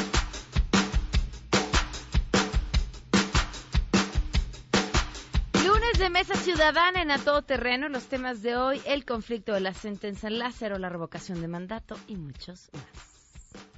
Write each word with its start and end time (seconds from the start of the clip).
Lunes 5.64 5.98
de 5.98 6.10
Mesa 6.10 6.34
Ciudadana 6.34 7.00
en 7.00 7.12
A 7.12 7.16
Todo 7.16 7.40
Terreno, 7.40 7.88
los 7.88 8.04
temas 8.04 8.42
de 8.42 8.56
hoy, 8.56 8.82
el 8.84 9.06
conflicto 9.06 9.54
de 9.54 9.60
la 9.60 9.72
sentencia 9.72 10.28
en 10.28 10.38
Lázaro, 10.38 10.78
la 10.78 10.90
revocación 10.90 11.40
de 11.40 11.48
mandato 11.48 11.96
y 12.08 12.16
muchos 12.16 12.68
más. 12.74 12.84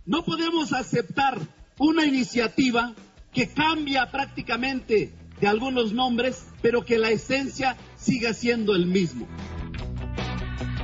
No 0.06 0.24
podemos 0.24 0.72
aceptar 0.72 1.38
una 1.78 2.04
iniciativa 2.04 2.92
que 3.32 3.54
cambia 3.54 4.10
prácticamente 4.10 5.21
de 5.42 5.48
algunos 5.48 5.92
nombres, 5.92 6.46
pero 6.62 6.84
que 6.84 6.98
la 6.98 7.10
esencia 7.10 7.76
siga 7.96 8.32
siendo 8.32 8.76
el 8.76 8.86
mismo. 8.86 9.26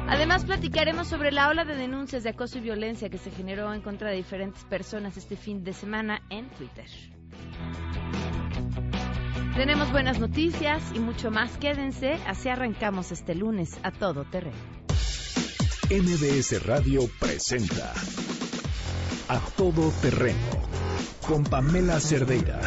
Además, 0.09 0.45
platicaremos 0.45 1.07
sobre 1.07 1.31
la 1.31 1.49
ola 1.49 1.65
de 1.65 1.77
denuncias 1.77 2.25
de 2.25 2.31
acoso 2.31 2.59
y 2.59 2.63
violencia 2.63 3.09
que 3.09 3.19
se 3.19 3.31
generó 3.31 3.73
en 3.73 3.83
contra 3.83 4.11
de 4.11 4.17
diferentes 4.17 4.65
personas 4.65 5.17
este 5.17 5.37
fin 5.37 5.63
de 5.63 5.73
semana 5.73 6.23
en 6.29 6.49
Twitter. 6.51 6.87
Tenemos 9.55 9.93
buenas 9.93 10.19
noticias 10.19 10.83
y 10.93 10.99
mucho 10.99 11.31
más. 11.31 11.57
Quédense, 11.59 12.15
así 12.27 12.49
arrancamos 12.49 13.13
este 13.13 13.37
lunes 13.37 13.79
a 13.85 13.93
todo 13.93 14.25
terreno. 14.25 14.57
MBS 15.89 16.67
Radio 16.67 17.09
presenta 17.21 17.95
A 19.29 19.39
Todo 19.57 19.93
Terreno 20.03 20.69
con 21.29 21.45
Pamela 21.45 22.01
Cerdeira. 22.01 22.61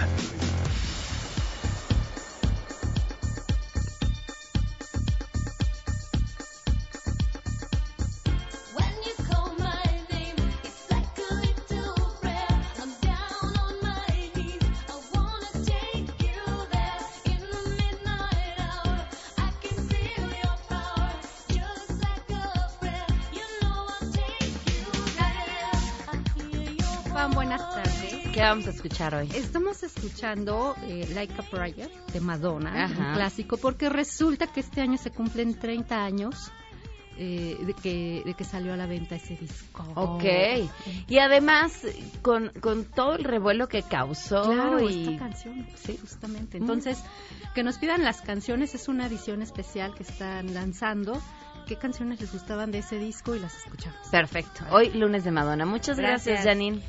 Escuchar 28.81 29.13
hoy? 29.13 29.29
Estamos 29.35 29.83
escuchando 29.83 30.75
eh, 30.87 31.07
Like 31.13 31.33
a 31.37 31.43
Prayer 31.43 31.91
de 32.11 32.19
Madonna, 32.19 32.85
Ajá. 32.85 33.09
un 33.09 33.13
clásico, 33.15 33.57
porque 33.57 33.89
resulta 33.89 34.47
que 34.47 34.59
este 34.61 34.81
año 34.81 34.97
se 34.97 35.11
cumplen 35.11 35.53
30 35.59 36.03
años 36.03 36.51
eh, 37.17 37.57
de, 37.63 37.73
que, 37.75 38.23
de 38.25 38.33
que 38.33 38.43
salió 38.43 38.73
a 38.73 38.77
la 38.77 38.87
venta 38.87 39.15
ese 39.15 39.35
disco. 39.35 39.85
Ok. 39.93 40.23
Y 41.07 41.19
además, 41.19 41.85
con, 42.23 42.49
con 42.59 42.85
todo 42.85 43.15
el 43.15 43.23
revuelo 43.23 43.67
que 43.67 43.83
causó 43.83 44.51
Claro, 44.51 44.89
y... 44.89 45.03
esta 45.03 45.17
canción, 45.25 45.67
sí, 45.75 45.99
justamente. 46.01 46.57
Entonces, 46.57 47.03
que 47.53 47.61
nos 47.61 47.77
pidan 47.77 48.03
las 48.03 48.21
canciones 48.21 48.73
es 48.73 48.87
una 48.87 49.05
edición 49.05 49.43
especial 49.43 49.93
que 49.93 50.01
están 50.03 50.55
lanzando. 50.55 51.21
¿Qué 51.67 51.75
canciones 51.75 52.19
les 52.19 52.33
gustaban 52.33 52.71
de 52.71 52.79
ese 52.79 52.97
disco? 52.97 53.35
Y 53.35 53.39
las 53.39 53.55
escuchamos. 53.55 54.07
Perfecto. 54.09 54.63
Hoy 54.71 54.89
lunes 54.89 55.23
de 55.23 55.29
Madonna. 55.29 55.65
Muchas 55.67 55.97
gracias, 55.97 56.43
Gracias. 56.43 56.45
Janine. 56.45 56.81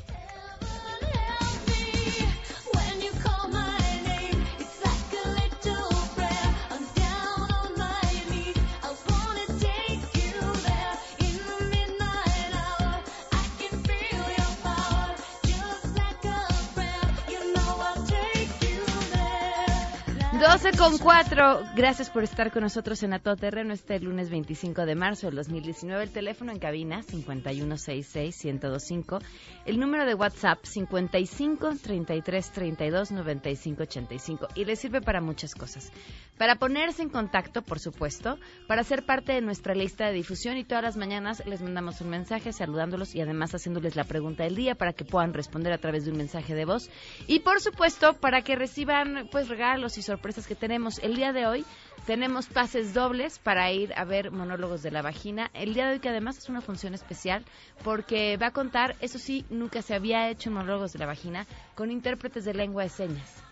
12 20.63 20.77
con 20.77 20.97
4. 20.97 21.63
Gracias 21.75 22.09
por 22.09 22.23
estar 22.23 22.53
con 22.53 22.63
nosotros 22.63 23.03
en 23.03 23.11
A 23.11 23.19
Todo 23.19 23.35
Terreno 23.35 23.73
este 23.73 23.99
lunes 23.99 24.29
25 24.29 24.85
de 24.85 24.95
marzo 24.95 25.27
del 25.27 25.35
2019. 25.35 26.01
El 26.01 26.11
teléfono 26.11 26.53
en 26.53 26.59
cabina 26.59 27.01
5166-1025. 27.01 29.21
El 29.65 29.77
número 29.77 30.05
de 30.05 30.15
WhatsApp 30.15 30.63
55 30.63 31.73
33 31.83 32.51
32 32.51 33.11
95 33.11 33.83
85. 33.83 34.47
Y 34.55 34.63
le 34.63 34.77
sirve 34.77 35.01
para 35.01 35.19
muchas 35.19 35.53
cosas. 35.53 35.91
Para 36.37 36.55
ponerse 36.55 37.03
en 37.03 37.09
contacto, 37.09 37.61
por 37.61 37.79
supuesto, 37.79 38.39
para 38.67 38.83
ser 38.83 39.05
parte 39.05 39.33
de 39.33 39.41
nuestra 39.41 39.75
lista 39.75 40.07
de 40.07 40.13
difusión 40.13 40.57
y 40.57 40.63
todas 40.63 40.83
las 40.83 40.97
mañanas 40.97 41.43
les 41.45 41.61
mandamos 41.61 42.01
un 42.01 42.09
mensaje 42.09 42.53
saludándolos 42.53 43.13
y 43.13 43.21
además 43.21 43.53
haciéndoles 43.53 43.95
la 43.95 44.05
pregunta 44.05 44.43
del 44.43 44.55
día 44.55 44.73
para 44.75 44.93
que 44.93 45.05
puedan 45.05 45.33
responder 45.33 45.73
a 45.73 45.77
través 45.77 46.05
de 46.05 46.11
un 46.11 46.17
mensaje 46.17 46.55
de 46.55 46.65
voz. 46.65 46.89
Y 47.27 47.41
por 47.41 47.59
supuesto, 47.59 48.13
para 48.13 48.41
que 48.41 48.55
reciban 48.55 49.27
pues 49.31 49.47
regalos 49.47 49.97
y 49.97 50.01
sorpresas 50.01 50.47
que 50.47 50.52
tenemos. 50.55 50.99
El 50.99 51.15
día 51.15 51.33
de 51.33 51.45
hoy 51.45 51.65
tenemos 52.05 52.47
pases 52.47 52.93
dobles 52.93 53.39
para 53.39 53.71
ir 53.71 53.93
a 53.95 54.05
ver 54.05 54.31
monólogos 54.31 54.83
de 54.83 54.91
la 54.91 55.01
vagina. 55.01 55.49
El 55.53 55.73
día 55.73 55.87
de 55.87 55.93
hoy 55.93 55.99
que 55.99 56.09
además 56.09 56.37
es 56.37 56.49
una 56.49 56.61
función 56.61 56.93
especial 56.93 57.43
porque 57.83 58.37
va 58.37 58.47
a 58.47 58.51
contar, 58.51 58.95
eso 59.01 59.19
sí, 59.19 59.45
nunca 59.49 59.81
se 59.81 59.95
había 59.95 60.29
hecho 60.29 60.51
monólogos 60.51 60.93
de 60.93 60.99
la 60.99 61.05
vagina 61.05 61.45
con 61.75 61.91
intérpretes 61.91 62.45
de 62.45 62.53
lengua 62.53 62.83
de 62.83 62.89
señas. 62.89 63.42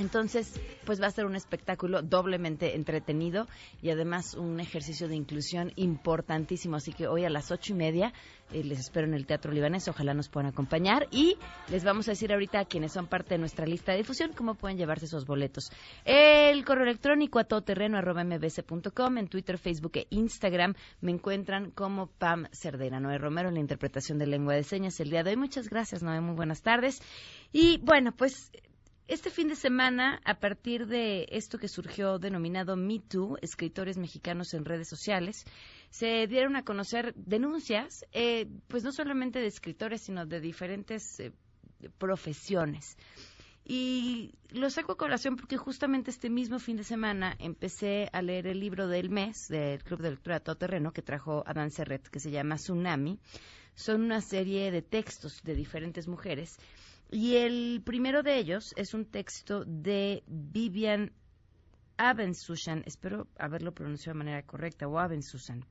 Entonces, 0.00 0.58
pues 0.86 1.00
va 1.00 1.08
a 1.08 1.10
ser 1.10 1.26
un 1.26 1.36
espectáculo 1.36 2.00
doblemente 2.00 2.74
entretenido 2.74 3.46
y 3.82 3.90
además 3.90 4.34
un 4.34 4.58
ejercicio 4.58 5.08
de 5.08 5.14
inclusión 5.14 5.72
importantísimo. 5.76 6.76
Así 6.76 6.92
que 6.92 7.06
hoy 7.06 7.24
a 7.24 7.30
las 7.30 7.50
ocho 7.50 7.74
y 7.74 7.76
media 7.76 8.14
eh, 8.50 8.64
les 8.64 8.80
espero 8.80 9.06
en 9.06 9.12
el 9.12 9.26
Teatro 9.26 9.52
Libanés. 9.52 9.88
Ojalá 9.88 10.14
nos 10.14 10.30
puedan 10.30 10.50
acompañar 10.50 11.06
y 11.10 11.36
les 11.68 11.84
vamos 11.84 12.08
a 12.08 12.12
decir 12.12 12.32
ahorita 12.32 12.60
a 12.60 12.64
quienes 12.64 12.92
son 12.92 13.08
parte 13.08 13.34
de 13.34 13.38
nuestra 13.38 13.66
lista 13.66 13.92
de 13.92 13.98
difusión 13.98 14.32
cómo 14.32 14.54
pueden 14.54 14.78
llevarse 14.78 15.04
esos 15.04 15.26
boletos. 15.26 15.70
El 16.06 16.64
correo 16.64 16.84
electrónico 16.84 17.38
a 17.38 17.44
todoterreno 17.44 17.98
arroba 17.98 18.24
mbs.com, 18.24 19.18
en 19.18 19.28
Twitter, 19.28 19.58
Facebook 19.58 19.92
e 19.96 20.06
Instagram 20.08 20.74
me 21.02 21.12
encuentran 21.12 21.72
como 21.72 22.06
Pam 22.06 22.46
Cerdera. 22.52 23.00
Noé 23.00 23.18
Romero 23.18 23.48
en 23.50 23.54
la 23.54 23.60
interpretación 23.60 24.18
de 24.18 24.26
lengua 24.26 24.54
de 24.54 24.62
señas 24.62 24.98
el 25.00 25.10
día 25.10 25.22
de 25.22 25.30
hoy. 25.30 25.36
Muchas 25.36 25.68
gracias, 25.68 26.02
Noé. 26.02 26.22
Muy 26.22 26.34
buenas 26.34 26.62
tardes. 26.62 27.02
Y 27.52 27.78
bueno, 27.78 28.12
pues 28.16 28.50
este 29.10 29.28
fin 29.30 29.48
de 29.48 29.56
semana, 29.56 30.20
a 30.24 30.38
partir 30.38 30.86
de 30.86 31.26
esto 31.30 31.58
que 31.58 31.66
surgió 31.66 32.20
denominado 32.20 32.76
Me 32.76 33.00
Too, 33.00 33.38
escritores 33.42 33.98
mexicanos 33.98 34.54
en 34.54 34.64
redes 34.64 34.88
sociales, 34.88 35.44
se 35.90 36.28
dieron 36.28 36.54
a 36.54 36.64
conocer 36.64 37.12
denuncias, 37.16 38.04
eh, 38.12 38.46
pues 38.68 38.84
no 38.84 38.92
solamente 38.92 39.40
de 39.40 39.48
escritores, 39.48 40.02
sino 40.02 40.26
de 40.26 40.40
diferentes 40.40 41.18
eh, 41.18 41.32
profesiones. 41.98 42.96
Y 43.64 44.32
lo 44.50 44.70
saco 44.70 44.92
a 44.92 44.96
colación 44.96 45.34
porque 45.34 45.56
justamente 45.56 46.12
este 46.12 46.30
mismo 46.30 46.60
fin 46.60 46.76
de 46.76 46.84
semana 46.84 47.34
empecé 47.40 48.08
a 48.12 48.22
leer 48.22 48.46
el 48.46 48.60
libro 48.60 48.86
del 48.86 49.10
mes 49.10 49.48
del 49.48 49.82
Club 49.82 50.02
de 50.02 50.10
Lectura 50.10 50.38
Todoterreno 50.38 50.92
que 50.92 51.02
trajo 51.02 51.42
Adán 51.48 51.72
Serret, 51.72 52.08
que 52.08 52.20
se 52.20 52.30
llama 52.30 52.56
Tsunami. 52.56 53.18
Son 53.74 54.02
una 54.02 54.20
serie 54.20 54.70
de 54.70 54.82
textos 54.82 55.42
de 55.42 55.56
diferentes 55.56 56.06
mujeres. 56.06 56.58
Y 57.12 57.34
el 57.36 57.82
primero 57.84 58.22
de 58.22 58.38
ellos 58.38 58.72
es 58.76 58.94
un 58.94 59.04
texto 59.04 59.64
de 59.64 60.22
Vivian 60.28 61.12
Abensusan, 61.96 62.84
espero 62.86 63.26
haberlo 63.36 63.74
pronunciado 63.74 64.14
de 64.14 64.24
manera 64.24 64.46
correcta, 64.46 64.86
o 64.86 64.98
Abensusan, 64.98 65.64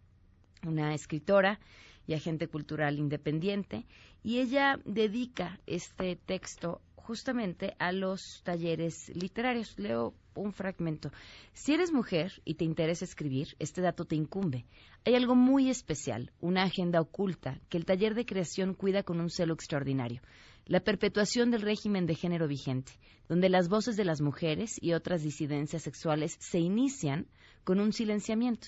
una 0.68 0.94
escritora 0.94 1.62
y 2.06 2.14
agente 2.14 2.50
cultural 2.50 3.00
independiente, 3.00 3.88
y 4.22 4.40
ella 4.40 4.80
dedica 4.84 5.62
este 5.66 6.18
texto 6.18 6.82
justamente 6.96 7.74
a 7.80 7.94
los 7.94 8.42
talleres 8.44 9.10
literarios. 9.16 9.80
Leo 9.80 10.14
un 10.36 10.52
fragmento. 10.52 11.10
Si 11.54 11.74
eres 11.74 11.94
mujer 11.94 12.42
y 12.44 12.56
te 12.56 12.66
interesa 12.66 13.06
escribir, 13.06 13.56
este 13.60 13.82
dato 13.82 14.04
te 14.04 14.16
incumbe. 14.16 14.66
Hay 15.06 15.16
algo 15.16 15.36
muy 15.36 15.70
especial, 15.70 16.32
una 16.42 16.64
agenda 16.64 17.00
oculta, 17.00 17.60
que 17.70 17.78
el 17.78 17.86
taller 17.86 18.14
de 18.14 18.26
creación 18.26 18.74
cuida 18.74 19.04
con 19.04 19.22
un 19.22 19.30
celo 19.30 19.54
extraordinario. 19.54 20.22
La 20.70 20.82
perpetuación 20.82 21.50
del 21.50 21.64
régimen 21.64 22.06
de 22.06 22.14
género 22.14 22.48
vigente, 22.48 22.92
donde 23.28 23.50
las 23.50 23.70
voces 23.70 23.98
de 23.98 24.06
las 24.06 24.22
mujeres 24.22 24.78
y 24.80 24.94
otras 24.94 25.24
disidencias 25.24 25.82
sexuales 25.82 26.38
se 26.40 26.60
inician 26.60 27.26
con 27.64 27.80
un 27.80 27.92
silenciamiento. 27.92 28.68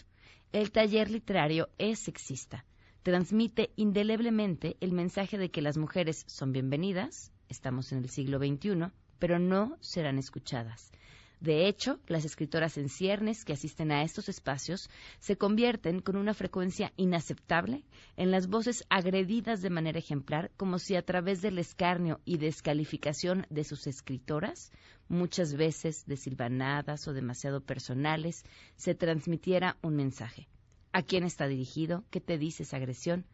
El 0.51 0.71
taller 0.71 1.11
literario 1.11 1.69
es 1.77 1.99
sexista. 1.99 2.65
Transmite 3.03 3.69
indeleblemente 3.75 4.77
el 4.79 4.93
mensaje 4.93 5.37
de 5.37 5.51
que 5.51 5.61
las 5.61 5.77
mujeres 5.77 6.23
son 6.25 6.51
bienvenidas, 6.51 7.31
estamos 7.49 7.91
en 7.91 7.99
el 7.99 8.09
siglo 8.09 8.39
XXI, 8.39 8.91
pero 9.19 9.37
no 9.37 9.77
serán 9.79 10.17
escuchadas. 10.17 10.91
De 11.41 11.67
hecho, 11.67 11.99
las 12.05 12.23
escritoras 12.23 12.77
en 12.77 12.87
ciernes 12.87 13.43
que 13.43 13.53
asisten 13.53 13.91
a 13.91 14.03
estos 14.03 14.29
espacios 14.29 14.91
se 15.19 15.37
convierten 15.37 15.99
con 15.99 16.15
una 16.15 16.35
frecuencia 16.35 16.93
inaceptable 16.97 17.83
en 18.15 18.29
las 18.29 18.45
voces 18.45 18.85
agredidas 18.89 19.63
de 19.63 19.71
manera 19.71 19.97
ejemplar, 19.97 20.51
como 20.55 20.77
si 20.77 20.95
a 20.95 21.01
través 21.01 21.41
del 21.41 21.57
escarnio 21.57 22.21
y 22.25 22.37
descalificación 22.37 23.47
de 23.49 23.63
sus 23.63 23.87
escritoras, 23.87 24.71
muchas 25.07 25.55
veces 25.55 26.05
desilvanadas 26.05 27.07
o 27.07 27.13
demasiado 27.13 27.59
personales, 27.61 28.43
se 28.75 28.93
transmitiera 28.93 29.77
un 29.81 29.95
mensaje. 29.95 30.47
¿A 30.93 31.01
quién 31.01 31.23
está 31.23 31.47
dirigido? 31.47 32.03
¿Qué 32.11 32.21
te 32.21 32.37
dice 32.37 32.63
esa 32.63 32.77
agresión? 32.77 33.25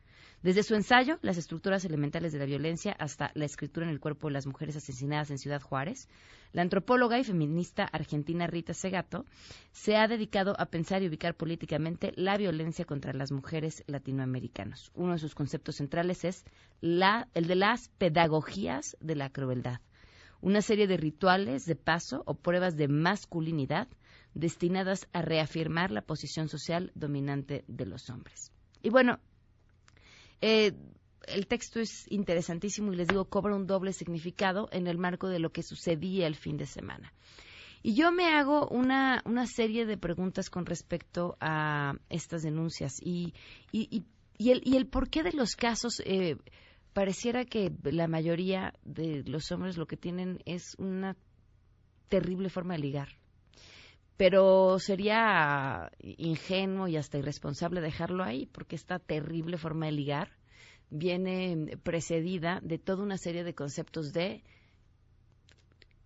Desde 0.44 0.62
su 0.62 0.76
ensayo, 0.76 1.18
Las 1.24 1.38
estructuras 1.38 1.84
elementales 1.84 2.32
de 2.32 2.38
la 2.38 2.46
violencia, 2.46 2.96
hasta 3.00 3.32
la 3.34 3.46
escritura 3.46 3.88
en 3.88 3.92
el 3.92 4.00
cuerpo 4.00 4.28
de 4.28 4.34
las 4.34 4.46
mujeres 4.46 4.76
asesinadas 4.76 5.32
en 5.32 5.40
Ciudad 5.40 5.62
Juárez, 5.62 6.08
la 6.54 6.62
antropóloga 6.62 7.18
y 7.18 7.24
feminista 7.24 7.86
argentina 7.86 8.46
Rita 8.46 8.74
Segato 8.74 9.26
se 9.72 9.96
ha 9.96 10.08
dedicado 10.08 10.54
a 10.60 10.68
pensar 10.68 11.02
y 11.02 11.08
ubicar 11.08 11.36
políticamente 11.36 12.14
la 12.16 12.38
violencia 12.38 12.86
contra 12.86 13.14
las 13.14 13.32
mujeres 13.32 13.84
latinoamericanas. 13.88 14.92
Uno 14.94 15.14
de 15.14 15.20
sus 15.20 15.34
conceptos 15.34 15.78
centrales 15.78 16.24
es 16.24 16.46
la, 16.82 17.28
el 17.34 17.48
de 17.48 17.56
las 17.56 17.90
pedagogías 17.98 18.96
de 19.02 19.16
la 19.16 19.32
crueldad, 19.32 19.82
una 20.40 20.62
serie 20.62 20.86
de 20.86 20.98
rituales 20.98 21.66
de 21.66 21.76
paso 21.76 22.22
o 22.28 22.36
pruebas 22.36 22.78
de 22.78 22.88
masculinidad 22.88 23.88
destinadas 24.36 25.08
a 25.14 25.24
reafirmar 25.24 25.90
la 25.90 26.04
posición 26.04 26.48
social 26.48 26.92
dominante 26.94 27.66
de 27.68 27.88
los 27.88 28.12
hombres. 28.12 28.52
Y 28.84 28.92
bueno, 28.92 29.20
eh, 30.42 30.74
el 31.28 31.48
texto 31.48 31.80
es 31.80 32.06
interesantísimo 32.10 32.94
y 32.94 32.96
les 32.96 33.08
digo, 33.08 33.26
cobra 33.26 33.56
un 33.56 33.68
doble 33.68 33.94
significado 33.94 34.70
en 34.72 34.88
el 34.88 34.98
marco 34.98 35.28
de 35.28 35.40
lo 35.40 35.52
que 35.52 35.64
sucedía 35.64 36.28
el 36.28 36.36
fin 36.36 36.58
de 36.58 36.66
semana. 36.66 37.14
Y 37.84 37.94
yo 37.94 38.12
me 38.12 38.26
hago 38.26 38.68
una, 38.70 39.22
una 39.26 39.46
serie 39.46 39.86
de 39.86 39.98
preguntas 39.98 40.50
con 40.50 40.66
respecto 40.66 41.38
a 41.40 41.94
estas 42.10 42.44
denuncias 42.44 43.00
y, 43.02 43.34
y, 43.72 43.88
y, 43.96 44.06
y 44.38 44.52
el, 44.52 44.62
el 44.76 44.88
porqué 44.88 45.24
de 45.24 45.34
los 45.34 45.56
casos. 45.56 46.02
Eh, 46.06 46.38
pareciera 46.94 47.46
que 47.46 47.72
la 47.84 48.08
mayoría 48.08 48.74
de 48.84 49.24
los 49.26 49.52
hombres 49.52 49.78
lo 49.78 49.86
que 49.86 49.98
tienen 49.98 50.40
es 50.46 50.76
una 50.80 51.16
terrible 52.10 52.50
forma 52.50 52.74
de 52.74 52.80
ligar. 52.80 53.10
Pero 54.18 54.80
sería 54.80 55.92
ingenuo 56.00 56.88
y 56.88 56.98
hasta 56.98 57.20
irresponsable 57.20 57.82
dejarlo 57.82 58.24
ahí, 58.24 58.48
porque 58.48 58.76
esta 58.76 58.98
terrible 59.00 59.58
forma 59.58 59.86
de 59.86 59.92
ligar 59.92 60.32
viene 60.90 61.78
precedida 61.84 62.60
de 62.64 62.80
toda 62.80 63.04
una 63.04 63.18
serie 63.18 63.44
de 63.44 63.54
conceptos 63.54 64.14
de 64.14 64.44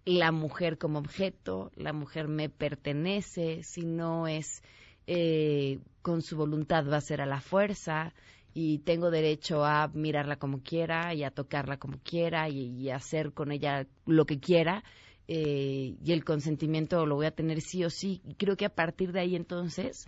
la 0.05 0.31
mujer 0.31 0.77
como 0.77 0.99
objeto, 0.99 1.71
la 1.75 1.93
mujer 1.93 2.27
me 2.27 2.49
pertenece, 2.49 3.63
si 3.63 3.85
no 3.85 4.27
es 4.27 4.63
eh, 5.07 5.79
con 6.01 6.21
su 6.21 6.35
voluntad 6.35 6.89
va 6.89 6.97
a 6.97 7.01
ser 7.01 7.21
a 7.21 7.25
la 7.25 7.39
fuerza 7.39 8.13
y 8.53 8.79
tengo 8.79 9.11
derecho 9.11 9.63
a 9.63 9.87
mirarla 9.93 10.37
como 10.37 10.61
quiera 10.61 11.13
y 11.13 11.23
a 11.23 11.31
tocarla 11.31 11.77
como 11.77 11.99
quiera 12.03 12.49
y, 12.49 12.77
y 12.77 12.89
hacer 12.89 13.33
con 13.33 13.51
ella 13.51 13.87
lo 14.05 14.25
que 14.25 14.39
quiera 14.39 14.83
eh, 15.33 15.95
y 16.03 16.11
el 16.11 16.25
consentimiento 16.25 17.05
lo 17.05 17.15
voy 17.15 17.25
a 17.25 17.31
tener 17.31 17.61
sí 17.61 17.85
o 17.85 17.89
sí. 17.89 18.21
Creo 18.37 18.57
que 18.57 18.65
a 18.65 18.75
partir 18.75 19.13
de 19.13 19.21
ahí 19.21 19.37
entonces 19.37 20.05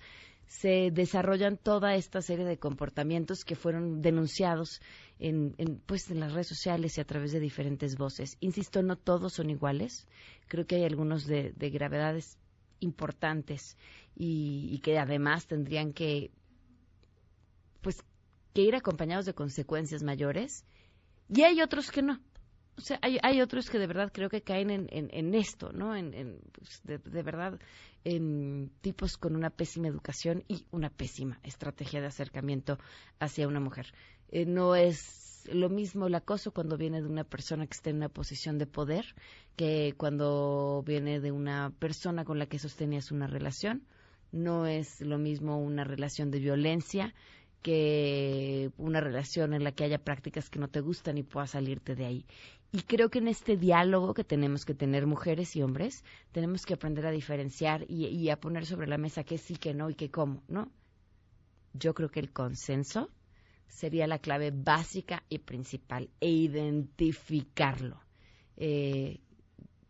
se 0.48 0.92
desarrollan 0.92 1.56
toda 1.56 1.96
esta 1.96 2.22
serie 2.22 2.44
de 2.44 2.60
comportamientos 2.60 3.46
que 3.46 3.56
fueron 3.56 4.02
denunciados 4.02 4.82
en, 5.20 5.56
en, 5.58 5.78
pues, 5.78 6.12
en 6.12 6.20
las 6.20 6.34
redes 6.34 6.50
sociales 6.50 6.98
y 6.98 7.02
a 7.02 7.06
través 7.06 7.32
de 7.32 7.40
diferentes 7.40 7.96
voces. 7.96 8.36
Insisto, 8.42 8.84
no 8.84 8.98
todos 8.98 9.32
son 9.32 9.50
iguales. 9.50 10.10
Creo 10.50 10.68
que 10.68 10.76
hay 10.76 10.84
algunos 10.84 11.26
de, 11.26 11.54
de 11.56 11.70
gravedades 11.70 12.38
importantes 12.82 13.78
y, 14.18 14.68
y 14.74 14.80
que 14.80 15.00
además 15.00 15.48
tendrían 15.48 15.94
que 15.94 16.32
pues 17.80 18.04
que 18.54 18.62
ir 18.62 18.76
acompañados 18.76 19.26
de 19.26 19.34
consecuencias 19.34 20.04
mayores 20.04 20.66
y 21.30 21.44
hay 21.44 21.62
otros 21.62 21.92
que 21.92 22.02
no. 22.02 22.20
O 22.78 22.82
sea, 22.82 22.98
hay, 23.02 23.20
hay 23.22 23.42
otros 23.42 23.70
que 23.70 23.78
de 23.78 23.88
verdad 23.88 24.12
creo 24.12 24.30
que 24.30 24.42
caen 24.42 24.70
en, 24.70 24.88
en, 24.92 25.10
en 25.12 25.36
esto, 25.36 25.72
¿no? 25.72 25.96
En, 25.96 26.14
en, 26.14 26.40
pues, 26.52 26.82
de, 26.84 27.24
verdad, 27.24 27.60
en 28.04 28.72
tipos 28.82 29.18
con 29.18 29.36
una 29.36 29.52
pésima 29.52 29.88
educación 29.88 30.44
y 30.48 30.66
una 30.72 30.90
pésima 30.90 31.40
estrategia 31.44 32.02
de 32.02 32.08
acercamiento 32.08 32.80
hacia 33.20 33.48
una 33.48 33.60
mujer. 33.60 33.94
Eh, 34.30 34.46
no 34.46 34.76
es 34.76 35.48
lo 35.52 35.70
mismo 35.70 36.08
el 36.08 36.16
acoso 36.16 36.52
cuando 36.52 36.78
viene 36.78 37.02
de 37.02 37.08
una 37.08 37.24
persona 37.24 37.68
que 37.68 37.74
está 37.74 37.90
en 37.90 37.98
una 37.98 38.10
posición 38.10 38.58
de 38.58 38.66
poder 38.66 39.06
que 39.56 39.94
cuando 39.98 40.84
viene 40.86 41.20
de 41.20 41.32
una 41.32 41.72
persona 41.78 42.26
con 42.26 42.40
la 42.40 42.48
que 42.48 42.60
sostenías 42.60 43.12
una 43.12 43.28
relación. 43.28 43.84
No 44.32 44.66
es 44.66 45.00
lo 45.00 45.20
mismo 45.20 45.60
una 45.60 45.84
relación 45.84 46.32
de 46.32 46.40
violencia 46.40 47.14
que 47.62 48.72
una 48.78 49.00
relación 49.00 49.54
en 49.54 49.64
la 49.64 49.72
que 49.72 49.86
haya 49.86 49.98
prácticas 49.98 50.50
que 50.50 50.60
no 50.60 50.68
te 50.68 50.82
gustan 50.82 51.18
y 51.18 51.24
puedas 51.24 51.52
salirte 51.52 51.96
de 51.96 52.06
ahí. 52.06 52.26
Y 52.76 52.82
creo 52.82 53.10
que 53.10 53.20
en 53.20 53.28
este 53.28 53.56
diálogo 53.56 54.16
que 54.16 54.24
tenemos 54.24 54.66
que 54.66 54.74
tener 54.74 55.06
mujeres 55.06 55.56
y 55.56 55.62
hombres, 55.62 56.04
tenemos 56.32 56.66
que 56.66 56.74
aprender 56.74 57.06
a 57.06 57.12
diferenciar 57.12 57.86
y, 57.88 58.28
a 58.30 58.40
poner 58.40 58.66
sobre 58.66 58.88
la 58.88 58.98
mesa 58.98 59.24
qué 59.24 59.38
sí, 59.38 59.58
qué 59.58 59.76
no 59.76 59.92
y 59.92 59.94
qué 59.94 60.10
cómo, 60.10 60.42
¿no? 60.48 60.72
Yo 61.74 61.94
creo 61.94 62.10
que 62.10 62.20
el 62.20 62.34
consenso 62.34 63.12
sería 63.68 64.08
la 64.08 64.18
clave 64.18 64.50
básica 64.52 65.22
y 65.30 65.38
principal 65.38 66.10
e 66.20 66.32
identificarlo. 66.32 68.02
Eh, 68.58 69.20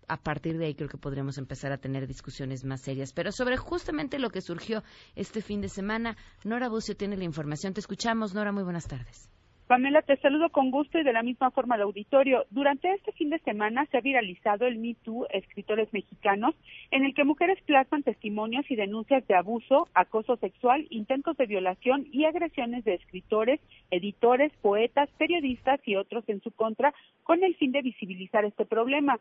a 0.09 0.17
partir 0.17 0.57
de 0.57 0.65
ahí 0.65 0.75
creo 0.75 0.89
que 0.89 0.97
podremos 0.97 1.37
empezar 1.37 1.71
a 1.71 1.77
tener 1.77 2.05
discusiones 2.05 2.65
más 2.65 2.81
serias. 2.81 3.13
Pero 3.13 3.31
sobre 3.31 3.55
justamente 3.55 4.19
lo 4.19 4.29
que 4.29 4.41
surgió 4.41 4.83
este 5.15 5.41
fin 5.41 5.61
de 5.61 5.69
semana, 5.69 6.17
Nora 6.43 6.67
Bucio 6.67 6.97
tiene 6.97 7.15
la 7.15 7.23
información. 7.23 7.73
Te 7.73 7.79
escuchamos, 7.79 8.33
Nora, 8.33 8.51
muy 8.51 8.63
buenas 8.63 8.87
tardes. 8.87 9.29
Pamela, 9.73 10.03
te 10.03 10.17
saludo 10.17 10.51
con 10.51 10.69
gusto 10.69 10.99
y 10.99 11.03
de 11.03 11.13
la 11.13 11.23
misma 11.23 11.49
forma 11.49 11.73
al 11.73 11.81
auditorio. 11.81 12.45
Durante 12.51 12.93
este 12.93 13.11
fin 13.13 13.31
de 13.31 13.39
semana 13.39 13.87
se 13.87 13.97
ha 13.97 14.01
viralizado 14.01 14.67
el 14.67 14.77
Me 14.77 14.93
Too 15.03 15.25
Escritores 15.31 15.91
Mexicanos, 15.91 16.53
en 16.91 17.03
el 17.03 17.15
que 17.15 17.23
mujeres 17.23 17.59
plasman 17.65 18.03
testimonios 18.03 18.69
y 18.69 18.75
denuncias 18.75 19.25
de 19.25 19.33
abuso, 19.33 19.87
acoso 19.95 20.37
sexual, 20.37 20.85
intentos 20.91 21.37
de 21.37 21.47
violación 21.47 22.05
y 22.11 22.25
agresiones 22.25 22.83
de 22.83 22.93
escritores, 22.93 23.59
editores, 23.89 24.51
poetas, 24.61 25.09
periodistas 25.17 25.79
y 25.87 25.95
otros 25.95 26.23
en 26.27 26.39
su 26.41 26.51
contra, 26.51 26.93
con 27.23 27.43
el 27.43 27.55
fin 27.55 27.71
de 27.71 27.81
visibilizar 27.81 28.45
este 28.45 28.67
problema. 28.67 29.19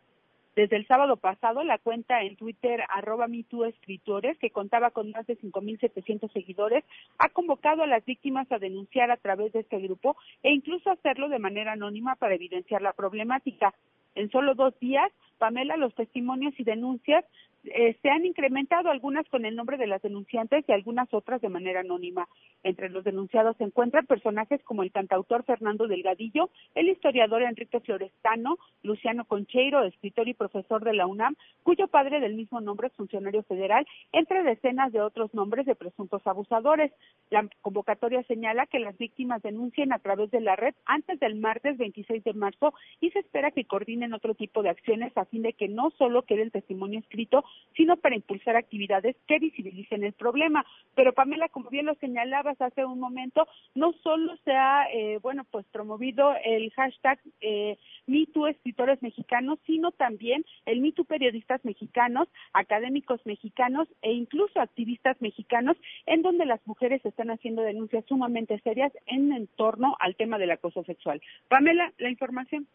Desde 0.55 0.75
el 0.75 0.85
sábado 0.85 1.17
pasado, 1.17 1.63
la 1.63 1.79
cuenta 1.79 2.21
en 2.21 2.35
Twitter, 2.35 2.83
arroba 2.89 3.27
Escritores, 3.67 4.37
que 4.37 4.51
contaba 4.51 4.91
con 4.91 5.09
más 5.09 5.25
de 5.25 5.35
5.700 5.39 6.31
seguidores, 6.31 6.83
ha 7.17 7.29
convocado 7.29 7.81
a 7.81 7.87
las 7.87 8.05
víctimas 8.05 8.51
a 8.51 8.59
denunciar 8.59 9.09
a 9.09 9.17
través 9.17 9.51
de 9.53 9.61
este 9.61 9.79
grupo 9.79 10.15
e 10.43 10.53
incluso 10.53 10.91
hacerlo 10.91 11.29
de 11.29 11.39
manera 11.39 11.71
anónima 11.71 12.15
para 12.15 12.35
evidenciar 12.35 12.83
la 12.83 12.93
problemática. 12.93 13.73
En 14.13 14.29
solo 14.29 14.53
dos 14.53 14.79
días, 14.79 15.11
Pamela, 15.43 15.75
los 15.75 15.93
testimonios 15.93 16.57
y 16.57 16.63
denuncias 16.63 17.25
eh, 17.65 17.97
se 18.01 18.09
han 18.09 18.25
incrementado, 18.25 18.89
algunas 18.89 19.27
con 19.29 19.45
el 19.45 19.55
nombre 19.55 19.77
de 19.77 19.87
las 19.87 20.01
denunciantes 20.01 20.65
y 20.67 20.71
algunas 20.73 21.13
otras 21.13 21.41
de 21.41 21.49
manera 21.49 21.79
anónima. 21.79 22.27
Entre 22.63 22.89
los 22.89 23.03
denunciados 23.05 23.55
se 23.57 23.63
encuentran 23.63 24.05
personajes 24.05 24.61
como 24.63 24.83
el 24.83 24.91
cantautor 24.91 25.43
Fernando 25.43 25.87
Delgadillo, 25.87 26.49
el 26.75 26.89
historiador 26.89 27.41
Enrique 27.41 27.79
Florestano, 27.79 28.57
Luciano 28.83 29.25
Concheiro, 29.25 29.83
escritor 29.83 30.27
y 30.27 30.33
profesor 30.33 30.83
de 30.83 30.93
la 30.93 31.07
UNAM, 31.07 31.35
cuyo 31.63 31.87
padre 31.87 32.19
del 32.19 32.35
mismo 32.35 32.59
nombre 32.59 32.87
es 32.87 32.93
funcionario 32.93 33.43
federal, 33.43 33.85
entre 34.11 34.43
decenas 34.43 34.91
de 34.91 35.01
otros 35.01 35.33
nombres 35.33 35.65
de 35.65 35.75
presuntos 35.75 36.25
abusadores. 36.27 36.91
La 37.29 37.47
convocatoria 37.61 38.23
señala 38.23 38.65
que 38.65 38.79
las 38.79 38.97
víctimas 38.97 39.41
denuncien 39.41 39.93
a 39.93 39.99
través 39.99 40.31
de 40.31 40.41
la 40.41 40.57
red 40.57 40.75
antes 40.85 41.19
del 41.19 41.35
martes 41.35 41.77
26 41.77 42.23
de 42.25 42.33
marzo 42.33 42.73
y 42.99 43.09
se 43.11 43.19
espera 43.19 43.51
que 43.51 43.65
coordinen 43.65 44.13
otro 44.13 44.35
tipo 44.35 44.63
de 44.63 44.69
acciones 44.69 45.15
a 45.17 45.25
fin 45.33 45.41
de 45.41 45.53
que 45.53 45.67
no 45.67 45.89
solo 45.97 46.21
quede 46.21 46.43
el 46.43 46.51
testimonio 46.51 46.99
escrito, 46.99 47.43
sino 47.75 47.97
para 47.97 48.15
impulsar 48.15 48.55
actividades 48.55 49.15
que 49.27 49.39
visibilicen 49.39 50.03
el 50.03 50.13
problema. 50.13 50.63
Pero 50.93 51.13
Pamela, 51.13 51.49
como 51.49 51.71
bien 51.71 51.87
lo 51.87 51.95
señalabas 51.95 52.61
hace 52.61 52.85
un 52.85 52.99
momento, 52.99 53.47
no 53.73 53.93
solo 54.03 54.37
se 54.45 54.51
ha, 54.51 54.85
eh, 54.93 55.17
bueno, 55.23 55.43
pues 55.49 55.65
promovido 55.71 56.33
el 56.45 56.71
hashtag 56.73 57.19
eh, 57.41 57.77
MeToo 58.05 58.47
escritores 58.47 59.01
mexicanos, 59.01 59.57
sino 59.65 59.91
también 59.91 60.45
el 60.67 60.81
MeToo 60.81 61.05
periodistas 61.05 61.65
mexicanos, 61.65 62.27
académicos 62.53 63.25
mexicanos 63.25 63.87
e 64.03 64.11
incluso 64.13 64.59
activistas 64.59 65.19
mexicanos, 65.19 65.77
en 66.05 66.21
donde 66.21 66.45
las 66.45 66.65
mujeres 66.67 67.03
están 67.05 67.31
haciendo 67.31 67.63
denuncias 67.63 68.05
sumamente 68.05 68.59
serias 68.59 68.93
en, 69.07 69.47
torno 69.55 69.95
al 69.99 70.15
tema 70.15 70.37
del 70.37 70.51
acoso 70.51 70.83
sexual. 70.83 71.21
Pamela, 71.47 71.91
la 71.97 72.09
información. 72.09 72.67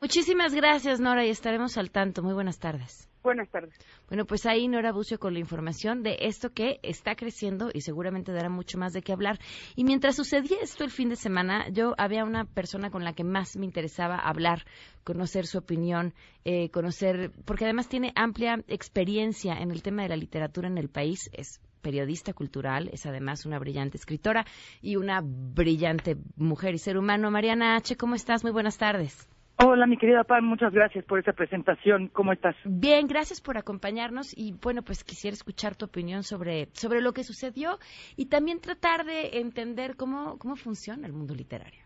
Muchísimas 0.00 0.54
gracias, 0.54 1.00
Nora, 1.00 1.26
y 1.26 1.30
estaremos 1.30 1.76
al 1.76 1.90
tanto. 1.90 2.22
Muy 2.22 2.32
buenas 2.32 2.60
tardes. 2.60 3.08
Buenas 3.20 3.50
tardes. 3.50 3.74
Bueno, 4.06 4.26
pues 4.26 4.46
ahí 4.46 4.68
Nora 4.68 4.92
Bucio 4.92 5.18
con 5.18 5.34
la 5.34 5.40
información 5.40 6.04
de 6.04 6.18
esto 6.20 6.50
que 6.50 6.78
está 6.84 7.16
creciendo 7.16 7.70
y 7.74 7.80
seguramente 7.80 8.30
dará 8.30 8.48
mucho 8.48 8.78
más 8.78 8.92
de 8.92 9.02
qué 9.02 9.12
hablar. 9.12 9.40
Y 9.74 9.82
mientras 9.82 10.14
sucedía 10.14 10.58
esto 10.62 10.84
el 10.84 10.92
fin 10.92 11.08
de 11.08 11.16
semana, 11.16 11.68
yo 11.70 11.94
había 11.98 12.22
una 12.22 12.44
persona 12.44 12.90
con 12.90 13.02
la 13.02 13.12
que 13.12 13.24
más 13.24 13.56
me 13.56 13.66
interesaba 13.66 14.16
hablar, 14.16 14.66
conocer 15.02 15.46
su 15.46 15.58
opinión, 15.58 16.14
eh, 16.44 16.70
conocer, 16.70 17.32
porque 17.44 17.64
además 17.64 17.88
tiene 17.88 18.12
amplia 18.14 18.62
experiencia 18.68 19.54
en 19.54 19.72
el 19.72 19.82
tema 19.82 20.04
de 20.04 20.10
la 20.10 20.16
literatura 20.16 20.68
en 20.68 20.78
el 20.78 20.88
país, 20.88 21.28
es 21.32 21.60
periodista 21.82 22.32
cultural, 22.34 22.88
es 22.92 23.04
además 23.04 23.46
una 23.46 23.58
brillante 23.58 23.96
escritora 23.96 24.46
y 24.80 24.94
una 24.94 25.22
brillante 25.24 26.16
mujer 26.36 26.74
y 26.74 26.78
ser 26.78 26.96
humano. 26.96 27.32
Mariana 27.32 27.74
H., 27.74 27.96
¿cómo 27.96 28.14
estás? 28.14 28.44
Muy 28.44 28.52
buenas 28.52 28.78
tardes. 28.78 29.28
Hola, 29.60 29.88
mi 29.88 29.96
querida 29.96 30.22
Pam, 30.22 30.44
muchas 30.44 30.72
gracias 30.72 31.04
por 31.04 31.18
esa 31.18 31.32
presentación. 31.32 32.06
¿Cómo 32.12 32.32
estás? 32.32 32.54
Bien, 32.64 33.08
gracias 33.08 33.40
por 33.40 33.58
acompañarnos 33.58 34.32
y 34.38 34.54
bueno, 34.62 34.82
pues 34.82 35.02
quisiera 35.02 35.34
escuchar 35.34 35.74
tu 35.74 35.86
opinión 35.86 36.22
sobre, 36.22 36.68
sobre 36.74 37.00
lo 37.00 37.12
que 37.12 37.24
sucedió 37.24 37.78
y 38.16 38.26
también 38.26 38.60
tratar 38.60 39.04
de 39.04 39.40
entender 39.40 39.96
cómo, 39.96 40.38
cómo 40.38 40.54
funciona 40.54 41.08
el 41.08 41.12
mundo 41.12 41.34
literario. 41.34 41.82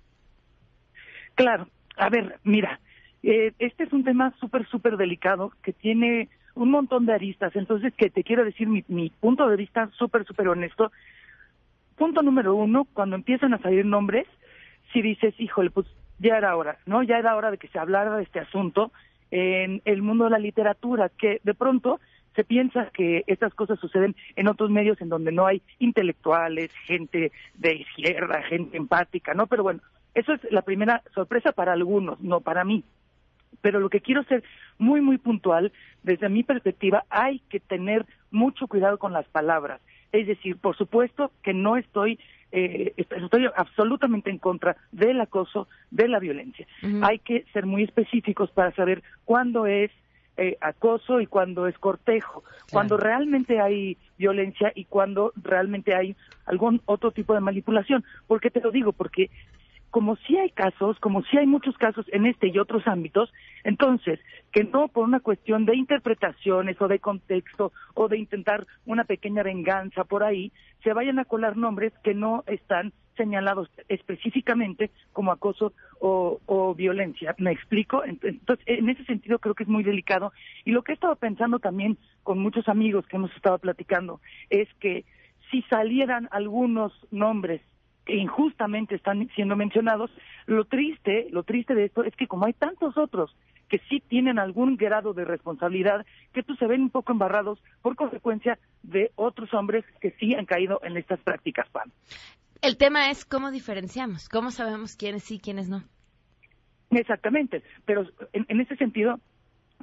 Claro, 1.35 1.67
a 1.97 2.11
ver, 2.11 2.41
mira, 2.45 2.79
eh, 3.23 3.55
este 3.59 3.85
es 3.85 3.93
un 3.95 4.05
tema 4.05 4.35
súper, 4.39 4.69
súper 4.69 4.99
delicado 4.99 5.53
que 5.63 5.73
tiene 5.73 6.29
un 6.55 6.71
montón 6.71 7.07
de 7.07 7.15
aristas, 7.15 7.57
entonces 7.57 7.95
que 7.97 8.11
te 8.11 8.23
quiero 8.23 8.45
decir 8.45 8.69
mi, 8.69 8.85
mi 8.89 9.09
punto 9.09 9.49
de 9.49 9.57
vista 9.57 9.89
súper, 9.97 10.27
súper 10.27 10.49
honesto. 10.49 10.93
Punto 11.97 12.21
número 12.21 12.55
uno, 12.55 12.87
cuando 12.93 13.17
empiezan 13.17 13.55
a 13.55 13.63
salir 13.63 13.87
nombres, 13.87 14.27
si 14.93 15.01
dices, 15.01 15.35
híjole, 15.39 15.71
pues 15.71 15.87
ya 16.23 16.39
era 16.39 16.57
hora, 16.57 16.79
¿no? 16.87 17.03
Ya 17.03 17.19
era 17.19 17.37
hora 17.37 17.51
de 17.51 17.59
que 17.59 17.69
se 17.69 17.79
hablara 17.79 18.17
de 18.17 18.23
este 18.23 18.41
asunto 18.41 18.93
en 19.31 19.83
el 19.85 20.03
mundo 20.03 20.25
de 20.25 20.31
la 20.31 20.39
literatura, 20.39 21.11
que 21.11 21.41
de 21.43 21.55
pronto 21.55 22.01
se 22.35 22.45
piensa 22.45 22.91
que 22.95 23.25
estas 23.27 23.53
cosas 23.55 23.79
suceden 23.79 24.15
en 24.37 24.49
otros 24.49 24.71
medios 24.71 25.01
en 25.01 25.09
donde 25.09 25.33
no 25.33 25.47
hay 25.47 25.63
intelectuales, 25.79 26.71
gente 26.87 27.33
de 27.55 27.75
izquierda, 27.75 28.43
gente 28.43 28.77
empática, 28.77 29.35
¿no? 29.35 29.47
Pero 29.47 29.63
bueno, 29.63 29.81
eso 30.15 30.33
es 30.33 30.41
la 30.51 30.63
primera 30.63 31.03
sorpresa 31.15 31.53
para 31.53 31.73
algunos, 31.73 32.21
no 32.21 32.41
para 32.41 32.65
mí. 32.65 32.85
Pero 33.61 33.81
lo 33.81 33.91
que 33.91 34.01
quiero 34.01 34.23
ser 34.25 34.43
muy, 34.79 35.01
muy 35.01 35.19
puntual, 35.19 35.73
desde 36.03 36.29
mi 36.29 36.43
perspectiva, 36.43 37.05
hay 37.11 37.41
que 37.51 37.61
tener 37.61 38.07
mucho 38.31 38.67
cuidado 38.67 38.99
con 38.99 39.13
las 39.13 39.27
palabras. 39.27 39.81
Es 40.13 40.27
decir, 40.27 40.57
por 40.57 40.77
supuesto 40.77 41.33
que 41.43 41.55
no 41.55 41.77
estoy, 41.77 42.19
eh, 42.53 42.93
estoy 42.97 43.49
absolutamente 43.57 44.31
en 44.31 44.39
contra 44.39 44.77
del 44.93 45.21
acoso, 45.21 45.69
de 45.91 46.07
la 46.09 46.19
violencia. 46.19 46.67
Hay 47.03 47.19
que 47.19 47.45
ser 47.53 47.67
muy 47.67 47.83
específicos 47.83 48.51
para 48.51 48.73
saber 48.73 49.03
cuándo 49.25 49.67
es 49.67 49.91
eh, 50.37 50.57
acoso 50.61 51.21
y 51.21 51.27
cuándo 51.27 51.67
es 51.67 51.79
cortejo, 51.79 52.43
cuando 52.71 52.97
realmente 52.97 53.61
hay 53.61 53.99
violencia 54.17 54.73
y 54.75 54.85
cuando 54.85 55.33
realmente 55.37 55.95
hay 55.95 56.17
algún 56.47 56.81
otro 56.87 57.11
tipo 57.11 57.35
de 57.35 57.41
manipulación. 57.41 58.05
¿Por 58.27 58.41
qué 58.41 58.51
te 58.51 58.61
lo 58.61 58.71
digo? 58.71 58.93
Porque 58.93 59.31
como 59.93 60.17
sí 60.17 60.39
hay 60.39 60.49
casos, 60.51 60.99
como 61.01 61.23
sí 61.23 61.37
hay 61.37 61.47
muchos 61.47 61.77
casos 61.77 62.07
en 62.13 62.25
este 62.25 62.49
y 62.49 62.59
otros 62.59 62.89
ámbitos, 62.89 63.31
entonces, 63.63 64.19
que 64.51 64.65
no 64.65 64.89
por 64.89 65.05
una 65.05 65.21
cuestión 65.21 65.67
de 65.67 65.77
interpretaciones 65.77 66.81
o 66.81 66.89
de 66.89 66.99
contexto 66.99 67.73
o 67.93 68.09
de 68.09 68.17
intentar 68.19 68.67
una 68.87 69.05
pequeña 69.05 69.43
venganza 69.43 70.05
por 70.05 70.25
ahí, 70.25 70.51
se 70.83 70.95
vayan 70.95 71.19
a 71.19 71.27
colar 71.27 71.59
nombres 71.59 71.93
que 72.03 72.15
no 72.15 72.43
están 72.47 72.95
señalados 73.19 73.69
específicamente 73.89 74.91
como 75.13 75.31
acoso 75.31 75.75
o, 76.01 76.75
violencia. 76.75 77.35
¿Me 77.37 77.53
explico? 77.53 78.03
Ent- 78.03 78.25
Entonces, 78.25 78.65
en 78.67 78.89
ese 78.89 79.05
sentido 79.05 79.39
creo 79.41 79.55
que 79.55 79.65
es 79.65 79.69
muy 79.69 79.85
delicado. 79.85 80.33
Y 80.65 80.71
lo 80.73 80.83
que 80.83 80.93
he 80.93 80.95
estado 80.95 81.17
pensando 81.17 81.59
también 81.59 81.99
con 82.23 82.39
muchos 82.39 82.67
amigos 82.67 83.07
que 83.07 83.17
hemos 83.17 83.31
estado 83.37 83.59
platicando 83.59 84.23
es 84.49 84.69
que 84.81 85.05
si 85.51 85.61
salieran 85.69 86.29
algunos 86.33 86.93
nombres 87.11 87.61
que 88.05 88.17
injustamente 88.17 88.95
están 88.95 89.29
siendo 89.35 89.57
mencionados, 89.57 90.11
lo 90.47 90.65
triste, 90.65 91.29
lo 91.31 91.43
triste 91.45 91.75
de 91.75 91.85
esto 91.85 92.05
es 92.05 92.15
que 92.17 92.27
como 92.27 92.47
hay 92.47 92.53
tantos 92.53 92.97
otros 92.97 93.35
que 93.69 93.81
sí 93.89 94.03
tienen 94.07 94.39
algún 94.39 94.77
grado 94.77 95.15
de 95.15 95.25
responsabilidad, 95.25 96.05
que 96.33 96.41
estos 96.41 96.59
se 96.59 96.67
ven 96.67 96.83
un 96.83 96.91
poco 96.91 97.13
embarrados 97.13 97.59
por 97.81 97.97
consecuencia 97.97 98.59
de 98.83 99.13
otros 99.15 99.55
hombres 99.55 99.85
que 100.01 100.11
sí 100.21 100.35
han 100.35 100.45
caído 100.45 100.81
en 100.83 100.97
estas 100.97 101.21
prácticas, 101.21 101.69
Pam. 101.71 101.91
El 102.61 102.77
tema 102.77 103.11
es 103.11 103.25
cómo 103.25 103.51
diferenciamos, 103.51 104.29
cómo 104.29 104.51
sabemos 104.51 104.95
quiénes 104.97 105.25
sí, 105.25 105.41
quiénes 105.41 105.69
no. 105.69 105.83
Exactamente, 106.91 107.63
pero 107.87 108.07
en, 108.35 108.45
en 108.49 108.61
ese 108.61 108.77
sentido, 108.77 109.19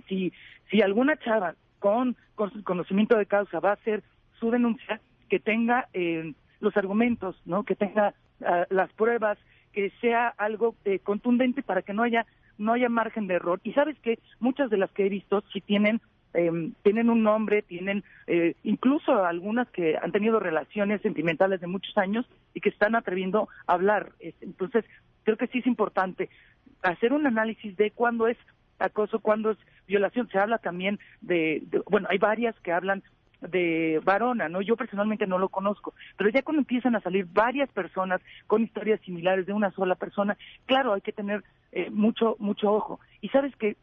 si, 0.07 0.31
si 0.69 0.81
alguna 0.81 1.17
chava 1.17 1.55
con, 1.79 2.15
con 2.35 2.61
conocimiento 2.61 3.17
de 3.17 3.25
causa 3.25 3.59
va 3.59 3.71
a 3.71 3.73
hacer 3.73 4.03
su 4.39 4.51
denuncia, 4.51 5.01
que 5.29 5.39
tenga 5.39 5.87
eh, 5.93 6.33
los 6.59 6.75
argumentos, 6.77 7.41
¿no? 7.45 7.63
que 7.63 7.75
tenga 7.75 8.13
ah, 8.45 8.65
las 8.69 8.91
pruebas, 8.93 9.37
que 9.73 9.91
sea 10.01 10.27
algo 10.37 10.75
eh, 10.85 10.99
contundente 10.99 11.61
para 11.63 11.81
que 11.81 11.93
no 11.93 12.03
haya 12.03 12.25
no 12.57 12.73
haya 12.73 12.89
margen 12.89 13.27
de 13.27 13.35
error. 13.35 13.61
Y 13.63 13.71
sabes 13.71 13.97
que 13.99 14.19
muchas 14.39 14.69
de 14.69 14.75
las 14.77 14.91
que 14.91 15.05
he 15.05 15.09
visto 15.09 15.41
sí 15.53 15.61
tienen 15.61 16.01
eh, 16.33 16.51
tienen 16.83 17.09
un 17.09 17.23
nombre, 17.23 17.61
tienen 17.61 18.03
eh, 18.27 18.55
incluso 18.63 19.23
algunas 19.25 19.67
que 19.69 19.97
han 19.97 20.11
tenido 20.11 20.39
relaciones 20.39 21.01
sentimentales 21.01 21.61
de 21.61 21.67
muchos 21.67 21.97
años 21.97 22.25
y 22.53 22.59
que 22.61 22.69
están 22.69 22.95
atreviendo 22.95 23.47
a 23.65 23.73
hablar. 23.73 24.11
Es- 24.19 24.35
Entonces, 24.41 24.83
creo 25.23 25.37
que 25.37 25.47
sí 25.47 25.59
es 25.59 25.67
importante 25.67 26.29
hacer 26.83 27.13
un 27.13 27.25
análisis 27.25 27.75
de 27.77 27.91
cuándo 27.91 28.27
es 28.27 28.37
acoso, 28.77 29.19
cuándo 29.19 29.51
es 29.51 29.57
violación. 29.87 30.27
Se 30.29 30.37
habla 30.37 30.57
también 30.59 30.99
de- 31.21 31.63
bueno, 31.89 32.07
hay 32.11 32.17
varias 32.19 32.59
que 32.59 32.71
hablan 32.73 33.01
de 33.41 34.01
varona, 34.03 34.49
¿no? 34.49 34.61
Yo 34.61 34.75
personalmente 34.75 35.27
no 35.27 35.37
lo 35.37 35.49
conozco, 35.49 35.93
pero 36.17 36.29
ya 36.29 36.41
cuando 36.41 36.61
empiezan 36.61 36.95
a 36.95 37.01
salir 37.01 37.25
varias 37.25 37.69
personas 37.69 38.21
con 38.47 38.63
historias 38.63 38.99
similares 39.01 39.45
de 39.45 39.53
una 39.53 39.71
sola 39.71 39.95
persona, 39.95 40.37
claro, 40.65 40.93
hay 40.93 41.01
que 41.01 41.13
tener 41.13 41.43
eh, 41.71 41.89
mucho 41.89 42.35
mucho 42.39 42.71
ojo. 42.71 42.99
Y 43.21 43.29
sabes 43.29 43.55
que 43.55 43.77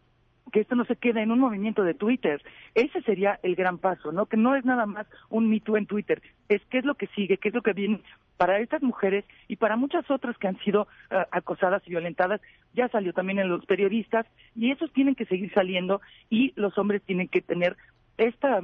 que 0.53 0.61
esto 0.61 0.77
no 0.77 0.85
se 0.85 0.97
quede 0.97 1.23
en 1.23 1.31
un 1.31 1.41
movimiento 1.41 1.83
de 1.83 1.95
Twitter. 1.95 2.41
Ese 2.75 3.03
sería 3.03 3.39
el 3.43 3.57
gran 3.57 3.79
paso, 3.79 4.13
¿no? 4.13 4.27
Que 4.27 4.37
no 4.37 4.55
es 4.55 4.65
nada 4.65 4.87
más 4.87 5.07
un 5.29 5.51
Me 5.51 5.61
Too 5.61 5.77
en 5.77 5.87
Twitter, 5.87 6.23
es 6.49 6.63
qué 6.71 6.79
es 6.79 6.85
lo 6.85 6.95
que 6.95 7.09
sigue, 7.09 7.39
qué 7.39 7.49
es 7.49 7.55
lo 7.55 7.63
que 7.63 7.73
viene 7.73 8.01
para 8.37 8.61
estas 8.61 8.83
mujeres 8.83 9.25
y 9.49 9.57
para 9.57 9.77
muchas 9.77 10.11
otras 10.11 10.37
que 10.39 10.47
han 10.47 10.59
sido 10.59 10.89
eh, 11.11 11.25
acosadas 11.31 11.83
y 11.87 11.91
violentadas. 11.91 12.41
Ya 12.75 12.89
salió 12.89 13.13
también 13.13 13.39
en 13.39 13.49
los 13.49 13.65
periodistas 13.67 14.27
y 14.55 14.71
esos 14.71 14.93
tienen 14.93 15.15
que 15.15 15.27
seguir 15.27 15.53
saliendo 15.53 16.01
y 16.31 16.53
los 16.57 16.77
hombres 16.79 17.03
tienen 17.03 17.29
que 17.29 17.41
tener 17.41 17.77
esta... 18.19 18.61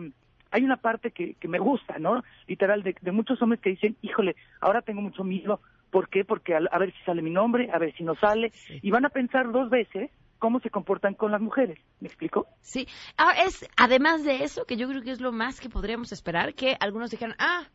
Hay 0.53 0.63
una 0.63 0.77
parte 0.77 1.11
que, 1.11 1.35
que 1.35 1.49
me 1.49 1.59
gusta, 1.59 1.99
¿no? 1.99 2.23
Literal, 2.47 2.83
de, 2.83 2.95
de 3.01 3.13
muchos 3.13 3.43
hombres 3.43 3.61
que 3.61 3.71
dicen, 3.71 3.97
híjole, 4.03 4.37
ahora 4.61 4.83
tengo 4.83 5.01
mucho 5.01 5.25
miedo. 5.25 5.61
¿Por 5.91 6.09
qué? 6.09 6.25
Porque 6.25 6.55
a, 6.55 6.61
a 6.71 6.79
ver 6.79 6.93
si 6.93 7.05
sale 7.05 7.21
mi 7.21 7.31
nombre, 7.31 7.71
a 7.73 7.79
ver 7.79 7.95
si 7.97 8.05
no 8.05 8.15
sale. 8.15 8.53
Y 8.81 8.91
van 8.91 9.05
a 9.05 9.11
pensar 9.11 9.51
dos 9.51 9.69
veces 9.69 10.11
cómo 10.39 10.59
se 10.61 10.71
comportan 10.71 11.15
con 11.15 11.31
las 11.31 11.41
mujeres. 11.41 11.79
¿Me 12.01 12.09
explico? 12.09 12.47
Sí. 12.61 12.89
Ahora 13.17 13.43
es, 13.45 13.69
además 13.77 14.25
de 14.25 14.43
eso, 14.43 14.65
que 14.65 14.77
yo 14.77 14.89
creo 14.89 15.03
que 15.03 15.13
es 15.13 15.21
lo 15.21 15.33
más 15.33 15.61
que 15.61 15.69
podríamos 15.69 16.13
esperar, 16.13 16.55
que 16.55 16.77
algunos 16.81 17.11
dijeran, 17.11 17.37
ah, 17.39 17.69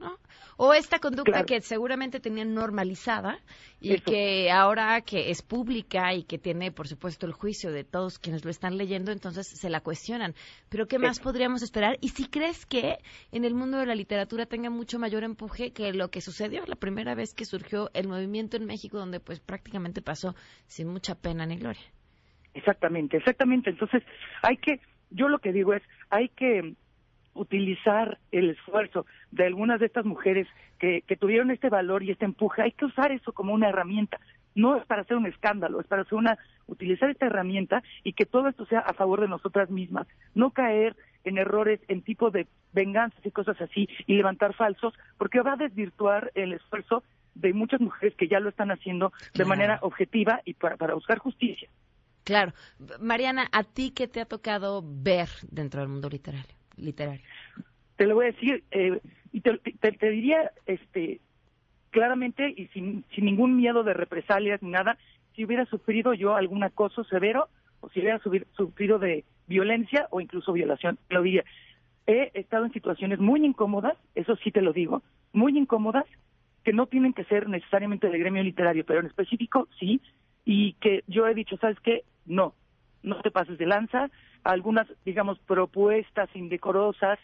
¿no? 0.00 0.18
O 0.56 0.74
esta 0.74 0.98
conducta 0.98 1.30
Claro. 1.32 1.46
que 1.46 1.60
seguramente 1.60 2.18
tenían 2.20 2.54
normalizada 2.54 3.38
y 3.80 3.94
Eso. 3.94 4.04
que 4.10 4.50
ahora 4.50 5.00
que 5.02 5.30
es 5.30 5.42
pública 5.42 6.12
y 6.14 6.24
que 6.24 6.38
tiene, 6.38 6.72
por 6.72 6.88
supuesto, 6.88 7.26
el 7.26 7.32
juicio 7.32 7.70
de 7.70 7.84
todos 7.84 8.18
quienes 8.18 8.44
lo 8.44 8.50
están 8.50 8.76
leyendo, 8.76 9.12
entonces 9.12 9.46
se 9.46 9.70
la 9.70 9.80
cuestionan. 9.80 10.34
Pero 10.68 10.86
¿qué 10.88 10.98
más 10.98 11.18
Eso. 11.18 11.22
podríamos 11.24 11.62
esperar? 11.62 11.98
Y 12.00 12.08
si 12.08 12.26
crees 12.28 12.66
que 12.66 12.98
en 13.30 13.44
el 13.44 13.54
mundo 13.54 13.78
de 13.78 13.86
la 13.86 13.94
literatura 13.94 14.46
tenga 14.46 14.70
mucho 14.70 14.98
mayor 14.98 15.22
empuje 15.22 15.72
que 15.72 15.92
lo 15.92 16.10
que 16.10 16.20
sucedió 16.20 16.64
la 16.66 16.76
primera 16.76 17.14
vez 17.14 17.34
que 17.34 17.44
surgió 17.44 17.90
el 17.94 18.08
movimiento 18.08 18.56
en 18.56 18.64
México, 18.66 18.98
donde 18.98 19.20
pues 19.20 19.38
prácticamente 19.40 20.02
pasó 20.02 20.34
sin 20.66 20.88
mucha 20.88 21.14
pena 21.14 21.46
ni 21.46 21.56
gloria. 21.56 21.82
Exactamente, 22.54 23.16
exactamente. 23.18 23.70
Entonces, 23.70 24.02
hay 24.42 24.56
que, 24.56 24.80
yo 25.10 25.28
lo 25.28 25.38
que 25.38 25.52
digo 25.52 25.72
es, 25.74 25.82
hay 26.10 26.28
que 26.30 26.74
utilizar 27.34 28.18
el 28.32 28.50
esfuerzo 28.50 29.06
de 29.30 29.46
algunas 29.46 29.80
de 29.80 29.86
estas 29.86 30.04
mujeres 30.04 30.46
que, 30.78 31.02
que 31.02 31.16
tuvieron 31.16 31.50
este 31.50 31.68
valor 31.68 32.02
y 32.02 32.10
este 32.10 32.24
empuje, 32.24 32.62
hay 32.62 32.72
que 32.72 32.86
usar 32.86 33.12
eso 33.12 33.32
como 33.32 33.54
una 33.54 33.68
herramienta. 33.68 34.18
No 34.54 34.76
es 34.76 34.84
para 34.86 35.02
hacer 35.02 35.16
un 35.16 35.26
escándalo, 35.26 35.80
es 35.80 35.86
para 35.86 36.02
hacer 36.02 36.14
una, 36.14 36.38
utilizar 36.66 37.08
esta 37.10 37.26
herramienta 37.26 37.82
y 38.02 38.14
que 38.14 38.26
todo 38.26 38.48
esto 38.48 38.66
sea 38.66 38.80
a 38.80 38.94
favor 38.94 39.20
de 39.20 39.28
nosotras 39.28 39.70
mismas. 39.70 40.06
No 40.34 40.50
caer 40.50 40.96
en 41.24 41.38
errores, 41.38 41.80
en 41.88 42.02
tipo 42.02 42.30
de 42.30 42.46
venganzas 42.72 43.24
y 43.24 43.30
cosas 43.30 43.60
así 43.60 43.88
y 44.06 44.14
levantar 44.14 44.54
falsos, 44.54 44.94
porque 45.18 45.40
va 45.40 45.52
a 45.52 45.56
desvirtuar 45.56 46.32
el 46.34 46.52
esfuerzo 46.52 47.04
de 47.34 47.52
muchas 47.52 47.80
mujeres 47.80 48.14
que 48.16 48.28
ya 48.28 48.40
lo 48.40 48.48
están 48.48 48.70
haciendo 48.70 49.12
de 49.34 49.44
manera 49.44 49.78
objetiva 49.82 50.40
y 50.44 50.54
para, 50.54 50.76
para 50.76 50.94
buscar 50.94 51.18
justicia. 51.18 51.68
Claro. 52.24 52.52
Mariana, 53.00 53.48
¿a 53.52 53.64
ti 53.64 53.92
qué 53.92 54.08
te 54.08 54.20
ha 54.20 54.26
tocado 54.26 54.82
ver 54.84 55.28
dentro 55.50 55.80
del 55.80 55.88
mundo 55.88 56.08
literario? 56.08 56.59
Literario? 56.80 57.22
te 57.96 58.06
lo 58.06 58.14
voy 58.14 58.26
a 58.26 58.32
decir 58.32 58.64
eh, 58.70 58.98
y 59.32 59.40
te, 59.42 59.58
te- 59.58 59.92
te 59.92 60.10
diría 60.10 60.52
este 60.66 61.20
claramente 61.90 62.48
y 62.56 62.66
sin, 62.68 63.04
sin 63.14 63.24
ningún 63.24 63.56
miedo 63.56 63.82
de 63.82 63.94
represalias 63.94 64.62
ni 64.62 64.70
nada 64.70 64.96
si 65.34 65.44
hubiera 65.44 65.66
sufrido 65.66 66.14
yo 66.14 66.34
algún 66.36 66.62
acoso 66.64 67.04
severo 67.04 67.48
o 67.80 67.88
si 67.90 68.00
hubiera 68.00 68.18
sufrido 68.20 68.98
de 68.98 69.24
violencia 69.46 70.06
o 70.10 70.20
incluso 70.20 70.52
violación 70.52 70.98
lo 71.08 71.22
diría 71.22 71.44
he 72.06 72.30
estado 72.34 72.64
en 72.64 72.72
situaciones 72.72 73.18
muy 73.18 73.44
incómodas 73.44 73.96
eso 74.14 74.36
sí 74.36 74.50
te 74.50 74.62
lo 74.62 74.72
digo 74.72 75.02
muy 75.32 75.56
incómodas 75.58 76.04
que 76.64 76.72
no 76.72 76.86
tienen 76.86 77.12
que 77.12 77.24
ser 77.24 77.48
necesariamente 77.48 78.08
del 78.08 78.20
gremio 78.20 78.42
literario 78.42 78.84
pero 78.86 79.00
en 79.00 79.06
específico 79.06 79.68
sí 79.78 80.00
y 80.44 80.74
que 80.74 81.02
yo 81.06 81.26
he 81.26 81.34
dicho 81.34 81.56
sabes 81.58 81.78
qué 81.80 82.04
no 82.24 82.54
no 83.02 83.20
te 83.22 83.30
pases 83.30 83.56
de 83.58 83.66
lanza, 83.66 84.10
algunas, 84.44 84.86
digamos, 85.04 85.38
propuestas 85.40 86.28
indecorosas, 86.34 87.18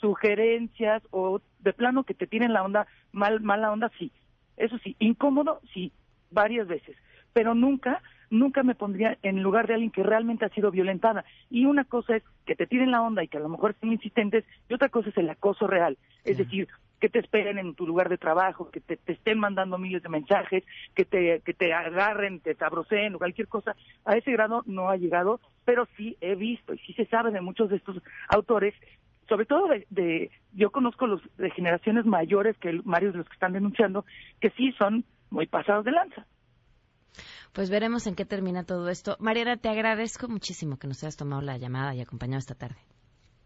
sugerencias 0.00 1.02
o 1.10 1.40
de 1.60 1.72
plano 1.72 2.04
que 2.04 2.14
te 2.14 2.26
tienen 2.26 2.52
la 2.52 2.62
onda, 2.62 2.86
mal, 3.12 3.40
mala 3.40 3.72
onda, 3.72 3.90
sí. 3.98 4.12
Eso 4.56 4.78
sí, 4.78 4.96
incómodo, 4.98 5.60
sí, 5.72 5.92
varias 6.30 6.66
veces, 6.66 6.96
pero 7.32 7.54
nunca 7.54 8.02
nunca 8.30 8.62
me 8.62 8.74
pondría 8.74 9.18
en 9.22 9.42
lugar 9.42 9.66
de 9.66 9.74
alguien 9.74 9.90
que 9.90 10.02
realmente 10.02 10.44
ha 10.44 10.50
sido 10.50 10.70
violentada. 10.70 11.24
Y 11.50 11.66
una 11.66 11.84
cosa 11.84 12.16
es 12.16 12.22
que 12.44 12.56
te 12.56 12.66
tiren 12.66 12.90
la 12.90 13.02
onda 13.02 13.22
y 13.22 13.28
que 13.28 13.38
a 13.38 13.40
lo 13.40 13.48
mejor 13.48 13.70
estén 13.70 13.92
insistentes, 13.92 14.44
y 14.68 14.74
otra 14.74 14.88
cosa 14.88 15.10
es 15.10 15.16
el 15.16 15.30
acoso 15.30 15.66
real. 15.66 15.96
Es 16.24 16.38
decir, 16.38 16.68
que 17.00 17.08
te 17.08 17.18
esperen 17.18 17.58
en 17.58 17.74
tu 17.74 17.86
lugar 17.86 18.08
de 18.08 18.18
trabajo, 18.18 18.70
que 18.70 18.80
te, 18.80 18.98
estén 19.06 19.38
mandando 19.38 19.78
miles 19.78 20.02
de 20.02 20.08
mensajes, 20.08 20.64
que 20.94 21.04
te, 21.04 21.40
que 21.44 21.54
te 21.54 21.72
agarren, 21.72 22.40
te 22.40 22.54
sabroseen 22.54 23.14
o 23.14 23.18
cualquier 23.18 23.48
cosa. 23.48 23.76
A 24.04 24.16
ese 24.16 24.32
grado 24.32 24.62
no 24.66 24.88
ha 24.88 24.96
llegado, 24.96 25.40
pero 25.64 25.86
sí 25.96 26.16
he 26.20 26.34
visto 26.34 26.74
y 26.74 26.78
sí 26.78 26.92
se 26.94 27.06
sabe 27.06 27.30
de 27.30 27.40
muchos 27.40 27.68
de 27.70 27.76
estos 27.76 27.96
autores 28.28 28.74
sobre 29.28 29.44
todo 29.46 29.66
de, 29.66 29.86
de- 29.90 30.30
yo 30.52 30.70
conozco 30.70 31.06
los 31.08 31.20
de 31.36 31.50
generaciones 31.50 32.06
mayores 32.06 32.56
que 32.58 32.80
varios 32.84 33.12
de 33.12 33.18
los 33.18 33.28
que 33.28 33.34
están 33.34 33.52
denunciando 33.52 34.04
que 34.40 34.50
sí 34.50 34.72
son 34.78 35.04
muy 35.30 35.46
pasados 35.46 35.84
de 35.84 35.90
lanza. 35.90 36.26
Pues 37.52 37.70
veremos 37.70 38.06
en 38.06 38.14
qué 38.14 38.24
termina 38.24 38.64
todo 38.64 38.88
esto. 38.88 39.16
Mariana, 39.18 39.56
te 39.56 39.68
agradezco 39.68 40.28
muchísimo 40.28 40.78
que 40.78 40.86
nos 40.86 41.02
hayas 41.02 41.16
tomado 41.16 41.42
la 41.42 41.56
llamada 41.56 41.94
y 41.94 42.00
acompañado 42.00 42.38
esta 42.38 42.54
tarde. 42.54 42.76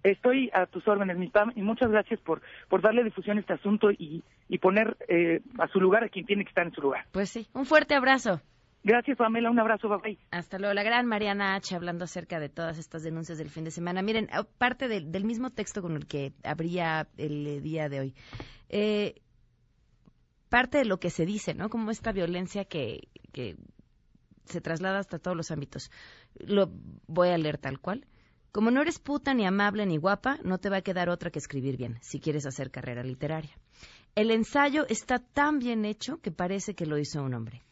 Estoy 0.03 0.51
a 0.55 0.67
tus 0.67 0.87
órdenes, 0.89 1.17
mi 1.19 1.29
Pam, 1.29 1.53
y 1.57 1.63
muchas 1.63 1.91
gracias 1.91 2.21
por, 2.21 2.41
por 2.69 2.81
darle 2.83 3.05
difusión 3.05 3.37
a 3.37 3.41
este 3.41 3.53
asunto 3.53 3.91
y, 3.91 4.23
y 4.49 4.59
poner 4.59 4.97
eh, 5.09 5.41
a 5.59 5.69
su 5.69 5.81
lugar 5.81 6.05
a 6.05 6.09
quien 6.09 6.25
tiene 6.27 6.45
que 6.45 6.49
estar 6.49 6.67
en 6.67 6.73
su 6.73 6.81
lugar. 6.81 7.05
Pues 7.13 7.29
sí, 7.31 7.47
un 7.53 7.67
fuerte 7.67 7.95
abrazo. 7.95 8.41
Gracias, 8.83 9.19
Pamela, 9.19 9.51
un 9.51 9.59
abrazo, 9.61 9.91
bye 9.91 9.99
bye. 10.03 10.19
Hasta 10.31 10.59
luego. 10.59 10.73
La 10.73 10.83
gran 10.83 11.05
Mariana 11.07 11.55
H. 11.55 11.75
hablando 11.77 12.05
acerca 12.05 12.41
de 12.41 12.49
todas 12.49 12.79
estas 12.79 13.03
denuncias 13.03 13.37
del 13.37 13.51
fin 13.51 13.65
de 13.65 13.71
semana. 13.71 14.01
Miren, 14.01 14.29
a- 14.33 14.45
parte 14.45 14.89
del- 14.89 15.13
del 15.13 15.25
mismo 15.27 15.51
texto 15.51 15.83
con 15.83 15.97
el 15.97 16.07
que 16.07 16.33
abría 16.45 17.07
el 17.19 17.47
eh, 17.47 17.61
día 17.61 17.91
de 17.91 18.01
hoy. 18.01 18.15
Eh, 18.71 19.17
parte 20.49 20.79
de 20.79 20.85
lo 20.87 20.99
que 20.99 21.11
se 21.11 21.27
dice, 21.27 21.53
¿no? 21.55 21.69
Como 21.69 21.91
esta 21.91 22.13
violencia 22.13 22.65
que, 22.65 23.09
que 23.33 23.57
se 24.47 24.61
traslada 24.63 24.99
hasta 24.99 25.19
todos 25.19 25.37
los 25.37 25.51
ámbitos. 25.51 25.91
Lo 26.39 26.71
voy 27.07 27.29
a 27.29 27.39
leer 27.39 27.59
tal 27.59 27.79
cual. 27.81 28.07
Como 28.53 28.71
no 28.71 28.83
eres 28.83 28.99
puta, 28.99 29.33
ni 29.33 29.47
amable, 29.47 29.87
ni 29.87 29.97
guapa, 29.97 30.39
no 30.43 30.59
te 30.59 30.71
va 30.71 30.79
a 30.79 30.83
quedar 30.83 31.09
otra 31.09 31.31
que 31.31 31.39
escribir 31.39 31.77
bien, 31.77 31.99
si 32.03 32.19
quieres 32.19 32.47
hacer 32.47 32.71
carrera 32.71 33.05
literaria. 33.05 33.57
El 34.17 34.33
ensayo 34.33 34.87
está 34.89 35.21
tan 35.21 35.61
bien 35.61 35.85
hecho 35.85 36.19
que 36.21 36.33
parece 36.33 36.75
que 36.75 36.87
lo 36.87 36.99
hizo 36.99 37.23
un 37.23 37.35
hombre. 37.35 37.63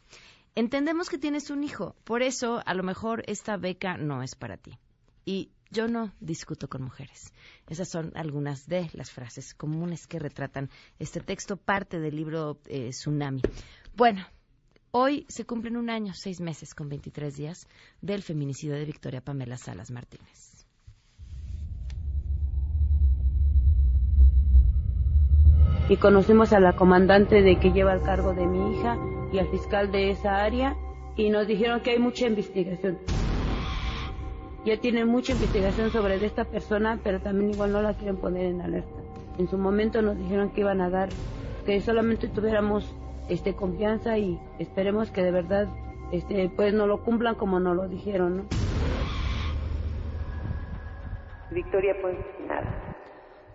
Entendemos 0.54 1.08
que 1.08 1.18
tienes 1.18 1.50
un 1.50 1.64
hijo, 1.64 1.96
por 2.04 2.22
eso 2.22 2.62
a 2.64 2.74
lo 2.74 2.82
mejor 2.82 3.24
esta 3.26 3.56
beca 3.56 3.96
no 3.96 4.22
es 4.22 4.36
para 4.36 4.56
ti. 4.56 4.78
Y 5.24 5.50
yo 5.70 5.88
no 5.88 6.12
discuto 6.20 6.68
con 6.68 6.82
mujeres. 6.82 7.32
Esas 7.68 7.88
son 7.88 8.12
algunas 8.14 8.66
de 8.66 8.88
las 8.92 9.10
frases 9.10 9.54
comunes 9.54 10.06
que 10.06 10.18
retratan 10.18 10.70
este 10.98 11.20
texto, 11.20 11.56
parte 11.56 11.98
del 11.98 12.16
libro 12.16 12.60
eh, 12.66 12.90
Tsunami. 12.90 13.42
Bueno, 13.96 14.24
hoy 14.92 15.26
se 15.28 15.44
cumplen 15.44 15.76
un 15.76 15.90
año, 15.90 16.14
seis 16.14 16.40
meses 16.40 16.74
con 16.74 16.88
23 16.88 17.36
días 17.36 17.66
del 18.00 18.22
feminicidio 18.22 18.76
de 18.76 18.84
Victoria 18.84 19.20
Pamela 19.20 19.58
Salas 19.58 19.90
Martínez. 19.90 20.47
Y 25.88 25.96
conocimos 25.96 26.52
a 26.52 26.60
la 26.60 26.74
comandante 26.74 27.42
de 27.42 27.56
que 27.56 27.72
lleva 27.72 27.94
el 27.94 28.02
cargo 28.02 28.34
de 28.34 28.46
mi 28.46 28.74
hija 28.74 28.98
y 29.32 29.38
al 29.38 29.48
fiscal 29.48 29.90
de 29.90 30.10
esa 30.10 30.42
área 30.42 30.76
y 31.16 31.30
nos 31.30 31.46
dijeron 31.46 31.80
que 31.80 31.92
hay 31.92 31.98
mucha 31.98 32.26
investigación. 32.26 32.98
Ya 34.64 34.76
tienen 34.78 35.08
mucha 35.08 35.32
investigación 35.32 35.90
sobre 35.90 36.14
esta 36.24 36.44
persona, 36.44 37.00
pero 37.02 37.20
también 37.20 37.50
igual 37.50 37.72
no 37.72 37.80
la 37.80 37.94
quieren 37.94 38.16
poner 38.16 38.46
en 38.46 38.60
alerta. 38.60 39.00
En 39.38 39.48
su 39.48 39.56
momento 39.56 40.02
nos 40.02 40.18
dijeron 40.18 40.50
que 40.50 40.60
iban 40.60 40.80
a 40.80 40.90
dar, 40.90 41.08
que 41.64 41.80
solamente 41.80 42.28
tuviéramos 42.28 42.94
este 43.28 43.54
confianza 43.54 44.18
y 44.18 44.38
esperemos 44.58 45.10
que 45.10 45.22
de 45.22 45.30
verdad 45.30 45.68
este 46.12 46.50
pues 46.54 46.74
no 46.74 46.86
lo 46.86 47.02
cumplan 47.02 47.34
como 47.34 47.60
nos 47.60 47.76
lo 47.76 47.88
dijeron. 47.88 48.46
Victoria, 51.50 51.96
pues 52.02 52.16
nada. 52.46 52.87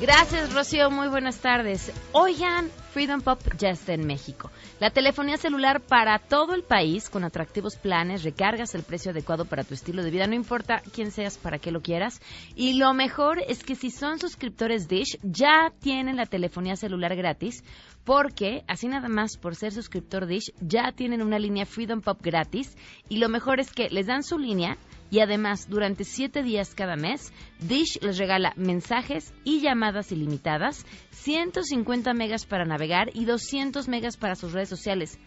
Gracias, 0.00 0.52
Rocío. 0.52 0.90
Muy 0.90 1.08
buenas 1.08 1.38
tardes. 1.38 1.90
Oigan, 2.12 2.70
Freedom 2.96 3.20
Pop 3.20 3.38
ya 3.58 3.68
está 3.68 3.92
en 3.92 4.06
México. 4.06 4.50
La 4.80 4.88
telefonía 4.88 5.36
celular 5.36 5.82
para 5.82 6.18
todo 6.18 6.54
el 6.54 6.62
país, 6.62 7.10
con 7.10 7.24
atractivos 7.24 7.76
planes, 7.76 8.22
recargas 8.22 8.74
el 8.74 8.84
precio 8.84 9.10
adecuado 9.10 9.44
para 9.44 9.64
tu 9.64 9.74
estilo 9.74 10.02
de 10.02 10.10
vida, 10.10 10.26
no 10.26 10.34
importa 10.34 10.80
quién 10.94 11.10
seas, 11.10 11.36
para 11.36 11.58
qué 11.58 11.70
lo 11.70 11.82
quieras. 11.82 12.22
Y 12.54 12.78
lo 12.78 12.94
mejor 12.94 13.42
es 13.46 13.62
que 13.62 13.74
si 13.74 13.90
son 13.90 14.18
suscriptores 14.18 14.88
Dish, 14.88 15.18
ya 15.22 15.74
tienen 15.78 16.16
la 16.16 16.24
telefonía 16.24 16.74
celular 16.74 17.14
gratis, 17.16 17.62
porque 18.02 18.64
así 18.66 18.88
nada 18.88 19.08
más 19.10 19.36
por 19.36 19.56
ser 19.56 19.72
suscriptor 19.72 20.24
Dish, 20.24 20.54
ya 20.62 20.90
tienen 20.92 21.20
una 21.20 21.38
línea 21.38 21.66
Freedom 21.66 22.00
Pop 22.00 22.22
gratis. 22.22 22.78
Y 23.10 23.18
lo 23.18 23.28
mejor 23.28 23.60
es 23.60 23.74
que 23.74 23.90
les 23.90 24.06
dan 24.06 24.22
su 24.22 24.38
línea 24.38 24.78
y 25.10 25.20
además, 25.20 25.68
durante 25.68 26.04
siete 26.04 26.42
días 26.42 26.74
cada 26.74 26.96
mes, 26.96 27.32
Dish 27.60 27.98
les 28.02 28.18
regala 28.18 28.52
mensajes 28.56 29.32
y 29.44 29.60
llamadas 29.60 30.10
ilimitadas, 30.10 30.84
150 31.10 32.12
megas 32.14 32.44
para 32.44 32.64
navegar 32.64 32.85
y 33.14 33.24
200 33.24 33.88
megas 33.88 34.16
para 34.16 34.34
sus 34.34 34.52
redes 34.52 34.68
sociales. 34.68 35.18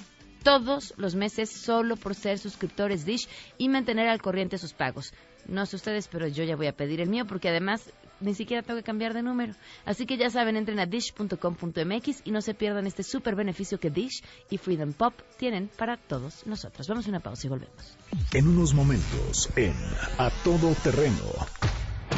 Todos 0.43 0.93
los 0.97 1.15
meses 1.15 1.49
solo 1.49 1.97
por 1.97 2.15
ser 2.15 2.39
suscriptores 2.39 3.05
Dish 3.05 3.27
y 3.57 3.67
mantener 3.67 4.07
al 4.07 4.21
corriente 4.21 4.57
sus 4.57 4.73
pagos. 4.73 5.13
No 5.47 5.65
sé 5.65 5.75
ustedes, 5.75 6.07
pero 6.07 6.27
yo 6.27 6.43
ya 6.43 6.55
voy 6.55 6.67
a 6.67 6.75
pedir 6.75 7.01
el 7.01 7.09
mío 7.09 7.25
porque 7.25 7.49
además 7.49 7.91
ni 8.19 8.33
siquiera 8.33 8.63
tengo 8.63 8.79
que 8.79 8.83
cambiar 8.83 9.13
de 9.13 9.21
número. 9.21 9.53
Así 9.85 10.05
que 10.05 10.17
ya 10.17 10.29
saben, 10.29 10.55
entren 10.55 10.79
a 10.79 10.85
dish.com.mx 10.85 12.21
y 12.23 12.31
no 12.31 12.41
se 12.41 12.53
pierdan 12.53 12.87
este 12.87 13.03
súper 13.03 13.35
beneficio 13.35 13.79
que 13.79 13.89
Dish 13.89 14.23
y 14.49 14.57
Freedom 14.57 14.93
Pop 14.93 15.13
tienen 15.37 15.69
para 15.77 15.97
todos 15.97 16.45
nosotros. 16.45 16.87
Vamos 16.87 17.05
a 17.07 17.09
una 17.09 17.19
pausa 17.19 17.47
y 17.47 17.49
volvemos. 17.49 17.97
En 18.33 18.47
unos 18.47 18.73
momentos, 18.73 19.49
en 19.55 19.73
A 20.17 20.29
Todo 20.43 20.73
Terreno. 20.83 21.23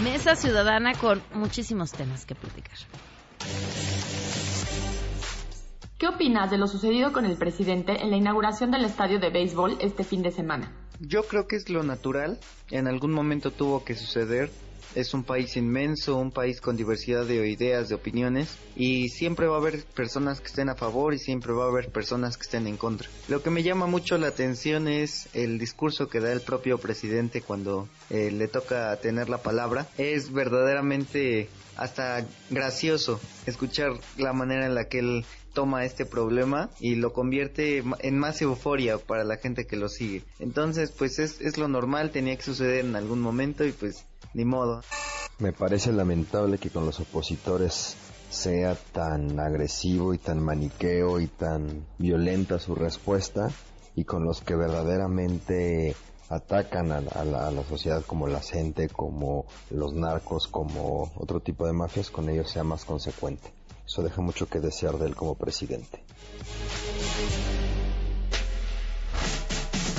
Mesa 0.04 0.36
Ciudadana 0.36 0.94
con 0.94 1.22
muchísimos 1.34 1.92
temas 1.92 2.26
que 2.26 2.36
platicar. 2.36 2.78
¿Qué 6.02 6.08
opinas 6.08 6.50
de 6.50 6.58
lo 6.58 6.66
sucedido 6.66 7.14
con 7.14 7.26
el 7.26 7.38
presidente 7.38 8.02
en 8.02 8.10
la 8.10 8.18
inauguración 8.18 8.72
del 8.72 8.86
estadio 8.86 9.20
de 9.20 9.30
béisbol 9.30 9.78
este 9.82 10.04
fin 10.04 10.24
de 10.24 10.32
semana? 10.32 10.72
Yo 11.00 11.22
creo 11.28 11.46
que 11.48 11.56
es 11.56 11.70
lo 11.70 11.84
natural. 11.84 12.40
En 12.72 12.88
algún 12.88 13.12
momento 13.12 13.52
tuvo 13.52 13.84
que 13.84 13.94
suceder. 13.94 14.50
es 14.96 15.14
un 15.14 15.24
país 15.24 15.56
inmenso, 15.58 16.18
un 16.18 16.32
país 16.32 16.60
con 16.60 16.76
diversidad 16.76 17.26
de 17.26 17.48
ideas, 17.48 17.88
de 17.88 17.96
opiniones 17.96 18.58
y 18.76 19.10
siempre 19.10 19.46
va 19.46 19.58
a 19.58 19.60
haber 19.60 19.86
personas 19.86 20.42
que 20.42 20.48
estén 20.48 20.70
a 20.70 20.76
favor 20.76 21.14
y 21.14 21.20
siempre 21.20 21.54
va 21.54 21.66
a 21.66 21.70
haber 21.70 21.92
personas 21.92 22.36
que 22.36 22.44
estén 22.44 22.66
en 22.66 22.78
contra. 22.78 23.08
Lo 23.30 23.44
que 23.44 23.52
me 23.52 23.62
llama 23.62 23.86
mucho 23.86 24.18
la 24.18 24.28
atención 24.28 24.88
es 24.88 25.30
el 25.34 25.60
discurso 25.60 26.10
que 26.10 26.20
da 26.20 26.34
el 26.34 26.42
propio 26.42 26.80
presidente 26.80 27.42
cuando 27.42 27.88
eh, 28.10 28.32
le 28.32 28.48
toca 28.48 28.98
tener 28.98 29.30
la 29.30 29.38
palabra. 29.38 29.88
Es 30.00 30.34
verdaderamente 30.34 31.48
hasta 31.78 32.26
gracioso 32.50 33.20
escuchar 33.46 33.94
la 34.18 34.34
manera 34.34 34.66
en 34.66 34.76
la 34.76 34.86
que 34.86 35.00
él 35.00 35.26
toma 35.54 35.86
este 35.86 36.06
problema 36.06 36.70
y 36.80 36.96
lo 36.96 37.14
convierte 37.14 37.84
en 38.00 38.18
más 38.18 38.42
euforia 38.42 38.98
para 38.98 39.24
la 39.24 39.38
gente 39.38 39.66
que 39.68 39.76
lo 39.78 39.90
sigue. 39.90 40.24
Entonces, 40.40 40.92
pues 40.92 41.20
es, 41.20 41.42
es 41.42 41.58
lo 41.58 41.68
normal, 41.68 42.12
tenía 42.12 42.36
que 42.36 42.44
suceder 42.44 42.86
en 42.86 42.96
algún 42.96 43.20
momento 43.22 43.66
y 43.66 43.72
pues 43.72 44.06
ni 44.34 44.46
modo. 44.46 44.82
Me 45.40 45.52
parece 45.52 45.92
lamentable 45.92 46.58
que 46.58 46.70
con 46.70 46.86
los 46.86 47.00
opositores 47.00 47.96
sea 48.30 48.76
tan 48.94 49.40
agresivo 49.40 50.14
y 50.14 50.18
tan 50.18 50.42
maniqueo 50.42 51.20
y 51.20 51.28
tan 51.28 51.86
violenta 51.98 52.60
su 52.60 52.76
respuesta 52.76 53.50
y 53.96 54.06
con 54.06 54.24
los 54.24 54.42
que 54.42 54.56
verdaderamente 54.56 55.96
atacan 56.30 56.92
a 56.94 57.02
la- 57.02 57.48
a 57.48 57.52
la 57.52 57.64
sociedad 57.66 58.04
como 58.06 58.28
la 58.28 58.40
gente, 58.40 58.88
como 58.88 59.46
los 59.70 59.94
narcos, 59.94 60.48
como 60.48 61.12
otro 61.18 61.42
tipo 61.42 61.66
de 61.68 61.74
mafias, 61.74 62.10
con 62.10 62.30
ellos 62.30 62.50
sea 62.50 62.64
más 62.64 62.86
consecuente. 62.86 63.50
Eso 63.86 64.04
deja 64.04 64.22
mucho 64.22 64.48
que 64.48 64.60
desear 64.60 64.98
de 64.98 65.08
él 65.08 65.16
como 65.16 65.36
presidente. 65.36 66.04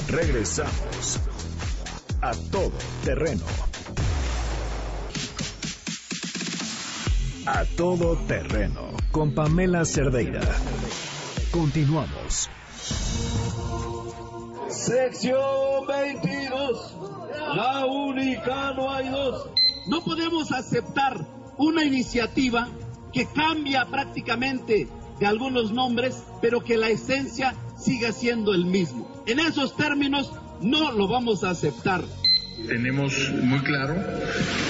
Regresamos 0.08 1.20
a 2.20 2.32
todo 2.50 2.72
terreno. 3.04 3.44
A 7.46 7.64
todo 7.76 8.16
terreno 8.26 8.92
con 9.10 9.34
Pamela 9.34 9.84
Cerdeira. 9.84 10.40
Continuamos. 11.50 12.48
Sección 14.68 15.86
22. 15.86 16.96
La 17.54 17.86
única, 17.86 18.72
no 18.72 18.90
hay 18.90 19.08
dos. 19.08 19.50
No 19.86 20.02
podemos 20.02 20.52
aceptar 20.52 21.26
una 21.58 21.84
iniciativa 21.84 22.68
que 23.12 23.26
cambia 23.26 23.86
prácticamente 23.86 24.88
de 25.18 25.26
algunos 25.26 25.72
nombres, 25.72 26.24
pero 26.40 26.60
que 26.60 26.76
la 26.76 26.88
esencia 26.88 27.54
siga 27.76 28.12
siendo 28.12 28.54
el 28.54 28.64
mismo. 28.64 29.22
En 29.26 29.38
esos 29.38 29.76
términos 29.76 30.32
no 30.60 30.92
lo 30.92 31.08
vamos 31.08 31.44
a 31.44 31.50
aceptar. 31.50 32.02
Tenemos 32.66 33.32
muy 33.42 33.60
claro 33.60 33.94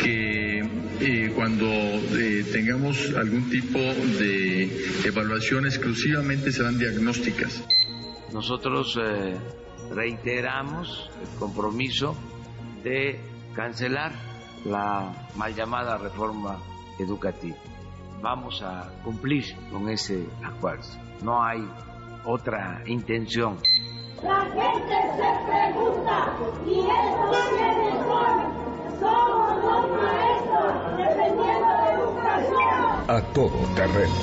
que 0.03 0.61
eh, 1.01 1.33
cuando 1.35 1.67
eh, 1.67 2.45
tengamos 2.53 3.13
algún 3.17 3.51
tipo 3.51 3.79
de 3.79 4.65
evaluación 5.05 5.67
exclusivamente 5.67 6.53
serán 6.53 6.79
diagnósticas. 6.79 7.65
Nosotros 8.33 8.99
eh, 9.03 9.37
reiteramos 9.93 11.11
el 11.21 11.39
compromiso 11.39 12.17
de 12.83 13.21
cancelar 13.55 14.13
la 14.65 15.29
mal 15.37 15.55
llamada 15.55 15.99
reforma 15.99 16.59
educativa. 16.99 17.57
Vamos 18.23 18.63
a 18.63 18.89
cumplir 19.03 19.45
con 19.73 19.89
ese 19.89 20.25
acuerdo. 20.45 20.85
No 21.23 21.43
hay 21.43 21.69
otra 22.25 22.81
intención. 22.87 23.59
La 24.23 24.43
gente 24.43 24.95
se 25.17 25.29
pregunta, 25.51 26.37
y 26.65 26.79
esto 26.79 27.37
tiene 27.51 27.91
son, 28.07 29.01
somos 29.01 29.65
los 29.65 30.01
maestros, 30.01 30.97
dependiendo 30.97 31.69
de 31.83 31.91
educación. 31.99 33.11
A 33.11 33.23
todo 33.35 33.75
terreno. 33.75 34.15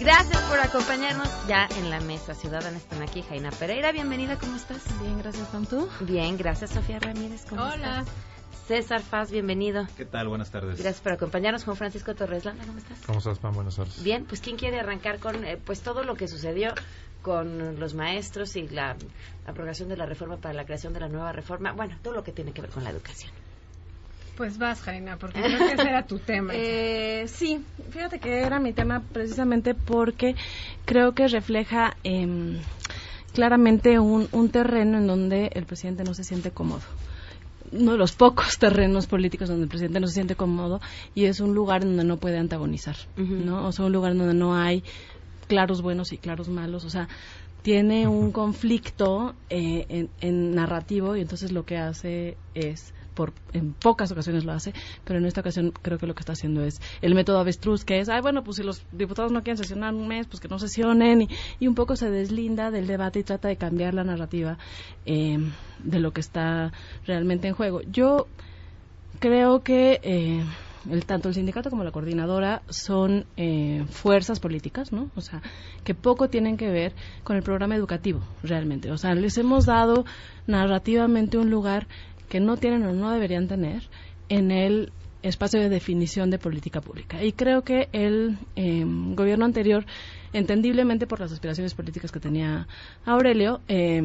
Gracias 0.00 0.42
por 0.42 0.60
acompañarnos 0.60 1.28
ya 1.48 1.66
en 1.78 1.88
la 1.88 2.00
mesa 2.00 2.34
ciudadana. 2.34 2.76
Están 2.76 3.02
aquí 3.02 3.22
Jaina 3.22 3.50
Pereira. 3.50 3.90
Bienvenida, 3.92 4.36
¿cómo 4.38 4.56
estás? 4.56 4.84
Bien, 5.00 5.18
gracias. 5.18 5.48
¿Tú? 5.70 5.88
Bien, 6.00 6.36
gracias, 6.36 6.70
Sofía 6.72 6.98
Ramírez. 6.98 7.46
¿Cómo 7.48 7.62
Hola. 7.62 8.00
estás? 8.00 8.14
César 8.68 9.00
Faz, 9.00 9.30
bienvenido. 9.30 9.86
¿Qué 9.96 10.04
tal? 10.04 10.28
Buenas 10.28 10.50
tardes. 10.50 10.78
Gracias 10.78 11.00
por 11.00 11.12
acompañarnos. 11.12 11.64
Juan 11.64 11.78
Francisco 11.78 12.14
Torres 12.14 12.44
Landa, 12.44 12.66
¿cómo 12.66 12.76
estás? 12.76 12.98
¿Cómo 13.06 13.18
estás, 13.18 13.38
Pam? 13.38 13.54
Buenas 13.54 13.76
tardes. 13.76 14.02
Bien, 14.02 14.26
pues 14.26 14.42
¿quién 14.42 14.58
quiere 14.58 14.78
arrancar 14.78 15.20
con 15.20 15.42
eh, 15.46 15.56
pues 15.56 15.80
todo 15.80 16.04
lo 16.04 16.16
que 16.16 16.28
sucedió 16.28 16.74
con 17.22 17.80
los 17.80 17.94
maestros 17.94 18.56
y 18.56 18.68
la 18.68 18.94
aprobación 19.46 19.88
de 19.88 19.96
la 19.96 20.04
reforma 20.04 20.36
para 20.36 20.52
la 20.52 20.66
creación 20.66 20.92
de 20.92 21.00
la 21.00 21.08
nueva 21.08 21.32
reforma? 21.32 21.72
Bueno, 21.72 21.96
todo 22.02 22.12
lo 22.12 22.22
que 22.22 22.32
tiene 22.32 22.52
que 22.52 22.60
ver 22.60 22.70
con 22.70 22.84
la 22.84 22.90
educación. 22.90 23.32
Pues 24.36 24.58
vas, 24.58 24.82
Jarina, 24.82 25.16
porque 25.16 25.40
creo 25.40 25.58
que 25.60 25.72
ese 25.72 25.88
era 25.88 26.06
tu 26.06 26.18
tema. 26.18 26.52
Eh, 26.54 27.26
sí, 27.26 27.64
fíjate 27.88 28.20
que 28.20 28.42
era 28.42 28.60
mi 28.60 28.74
tema 28.74 29.02
precisamente 29.14 29.74
porque 29.74 30.36
creo 30.84 31.12
que 31.12 31.26
refleja 31.26 31.96
em, 32.04 32.58
claramente 33.32 33.98
un, 33.98 34.28
un 34.30 34.50
terreno 34.50 34.98
en 34.98 35.06
donde 35.06 35.50
el 35.54 35.64
presidente 35.64 36.04
no 36.04 36.12
se 36.12 36.22
siente 36.22 36.50
cómodo. 36.50 36.82
Uno 37.72 37.92
de 37.92 37.98
los 37.98 38.12
pocos 38.12 38.58
terrenos 38.58 39.06
políticos 39.06 39.48
donde 39.48 39.64
el 39.64 39.68
presidente 39.68 40.00
no 40.00 40.06
se 40.06 40.14
siente 40.14 40.36
cómodo 40.36 40.80
y 41.14 41.24
es 41.24 41.40
un 41.40 41.54
lugar 41.54 41.82
en 41.82 41.88
donde 41.88 42.04
no 42.04 42.16
puede 42.16 42.38
antagonizar, 42.38 42.96
¿no? 43.16 43.66
O 43.66 43.72
sea, 43.72 43.84
un 43.84 43.92
lugar 43.92 44.16
donde 44.16 44.34
no 44.34 44.56
hay 44.56 44.82
claros 45.46 45.82
buenos 45.82 46.12
y 46.12 46.18
claros 46.18 46.48
malos, 46.48 46.84
o 46.84 46.90
sea, 46.90 47.08
tiene 47.62 48.06
un 48.06 48.32
conflicto 48.32 49.34
eh, 49.50 49.86
en, 49.88 50.10
en 50.20 50.54
narrativo 50.54 51.16
y 51.16 51.20
entonces 51.20 51.52
lo 51.52 51.64
que 51.64 51.76
hace 51.76 52.36
es 52.54 52.94
por 53.18 53.32
en 53.52 53.72
pocas 53.72 54.12
ocasiones 54.12 54.44
lo 54.44 54.52
hace, 54.52 54.72
pero 55.04 55.18
en 55.18 55.26
esta 55.26 55.40
ocasión 55.40 55.72
creo 55.82 55.98
que 55.98 56.06
lo 56.06 56.14
que 56.14 56.20
está 56.20 56.34
haciendo 56.34 56.62
es 56.62 56.80
el 57.02 57.16
método 57.16 57.40
avestruz, 57.40 57.84
que 57.84 57.98
es, 57.98 58.08
ay, 58.08 58.20
bueno, 58.20 58.44
pues 58.44 58.58
si 58.58 58.62
los 58.62 58.86
diputados 58.92 59.32
no 59.32 59.42
quieren 59.42 59.58
sesionar 59.58 59.92
un 59.92 60.06
mes, 60.06 60.28
pues 60.28 60.38
que 60.38 60.46
no 60.46 60.60
sesionen, 60.60 61.22
y, 61.22 61.28
y 61.58 61.66
un 61.66 61.74
poco 61.74 61.96
se 61.96 62.12
deslinda 62.12 62.70
del 62.70 62.86
debate 62.86 63.18
y 63.18 63.24
trata 63.24 63.48
de 63.48 63.56
cambiar 63.56 63.92
la 63.92 64.04
narrativa 64.04 64.56
eh, 65.04 65.36
de 65.82 65.98
lo 65.98 66.12
que 66.12 66.20
está 66.20 66.72
realmente 67.06 67.48
en 67.48 67.54
juego. 67.54 67.80
Yo 67.90 68.28
creo 69.18 69.64
que 69.64 69.98
eh, 70.04 70.44
el, 70.88 71.04
tanto 71.04 71.28
el 71.28 71.34
sindicato 71.34 71.70
como 71.70 71.82
la 71.82 71.90
coordinadora 71.90 72.62
son 72.68 73.26
eh, 73.36 73.84
fuerzas 73.90 74.38
políticas, 74.38 74.92
¿no? 74.92 75.10
O 75.16 75.22
sea, 75.22 75.42
que 75.82 75.96
poco 75.96 76.28
tienen 76.28 76.56
que 76.56 76.70
ver 76.70 76.92
con 77.24 77.34
el 77.34 77.42
programa 77.42 77.74
educativo, 77.74 78.20
realmente. 78.44 78.92
O 78.92 78.96
sea, 78.96 79.16
les 79.16 79.36
hemos 79.38 79.66
dado 79.66 80.04
narrativamente 80.46 81.36
un 81.36 81.50
lugar 81.50 81.88
que 82.28 82.40
no 82.40 82.56
tienen 82.56 82.84
o 82.84 82.92
no 82.92 83.10
deberían 83.10 83.48
tener 83.48 83.82
en 84.28 84.50
el 84.50 84.92
espacio 85.22 85.60
de 85.60 85.68
definición 85.68 86.30
de 86.30 86.38
política 86.38 86.80
pública. 86.80 87.22
Y 87.22 87.32
creo 87.32 87.62
que 87.62 87.88
el 87.92 88.38
eh, 88.56 88.84
gobierno 88.86 89.44
anterior, 89.44 89.84
entendiblemente 90.32 91.06
por 91.06 91.20
las 91.20 91.32
aspiraciones 91.32 91.74
políticas 91.74 92.12
que 92.12 92.20
tenía 92.20 92.68
Aurelio, 93.04 93.60
eh, 93.68 94.02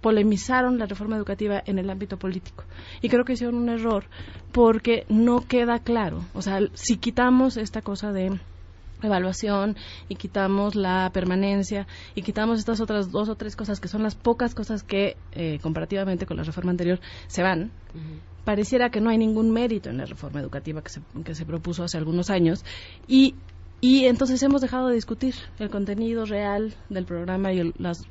polemizaron 0.00 0.78
la 0.78 0.86
reforma 0.86 1.16
educativa 1.16 1.62
en 1.66 1.78
el 1.78 1.90
ámbito 1.90 2.18
político. 2.18 2.64
Y 3.02 3.08
creo 3.08 3.24
que 3.24 3.34
hicieron 3.34 3.56
un 3.56 3.68
error 3.68 4.04
porque 4.52 5.04
no 5.08 5.46
queda 5.46 5.78
claro. 5.78 6.24
O 6.34 6.42
sea, 6.42 6.60
si 6.74 6.96
quitamos 6.96 7.56
esta 7.56 7.82
cosa 7.82 8.12
de 8.12 8.38
evaluación 9.06 9.76
y 10.08 10.16
quitamos 10.16 10.74
la 10.74 11.10
permanencia 11.12 11.86
y 12.14 12.22
quitamos 12.22 12.58
estas 12.58 12.80
otras 12.80 13.10
dos 13.10 13.28
o 13.28 13.34
tres 13.36 13.56
cosas 13.56 13.80
que 13.80 13.88
son 13.88 14.02
las 14.02 14.14
pocas 14.14 14.54
cosas 14.54 14.82
que 14.82 15.16
eh, 15.32 15.58
comparativamente 15.62 16.26
con 16.26 16.36
la 16.36 16.42
reforma 16.44 16.70
anterior 16.70 17.00
se 17.28 17.42
van, 17.42 17.70
pareciera 18.44 18.90
que 18.90 19.00
no 19.00 19.10
hay 19.10 19.18
ningún 19.18 19.50
mérito 19.50 19.90
en 19.90 19.98
la 19.98 20.06
reforma 20.06 20.40
educativa 20.40 20.82
que 20.82 20.90
se, 20.90 21.00
que 21.24 21.34
se 21.34 21.44
propuso 21.44 21.84
hace 21.84 21.98
algunos 21.98 22.30
años 22.30 22.64
y 23.06 23.34
y 23.82 24.04
entonces 24.04 24.42
hemos 24.42 24.60
dejado 24.60 24.88
de 24.88 24.94
discutir 24.94 25.34
el 25.58 25.70
contenido 25.70 26.26
real 26.26 26.74
del 26.90 27.06
programa 27.06 27.50
y 27.54 27.60
el- 27.60 27.72
las 27.78 28.02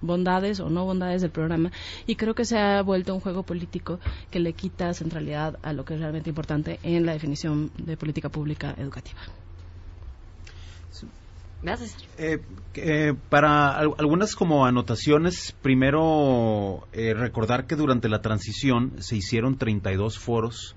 bondades 0.00 0.58
o 0.60 0.70
no 0.70 0.86
bondades 0.86 1.20
del 1.20 1.30
programa. 1.30 1.70
Y 2.06 2.16
creo 2.16 2.34
que 2.34 2.46
se 2.46 2.56
ha 2.56 2.80
vuelto 2.80 3.12
un 3.14 3.20
juego 3.20 3.42
político 3.42 4.00
que 4.30 4.40
le 4.40 4.54
quita 4.54 4.94
centralidad 4.94 5.58
a 5.62 5.74
lo 5.74 5.84
que 5.84 5.92
es 5.94 6.00
realmente 6.00 6.30
importante 6.30 6.80
en 6.82 7.04
la 7.04 7.12
definición 7.12 7.70
de 7.76 7.98
política 7.98 8.30
pública 8.30 8.74
educativa. 8.78 9.20
Eh, 12.16 12.38
eh, 12.74 13.14
para 13.28 13.70
al- 13.76 13.94
algunas 13.98 14.34
como 14.34 14.64
anotaciones, 14.66 15.54
primero 15.60 16.88
eh, 16.92 17.14
recordar 17.14 17.66
que 17.66 17.74
durante 17.76 18.08
la 18.08 18.20
transición 18.20 18.94
se 19.00 19.16
hicieron 19.16 19.58
32 19.58 20.18
foros 20.18 20.76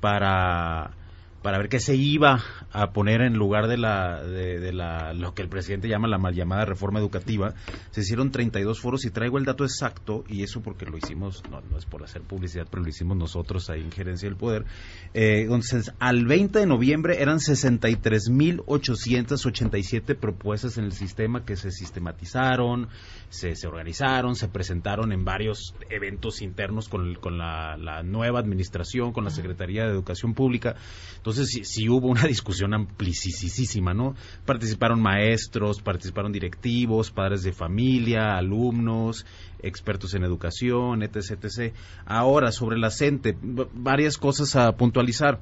para 0.00 0.96
para 1.42 1.58
ver 1.58 1.68
qué 1.68 1.80
se 1.80 1.96
iba 1.96 2.44
a 2.70 2.92
poner 2.92 3.22
en 3.22 3.34
lugar 3.34 3.66
de 3.66 3.76
la 3.78 4.22
de, 4.22 4.72
la 4.72 5.12
lo 5.14 5.34
que 5.34 5.42
el 5.42 5.48
presidente 5.48 5.88
llama 5.88 6.06
la 6.06 6.18
mal 6.18 6.34
llamada 6.34 6.66
reforma 6.66 7.00
educativa. 7.00 7.54
Se 7.90 8.02
hicieron 8.02 8.30
32 8.30 8.78
foros 8.78 9.04
y 9.06 9.10
traigo 9.10 9.38
el 9.38 9.46
dato 9.46 9.64
exacto 9.64 10.22
y 10.28 10.42
eso 10.42 10.60
porque 10.60 10.84
lo 10.84 10.98
hicimos 10.98 11.42
no, 11.50 11.62
no 11.62 11.78
es 11.78 11.86
por 11.86 12.04
hacer 12.04 12.20
publicidad 12.22 12.66
pero 12.70 12.82
lo 12.82 12.88
hicimos 12.88 13.16
nosotros 13.16 13.70
ahí 13.70 13.80
en 13.80 13.90
gerencia 13.90 14.28
del 14.28 14.36
poder. 14.36 14.66
Eh, 15.14 15.40
entonces 15.42 15.92
al 15.98 16.26
20 16.26 16.58
de 16.58 16.66
noviembre 16.66 17.22
eran 17.22 17.38
63.887 17.38 20.16
propuestas 20.16 20.76
en 20.76 20.84
el 20.84 20.92
sistema 20.92 21.42
que 21.44 21.56
se 21.56 21.70
sistematizaron 21.70 22.88
se, 23.30 23.56
se 23.56 23.66
organizaron 23.66 24.36
se 24.36 24.48
presentaron 24.48 25.12
en 25.12 25.24
varios 25.24 25.74
eventos 25.88 26.42
internos 26.42 26.90
con, 26.90 27.14
con 27.14 27.38
la, 27.38 27.78
la 27.78 28.02
nueva 28.02 28.40
administración 28.40 29.12
con 29.12 29.24
la 29.24 29.30
secretaría 29.30 29.84
de 29.84 29.90
educación 29.90 30.34
pública. 30.34 30.76
entonces 31.16 31.29
sí, 31.32 31.64
sí 31.64 31.88
hubo 31.88 32.08
una 32.08 32.22
discusión 32.28 32.74
amplísima, 32.74 33.94
¿no? 33.94 34.14
Participaron 34.46 35.00
maestros, 35.00 35.80
participaron 35.80 36.32
directivos, 36.32 37.10
padres 37.10 37.42
de 37.42 37.52
familia, 37.52 38.36
alumnos, 38.36 39.26
expertos 39.62 40.14
en 40.14 40.24
educación, 40.24 41.02
etc, 41.02 41.44
etc. 41.44 41.74
Ahora, 42.06 42.52
sobre 42.52 42.78
la 42.78 42.90
CENTE, 42.90 43.36
v- 43.40 43.66
varias 43.74 44.16
cosas 44.18 44.56
a 44.56 44.72
puntualizar. 44.72 45.38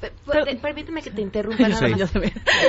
Per- 0.00 0.12
per- 0.26 0.60
permíteme 0.60 1.02
que 1.02 1.10
te 1.12 1.22
interrumpa 1.22 1.68
nada 1.68 1.86
Sí. 1.88 1.94
más. 1.94 2.12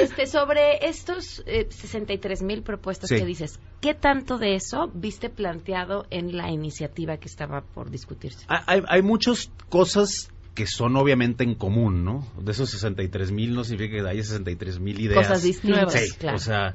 Este, 0.02 0.28
sobre 0.28 0.88
estos 0.88 1.42
eh, 1.48 1.68
63 1.70 2.44
mil 2.44 2.62
propuestas 2.62 3.10
Sí. 3.10 3.16
que 3.16 3.26
dices, 3.26 3.60
¿qué 3.82 3.96
tanto 3.96 4.38
de 4.38 4.54
eso 4.56 4.92
viste 4.94 5.30
planteado 5.30 6.06
en 6.12 6.38
la 6.38 6.52
iniciativa 6.52 7.18
que 7.18 7.28
estaba 7.28 7.62
por 7.62 7.90
discutirse? 7.90 8.46
Hay, 8.48 8.60
hay- 8.68 8.84
hay 8.88 9.02
muchas 9.02 9.52
cosas 9.70 10.30
que 10.56 10.66
son 10.68 10.96
obviamente 10.98 11.44
en 11.44 11.56
común, 11.56 12.04
¿no? 12.04 12.28
De 12.42 12.52
esos 12.52 12.70
63 12.70 13.32
mil 13.32 13.54
no 13.54 13.64
significa 13.64 14.02
que 14.04 14.10
haya 14.10 14.24
63 14.24 14.80
mil 14.80 15.00
ideas. 15.00 15.28
Cosas 15.28 15.44
distintas, 15.44 15.94
Sí, 15.94 16.12
claro. 16.18 16.36
o 16.38 16.40
sea, 16.40 16.74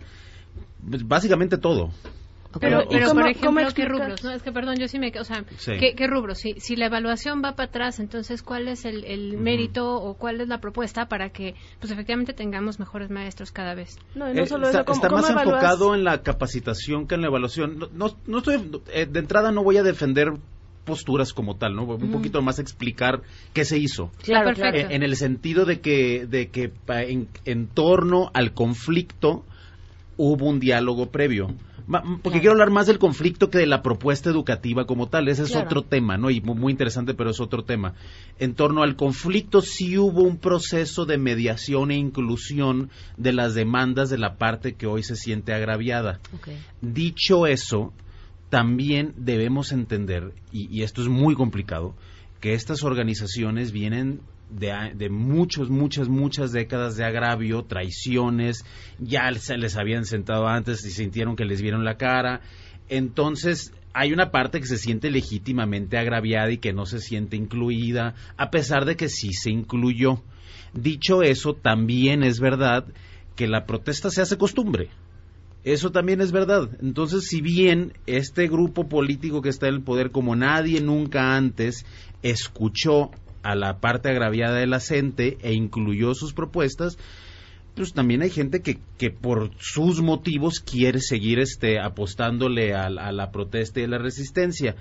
básicamente 0.80 1.58
todo. 1.58 1.90
Pero, 2.60 2.82
¿Y 2.82 2.86
pero 2.88 3.08
cómo- 3.08 3.20
por 3.22 3.30
ejemplo, 3.30 3.48
cómo 3.50 3.74
¿qué 3.74 3.84
rubros? 3.84 4.22
No, 4.22 4.30
es 4.30 4.40
que 4.42 4.52
perdón, 4.52 4.76
yo 4.78 4.86
sí 4.86 5.00
me... 5.00 5.12
O 5.18 5.24
sea, 5.24 5.44
Sí. 5.58 5.72
¿qué, 5.80 5.96
qué 5.96 6.06
rubros? 6.06 6.38
Si, 6.38 6.54
si 6.60 6.76
la 6.76 6.86
evaluación 6.86 7.42
va 7.44 7.56
para 7.56 7.68
atrás, 7.68 7.98
entonces, 7.98 8.42
¿cuál 8.44 8.68
es 8.68 8.84
el, 8.84 9.02
el 9.06 9.36
mérito 9.38 9.96
o 9.96 10.14
cuál 10.14 10.40
es 10.40 10.46
la 10.46 10.60
propuesta 10.60 11.08
para 11.08 11.30
que, 11.30 11.56
pues, 11.80 11.90
efectivamente 11.90 12.32
tengamos 12.32 12.78
mejores 12.78 13.10
maestros 13.10 13.50
cada 13.50 13.74
vez? 13.74 13.98
No, 14.14 14.28
Eh, 14.28 14.40
está, 14.40 14.82
está 14.88 15.08
más 15.08 15.28
enfocado 15.30 15.96
en 15.96 16.04
la 16.04 16.22
capacitación 16.22 17.08
que 17.08 17.16
en 17.16 17.22
la 17.22 17.26
evaluación. 17.26 17.76
No, 17.76 17.88
no, 17.92 18.16
no 18.28 18.38
estoy, 18.38 18.70
eh, 18.92 19.06
de 19.06 19.18
entrada 19.18 19.50
no 19.50 19.64
voy 19.64 19.78
a 19.78 19.82
defender 19.82 20.34
posturas 20.84 21.32
como 21.32 21.56
tal, 21.56 21.74
¿no? 21.74 21.84
Un 21.84 22.02
Ujú. 22.04 22.12
poquito 22.12 22.42
más 22.42 22.58
explicar 22.58 23.22
qué 23.52 23.64
se 23.64 23.78
hizo. 23.78 24.12
Claro, 24.22 24.50
Eh, 24.50 24.54
claro. 24.54 24.76
En, 24.90 25.02
el 25.02 25.16
sentido 25.16 25.64
de 25.64 25.80
que, 25.80 26.26
de 26.26 26.48
que 26.50 26.72
en, 26.88 27.28
en 27.44 27.66
torno 27.68 28.30
al 28.34 28.52
conflicto 28.52 29.44
hubo 30.16 30.46
un 30.48 30.60
diálogo 30.60 31.10
previo. 31.10 31.54
Porque 32.22 32.38
quiero 32.40 32.52
hablar 32.52 32.70
más 32.70 32.86
del 32.86 32.98
conflicto 32.98 33.50
que 33.50 33.58
de 33.58 33.66
la 33.66 33.82
propuesta 33.82 34.30
educativa 34.30 34.86
como 34.86 35.08
tal. 35.08 35.28
Ese 35.28 35.42
es 35.42 35.50
Claro. 35.50 35.66
otro 35.66 35.82
tema, 35.82 36.16
¿no? 36.16 36.30
Y 36.30 36.40
mu- 36.40 36.54
muy 36.54 36.70
interesante, 36.70 37.12
pero 37.12 37.30
es 37.30 37.40
otro 37.40 37.64
tema. 37.64 37.94
En 38.38 38.54
torno 38.54 38.82
al 38.82 38.96
conflicto 38.96 39.60
sí 39.60 39.98
hubo 39.98 40.22
un 40.22 40.38
proceso 40.38 41.04
de 41.04 41.18
mediación 41.18 41.90
e 41.90 41.96
inclusión 41.96 42.90
de 43.18 43.32
las 43.34 43.54
demandas 43.54 44.08
de 44.08 44.16
la 44.18 44.36
parte 44.36 44.76
que 44.76 44.86
hoy 44.86 45.02
se 45.02 45.16
siente 45.16 45.52
agraviada. 45.52 46.20
Dicho 46.80 47.46
eso, 47.46 47.92
también 48.54 49.14
debemos 49.16 49.72
entender, 49.72 50.32
y, 50.52 50.82
esto 50.82 51.02
es 51.02 51.08
muy 51.08 51.34
complicado, 51.34 51.96
que 52.40 52.54
estas 52.54 52.84
organizaciones 52.84 53.72
vienen 53.72 54.20
de, 54.48 54.92
de 54.94 55.10
muchos, 55.10 55.70
muchas, 55.70 56.08
muchas 56.08 56.52
décadas 56.52 56.96
de 56.96 57.04
agravio, 57.04 57.64
traiciones, 57.64 58.64
ya 59.00 59.28
se 59.32 59.56
les 59.56 59.76
habían 59.76 60.04
sentado 60.04 60.46
antes 60.46 60.86
y 60.86 60.92
sintieron 60.92 61.34
que 61.34 61.44
les 61.44 61.62
vieron 61.62 61.84
la 61.84 61.96
cara. 61.96 62.42
Entonces, 62.88 63.72
hay 63.92 64.12
una 64.12 64.30
parte 64.30 64.60
que 64.60 64.66
se 64.66 64.78
siente 64.78 65.10
legítimamente 65.10 65.98
agraviada 65.98 66.52
y 66.52 66.58
que 66.58 66.72
no 66.72 66.86
se 66.86 67.00
siente 67.00 67.36
incluida, 67.36 68.14
a 68.36 68.52
pesar 68.52 68.84
de 68.84 68.94
que 68.94 69.08
sí 69.08 69.32
se 69.32 69.50
incluyó. 69.50 70.22
Dicho 70.74 71.24
eso, 71.24 71.54
también 71.54 72.22
es 72.22 72.38
verdad 72.38 72.86
que 73.34 73.48
la 73.48 73.66
protesta 73.66 74.10
se 74.10 74.22
hace 74.22 74.38
costumbre. 74.38 74.90
Eso 75.64 75.90
también 75.90 76.20
es 76.20 76.30
verdad. 76.30 76.68
Entonces, 76.82 77.26
si 77.26 77.40
bien 77.40 77.94
este 78.06 78.48
grupo 78.48 78.88
político 78.88 79.40
que 79.40 79.48
está 79.48 79.66
en 79.68 79.76
el 79.76 79.82
poder, 79.82 80.10
como 80.10 80.36
nadie 80.36 80.80
nunca 80.82 81.36
antes, 81.36 81.86
escuchó 82.22 83.10
a 83.42 83.54
la 83.54 83.80
parte 83.80 84.10
agraviada 84.10 84.58
de 84.58 84.66
la 84.66 84.80
gente 84.80 85.38
e 85.42 85.54
incluyó 85.54 86.14
sus 86.14 86.34
propuestas, 86.34 86.98
pues 87.74 87.92
también 87.92 88.22
hay 88.22 88.30
gente 88.30 88.60
que, 88.60 88.78
que 88.98 89.10
por 89.10 89.50
sus 89.58 90.00
motivos 90.00 90.60
quiere 90.60 91.00
seguir 91.00 91.38
este 91.38 91.80
apostándole 91.80 92.74
a, 92.74 92.86
a 92.86 93.12
la 93.12 93.30
protesta 93.32 93.80
y 93.80 93.84
a 93.84 93.88
la 93.88 93.98
resistencia. 93.98 94.76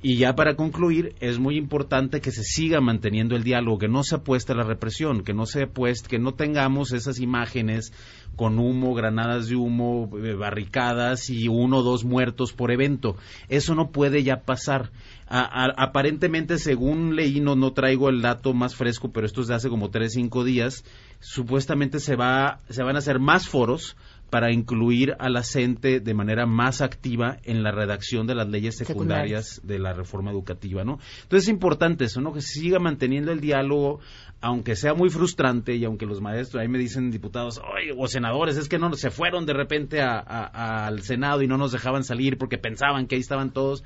Y 0.00 0.16
ya 0.16 0.36
para 0.36 0.54
concluir, 0.54 1.16
es 1.18 1.40
muy 1.40 1.56
importante 1.56 2.20
que 2.20 2.30
se 2.30 2.44
siga 2.44 2.80
manteniendo 2.80 3.34
el 3.34 3.42
diálogo, 3.42 3.78
que 3.78 3.88
no 3.88 4.04
se 4.04 4.14
apueste 4.14 4.52
a 4.52 4.56
la 4.56 4.62
represión, 4.62 5.24
que 5.24 5.34
no 5.34 5.44
se 5.44 5.64
apueste, 5.64 6.08
que 6.08 6.20
no 6.20 6.34
tengamos 6.34 6.92
esas 6.92 7.18
imágenes 7.18 7.92
con 8.36 8.60
humo, 8.60 8.94
granadas 8.94 9.48
de 9.48 9.56
humo, 9.56 10.08
eh, 10.22 10.34
barricadas 10.34 11.28
y 11.30 11.48
uno 11.48 11.78
o 11.78 11.82
dos 11.82 12.04
muertos 12.04 12.52
por 12.52 12.70
evento. 12.70 13.16
Eso 13.48 13.74
no 13.74 13.90
puede 13.90 14.22
ya 14.22 14.42
pasar. 14.42 14.92
A- 15.26 15.72
aparentemente, 15.76 16.58
según 16.58 17.16
leí, 17.16 17.40
no, 17.40 17.56
no 17.56 17.72
traigo 17.72 18.08
el 18.08 18.22
dato 18.22 18.54
más 18.54 18.76
fresco, 18.76 19.10
pero 19.10 19.26
esto 19.26 19.40
es 19.40 19.48
de 19.48 19.56
hace 19.56 19.68
como 19.68 19.90
tres, 19.90 20.12
cinco 20.12 20.44
días, 20.44 20.84
supuestamente 21.18 21.98
se, 21.98 22.14
va, 22.14 22.60
se 22.70 22.84
van 22.84 22.94
a 22.94 23.00
hacer 23.00 23.18
más 23.18 23.48
foros 23.48 23.96
para 24.30 24.52
incluir 24.52 25.14
a 25.18 25.28
la 25.30 25.42
gente 25.42 26.00
de 26.00 26.14
manera 26.14 26.44
más 26.46 26.80
activa 26.82 27.38
en 27.44 27.62
la 27.62 27.70
redacción 27.72 28.26
de 28.26 28.34
las 28.34 28.48
leyes 28.48 28.76
secundarias 28.76 29.60
de 29.64 29.78
la 29.78 29.92
reforma 29.94 30.30
educativa, 30.30 30.84
¿no? 30.84 30.98
Entonces 31.22 31.44
es 31.44 31.48
importante 31.48 32.04
eso, 32.04 32.20
¿no? 32.20 32.32
Que 32.32 32.40
se 32.42 32.60
siga 32.60 32.78
manteniendo 32.78 33.32
el 33.32 33.40
diálogo, 33.40 34.00
aunque 34.40 34.76
sea 34.76 34.92
muy 34.94 35.08
frustrante 35.10 35.74
y 35.76 35.84
aunque 35.84 36.04
los 36.06 36.20
maestros, 36.20 36.60
ahí 36.60 36.68
me 36.68 36.78
dicen 36.78 37.10
diputados, 37.10 37.58
"Oye, 37.58 37.94
o 37.96 38.06
senadores, 38.06 38.56
es 38.58 38.68
que 38.68 38.78
no 38.78 38.92
se 38.94 39.10
fueron 39.10 39.46
de 39.46 39.54
repente 39.54 40.00
a- 40.02 40.18
a- 40.20 40.86
al 40.86 41.00
Senado 41.02 41.42
y 41.42 41.46
no 41.48 41.56
nos 41.56 41.72
dejaban 41.72 42.04
salir 42.04 42.36
porque 42.38 42.58
pensaban 42.58 43.06
que 43.06 43.14
ahí 43.14 43.20
estaban 43.22 43.52
todos 43.52 43.82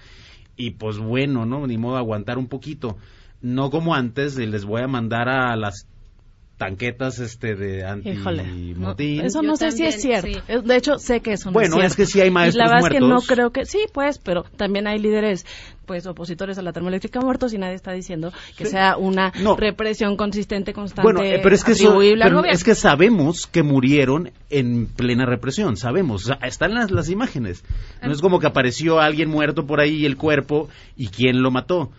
y 0.57 0.73
pues 0.73 0.99
bueno, 0.99 1.47
¿no? 1.47 1.67
Ni 1.67 1.79
modo 1.79 1.97
aguantar 1.97 2.37
un 2.39 2.49
poquito. 2.49 2.97
No 3.41 3.71
como 3.71 3.95
antes, 3.95 4.37
les 4.37 4.65
voy 4.65 4.83
a 4.83 4.87
mandar 4.89 5.29
a 5.29 5.57
las 5.57 5.87
tanquetas 6.65 7.19
este 7.19 7.55
de 7.55 7.85
antimotín. 7.85 8.79
no, 8.81 8.95
eso 9.27 9.43
no 9.43 9.53
Yo 9.53 9.57
sé 9.57 9.73
si 9.73 9.85
es 9.85 10.01
cierto. 10.01 10.27
sí. 10.29 10.37
De 10.65 10.77
hecho, 10.77 10.99
sé 10.99 11.21
que 11.21 11.33
eso 11.33 11.51
no 11.51 11.53
Bueno, 11.55 11.77
es 11.81 11.87
es 11.87 11.95
cierto. 11.95 11.97
que 11.97 12.07
sí 12.07 12.21
hay 12.21 12.31
maestros 12.31 12.55
Y 12.55 12.59
la 12.59 12.75
verdad 12.75 12.93
es 12.93 12.99
que 12.99 13.07
no 13.07 13.21
creo 13.21 13.51
que... 13.51 13.65
Sí, 13.65 13.81
pues, 13.93 14.19
pero 14.19 14.45
también 14.57 14.87
hay 14.87 14.99
líderes 14.99 15.45
pues 15.87 16.07
opositores 16.07 16.57
a 16.59 16.63
la 16.63 16.73
termoeléctrica 16.73 17.21
muertos 17.21 17.53
y 17.53 17.59
nadie 17.59 17.75
está 17.75 17.93
diciendo 17.93 18.33
que 18.57 18.65
Sí. 18.67 18.71
sea 18.71 18.97
una 18.97 19.33
No. 19.43 19.57
represión 19.57 20.17
consistente, 20.17 20.73
constante, 20.73 21.03
Bueno, 21.03 21.23
eh, 21.23 21.41
pero 21.43 21.55
es 21.55 21.65
que 21.65 21.73
eso- 21.73 21.99
pero 21.99 22.45
es 22.45 22.79
sabemos 22.79 23.47
que 23.47 23.63
murieron 23.63 24.31
en 24.49 24.87
plena 24.87 25.27
represión, 25.27 25.77
sabemos, 25.77 26.25
o 26.25 26.27
sea, 26.29 26.47
están 26.47 26.75
las, 26.75 26.91
las 26.93 27.11
imágenes. 27.11 27.65
No 28.01 28.13
es 28.13 28.21
como 28.21 28.39
que 28.39 28.47
apareció 28.47 29.01
alguien 29.01 29.29
muerto 29.29 29.67
por 29.67 29.81
ahí 29.81 29.97
y 29.97 30.07
el 30.07 30.17
cuerpo 30.17 30.69
y 30.97 31.09
quién 31.09 31.43
lo 31.43 31.51
mató. 31.51 31.91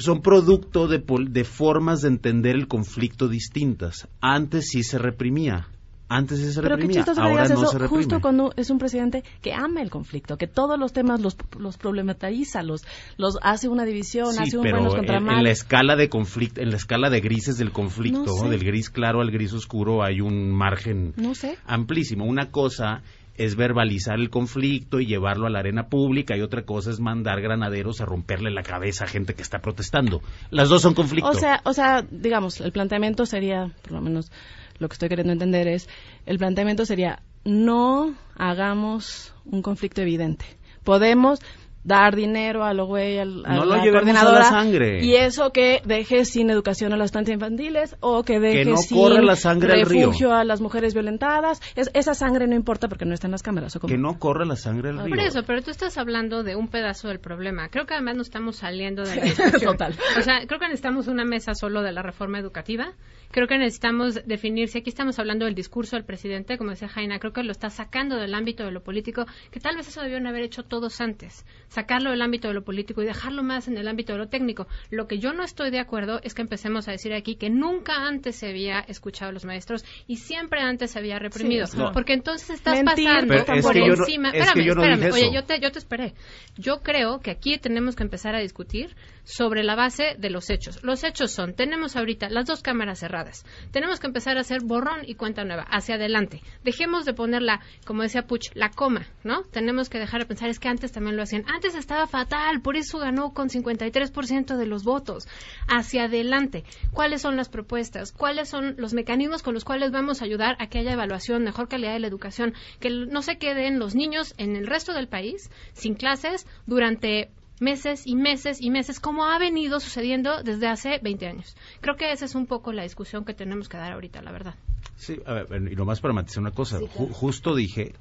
Son 0.00 0.20
producto 0.22 0.88
de, 0.88 1.02
de 1.28 1.44
formas 1.44 2.02
de 2.02 2.08
entender 2.08 2.56
el 2.56 2.66
conflicto 2.68 3.28
distintas. 3.28 4.08
Antes 4.20 4.68
sí 4.68 4.82
se 4.82 4.98
reprimía, 4.98 5.68
antes 6.08 6.38
sí 6.40 6.52
se 6.52 6.60
Pero 6.60 6.74
reprimía, 6.76 7.04
ahora 7.06 7.28
digas 7.44 7.50
no 7.50 7.62
eso 7.62 7.66
se 7.72 7.78
reprime. 7.78 8.02
justo 8.02 8.20
cuando 8.20 8.52
es 8.56 8.68
un 8.70 8.78
presidente 8.78 9.22
que 9.42 9.52
ama 9.52 9.80
el 9.80 9.90
conflicto, 9.90 10.36
que 10.36 10.48
todos 10.48 10.76
los 10.78 10.92
temas 10.92 11.20
los, 11.20 11.36
los 11.58 11.76
problematiza, 11.76 12.62
los, 12.64 12.82
los 13.16 13.38
hace 13.42 13.68
una 13.68 13.84
división, 13.84 14.32
Sí, 14.32 14.38
hace 14.42 14.56
un 14.56 14.64
pero 14.64 14.76
buenos 14.78 14.94
contra 14.96 15.18
en, 15.18 15.28
en 15.30 15.44
la 15.44 15.50
escala 15.50 15.94
de 15.96 16.08
conflicto, 16.08 16.60
en 16.60 16.70
la 16.70 16.76
escala 16.76 17.10
de 17.10 17.20
grises 17.20 17.58
del 17.58 17.70
conflicto, 17.70 18.24
No 18.26 18.42
sé. 18.44 18.48
del 18.48 18.64
gris 18.64 18.90
claro 18.90 19.20
al 19.20 19.30
gris 19.30 19.52
oscuro, 19.52 20.02
hay 20.02 20.20
un 20.20 20.50
margen 20.50 21.12
No 21.16 21.34
sé. 21.36 21.56
amplísimo. 21.66 22.24
Una 22.24 22.50
cosa 22.50 23.02
es 23.36 23.56
verbalizar 23.56 24.18
el 24.18 24.30
conflicto 24.30 25.00
y 25.00 25.06
llevarlo 25.06 25.46
a 25.46 25.50
la 25.50 25.60
arena 25.60 25.88
pública 25.88 26.36
y 26.36 26.42
otra 26.42 26.62
cosa 26.62 26.90
es 26.90 27.00
mandar 27.00 27.40
granaderos 27.40 28.00
a 28.00 28.04
romperle 28.04 28.50
la 28.50 28.62
cabeza 28.62 29.04
a 29.04 29.08
gente 29.08 29.34
que 29.34 29.42
está 29.42 29.60
protestando. 29.60 30.20
Las 30.50 30.68
dos 30.68 30.82
son 30.82 30.94
conflicto. 30.94 31.30
O 31.30 31.34
sea, 31.34 31.60
o 31.64 31.72
sea, 31.72 32.04
digamos, 32.10 32.60
el 32.60 32.72
planteamiento 32.72 33.26
sería, 33.26 33.72
por 33.82 33.92
lo 33.92 34.00
menos 34.00 34.30
lo 34.78 34.88
que 34.88 34.94
estoy 34.94 35.08
queriendo 35.08 35.32
entender 35.32 35.68
es, 35.68 35.88
el 36.26 36.38
planteamiento 36.38 36.84
sería, 36.84 37.22
no 37.44 38.14
hagamos 38.36 39.34
un 39.44 39.62
conflicto 39.62 40.02
evidente. 40.02 40.44
Podemos 40.84 41.40
dar 41.82 42.14
dinero 42.14 42.64
a 42.64 42.74
lo 42.74 42.86
güey, 42.86 43.18
al, 43.18 43.44
a 43.46 43.54
No 43.54 43.64
lo 43.64 43.76
la 43.76 43.82
llevemos 43.84 44.10
a 44.10 44.12
la 44.12 44.20
coordinadora, 44.20 44.44
sangre. 44.44 45.04
y 45.04 45.14
eso 45.16 45.50
que 45.50 45.80
deje 45.84 46.24
sin 46.26 46.50
educación 46.50 46.92
a 46.92 46.96
las 46.96 47.06
estancias 47.06 47.34
infantiles 47.34 47.96
o 48.00 48.22
que 48.22 48.38
deje 48.38 48.66
no 48.70 48.76
sin 48.76 48.98
corra 48.98 49.22
la 49.22 49.36
sangre 49.36 49.72
al 49.72 49.86
río. 49.86 50.06
refugio 50.08 50.34
a 50.34 50.44
las 50.44 50.60
mujeres 50.60 50.92
violentadas. 50.94 51.60
Es- 51.76 51.90
esa 51.94 52.14
sangre 52.14 52.46
no 52.46 52.54
importa 52.54 52.88
porque 52.88 53.04
no 53.06 53.14
está 53.14 53.26
en 53.26 53.32
las 53.32 53.42
cámaras. 53.42 53.78
Que 53.86 53.96
no 53.96 54.18
corra 54.18 54.44
la 54.44 54.56
sangre 54.56 54.88
del 54.88 54.98
río. 55.04 55.08
Por 55.08 55.20
eso, 55.20 55.42
pero 55.44 55.62
tú 55.62 55.70
estás 55.70 55.96
hablando 55.96 56.42
de 56.42 56.54
un 56.56 56.68
pedazo 56.68 57.08
del 57.08 57.18
problema. 57.20 57.68
Creo 57.70 57.86
que 57.86 57.94
además 57.94 58.16
no 58.16 58.22
estamos 58.22 58.56
saliendo 58.56 59.02
de 59.04 59.16
la 59.16 59.22
discusión. 59.24 59.72
Total. 59.72 59.94
O 60.18 60.22
sea, 60.22 60.46
creo 60.46 60.58
que 60.60 60.66
necesitamos 60.66 61.08
una 61.08 61.24
mesa 61.24 61.54
solo 61.54 61.82
de 61.82 61.92
la 61.92 62.02
reforma 62.02 62.38
educativa. 62.38 62.92
Creo 63.32 63.46
que 63.46 63.58
necesitamos 63.58 64.20
definir, 64.26 64.68
si 64.68 64.78
aquí 64.78 64.90
estamos 64.90 65.20
hablando 65.20 65.44
del 65.44 65.54
discurso 65.54 65.94
del 65.94 66.04
presidente, 66.04 66.58
como 66.58 66.70
decía 66.70 66.88
Jaina, 66.88 67.20
creo 67.20 67.32
que 67.32 67.44
lo 67.44 67.52
está 67.52 67.70
sacando 67.70 68.16
del 68.16 68.34
ámbito 68.34 68.64
de 68.64 68.72
lo 68.72 68.82
político, 68.82 69.24
que 69.52 69.60
tal 69.60 69.76
vez 69.76 69.86
eso 69.86 70.00
debieron 70.00 70.26
haber 70.26 70.42
hecho 70.42 70.64
todos 70.64 71.00
antes. 71.00 71.46
Sacarlo 71.70 72.10
del 72.10 72.20
ámbito 72.20 72.48
de 72.48 72.54
lo 72.54 72.62
político 72.62 73.00
y 73.02 73.06
dejarlo 73.06 73.42
más 73.42 73.66
en 73.68 73.78
el 73.78 73.88
ámbito 73.88 74.12
de 74.12 74.18
lo 74.18 74.28
técnico. 74.28 74.66
Lo 74.90 75.06
que 75.08 75.18
yo 75.18 75.32
no 75.32 75.42
estoy 75.42 75.70
de 75.70 75.78
acuerdo 75.80 76.20
es 76.22 76.34
que 76.34 76.42
empecemos 76.42 76.86
a 76.88 76.92
decir 76.92 77.14
aquí 77.14 77.36
que 77.36 77.48
nunca 77.48 78.06
antes 78.06 78.36
se 78.36 78.48
había 78.48 78.80
escuchado 78.80 79.30
a 79.30 79.32
los 79.32 79.44
maestros 79.44 79.84
y 80.06 80.16
siempre 80.16 80.60
antes 80.60 80.90
se 80.90 80.98
había 80.98 81.18
reprimido. 81.18 81.66
Sí, 81.66 81.78
no. 81.78 81.92
Porque 81.92 82.12
entonces 82.12 82.50
estás 82.50 82.82
Mentir, 82.82 83.06
pasando 83.06 83.34
Pero 83.46 83.54
es 83.58 83.64
por 83.64 83.72
que 83.72 83.80
yo 83.80 83.86
no- 83.96 84.02
encima. 84.04 84.28
es 84.28 84.32
que 84.34 84.38
espérame, 84.40 84.66
yo 84.66 84.74
no 84.74 84.82
espérame. 84.82 84.98
dije 85.00 85.12
Oye, 85.12 85.22
eso. 85.26 85.34
yo 85.34 85.44
te, 85.44 85.60
yo 85.60 85.72
te 85.72 85.78
esperé. 85.78 86.14
Yo 86.58 86.80
creo 86.82 87.20
que 87.20 87.30
aquí 87.30 87.56
tenemos 87.58 87.96
que 87.96 88.02
empezar 88.02 88.34
a 88.34 88.40
discutir 88.40 88.94
sobre 89.22 89.62
la 89.62 89.76
base 89.76 90.16
de 90.18 90.28
los 90.30 90.50
hechos. 90.50 90.82
Los 90.82 91.04
hechos 91.04 91.30
son, 91.30 91.54
tenemos 91.54 91.94
ahorita 91.94 92.28
las 92.30 92.46
dos 92.46 92.62
cámaras 92.62 92.98
cerradas. 92.98 93.44
Tenemos 93.70 94.00
que 94.00 94.08
empezar 94.08 94.36
a 94.36 94.40
hacer 94.40 94.60
borrón 94.64 95.00
y 95.06 95.14
cuenta 95.14 95.44
nueva, 95.44 95.62
hacia 95.70 95.94
adelante. 95.94 96.42
Dejemos 96.64 97.04
de 97.04 97.14
poner 97.14 97.42
la, 97.42 97.60
como 97.84 98.02
decía 98.02 98.26
Puch, 98.26 98.48
la 98.54 98.70
coma, 98.70 99.06
¿no? 99.22 99.42
Tenemos 99.44 99.88
que 99.88 99.98
dejar 99.98 100.22
de 100.22 100.26
pensar, 100.26 100.48
es 100.48 100.58
que 100.58 100.68
antes 100.68 100.90
también 100.90 101.16
lo 101.16 101.22
hacían. 101.22 101.44
Antes 101.60 101.74
estaba 101.74 102.06
fatal, 102.06 102.62
por 102.62 102.76
eso 102.78 102.98
ganó 102.98 103.34
con 103.34 103.50
53% 103.50 104.56
de 104.56 104.64
los 104.64 104.82
votos. 104.82 105.28
Hacia 105.68 106.04
adelante. 106.04 106.64
¿Cuáles 106.90 107.20
son 107.20 107.36
las 107.36 107.50
propuestas? 107.50 108.12
¿Cuáles 108.12 108.48
son 108.48 108.76
los 108.78 108.94
mecanismos 108.94 109.42
con 109.42 109.52
los 109.52 109.66
cuales 109.66 109.90
vamos 109.92 110.22
a 110.22 110.24
ayudar 110.24 110.56
a 110.58 110.68
que 110.68 110.78
haya 110.78 110.94
evaluación, 110.94 111.44
mejor 111.44 111.68
calidad 111.68 111.92
de 111.92 111.98
la 111.98 112.06
educación? 112.06 112.54
Que 112.80 112.88
no 112.88 113.20
se 113.20 113.36
queden 113.36 113.78
los 113.78 113.94
niños 113.94 114.32
en 114.38 114.56
el 114.56 114.66
resto 114.66 114.94
del 114.94 115.06
país 115.06 115.50
sin 115.74 115.92
clases 115.96 116.46
durante 116.66 117.30
meses 117.60 118.06
y 118.06 118.16
meses 118.16 118.58
y 118.58 118.70
meses, 118.70 118.98
como 118.98 119.26
ha 119.26 119.38
venido 119.38 119.80
sucediendo 119.80 120.42
desde 120.42 120.66
hace 120.66 120.98
20 121.02 121.26
años. 121.26 121.56
Creo 121.82 121.96
que 121.96 122.10
esa 122.10 122.24
es 122.24 122.34
un 122.34 122.46
poco 122.46 122.72
la 122.72 122.84
discusión 122.84 123.26
que 123.26 123.34
tenemos 123.34 123.68
que 123.68 123.76
dar 123.76 123.92
ahorita, 123.92 124.22
la 124.22 124.32
verdad. 124.32 124.54
Sí, 124.96 125.20
a 125.26 125.34
ver, 125.34 125.70
y 125.70 125.76
nomás 125.76 126.00
para 126.00 126.14
matizar 126.14 126.40
una 126.40 126.52
cosa, 126.52 126.78
ju- 126.80 127.10
justo 127.12 127.54
dije 127.54 127.92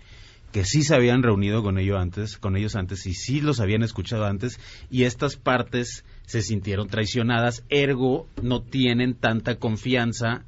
que 0.51 0.65
sí 0.65 0.83
se 0.83 0.95
habían 0.95 1.23
reunido 1.23 1.61
con 1.61 1.77
ellos 1.77 1.97
antes, 1.99 2.37
con 2.37 2.57
ellos 2.57 2.75
antes 2.75 3.05
y 3.05 3.13
sí 3.13 3.41
los 3.41 3.59
habían 3.59 3.83
escuchado 3.83 4.25
antes 4.25 4.59
y 4.89 5.03
estas 5.03 5.35
partes 5.35 6.03
se 6.25 6.41
sintieron 6.41 6.87
traicionadas, 6.87 7.63
ergo 7.69 8.27
no 8.41 8.61
tienen 8.61 9.15
tanta 9.15 9.57
confianza 9.57 10.45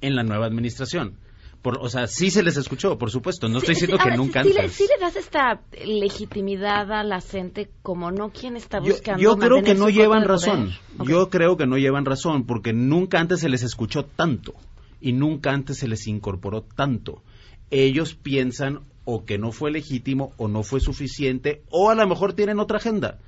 en 0.00 0.16
la 0.16 0.22
nueva 0.22 0.46
administración. 0.46 1.16
Por, 1.62 1.78
o 1.80 1.88
sea, 1.88 2.08
sí 2.08 2.30
se 2.32 2.42
les 2.42 2.56
escuchó, 2.56 2.98
por 2.98 3.12
supuesto. 3.12 3.48
No 3.48 3.58
estoy 3.58 3.74
diciendo 3.74 3.96
sí, 4.02 4.10
que 4.10 4.16
nunca 4.16 4.42
sí 4.42 4.50
antes. 4.50 4.72
sí 4.72 4.84
le 4.92 5.00
das 5.00 5.14
esta 5.14 5.60
legitimidad 5.86 6.90
a 6.90 7.04
la 7.04 7.20
gente 7.20 7.70
como 7.82 8.10
no 8.10 8.30
quien 8.30 8.56
está 8.56 8.80
Yo, 8.80 8.94
buscando 8.94 9.22
yo 9.22 9.36
creo 9.36 9.56
mantener 9.58 9.76
que 9.76 9.80
no 9.80 9.88
llevan 9.88 10.24
razón. 10.24 10.72
Yo 11.06 11.30
creo 11.30 11.56
que 11.56 11.66
no 11.66 11.78
llevan 11.78 12.04
razón 12.04 12.46
porque 12.46 12.72
nunca 12.72 13.20
antes 13.20 13.40
se 13.40 13.48
les 13.48 13.62
escuchó 13.62 14.04
tanto 14.04 14.54
y 15.00 15.12
nunca 15.12 15.52
antes 15.52 15.78
se 15.78 15.86
les 15.86 16.08
incorporó 16.08 16.62
tanto. 16.62 17.22
Ellos 17.70 18.14
piensan 18.16 18.80
o 19.04 19.24
que 19.24 19.38
no 19.38 19.52
fue 19.52 19.70
legítimo 19.70 20.32
o 20.36 20.48
no 20.48 20.62
fue 20.62 20.80
suficiente 20.80 21.62
o 21.70 21.90
a 21.90 21.94
lo 21.94 22.06
mejor 22.06 22.34
tienen 22.34 22.60
otra 22.60 22.78
agenda. 22.78 23.18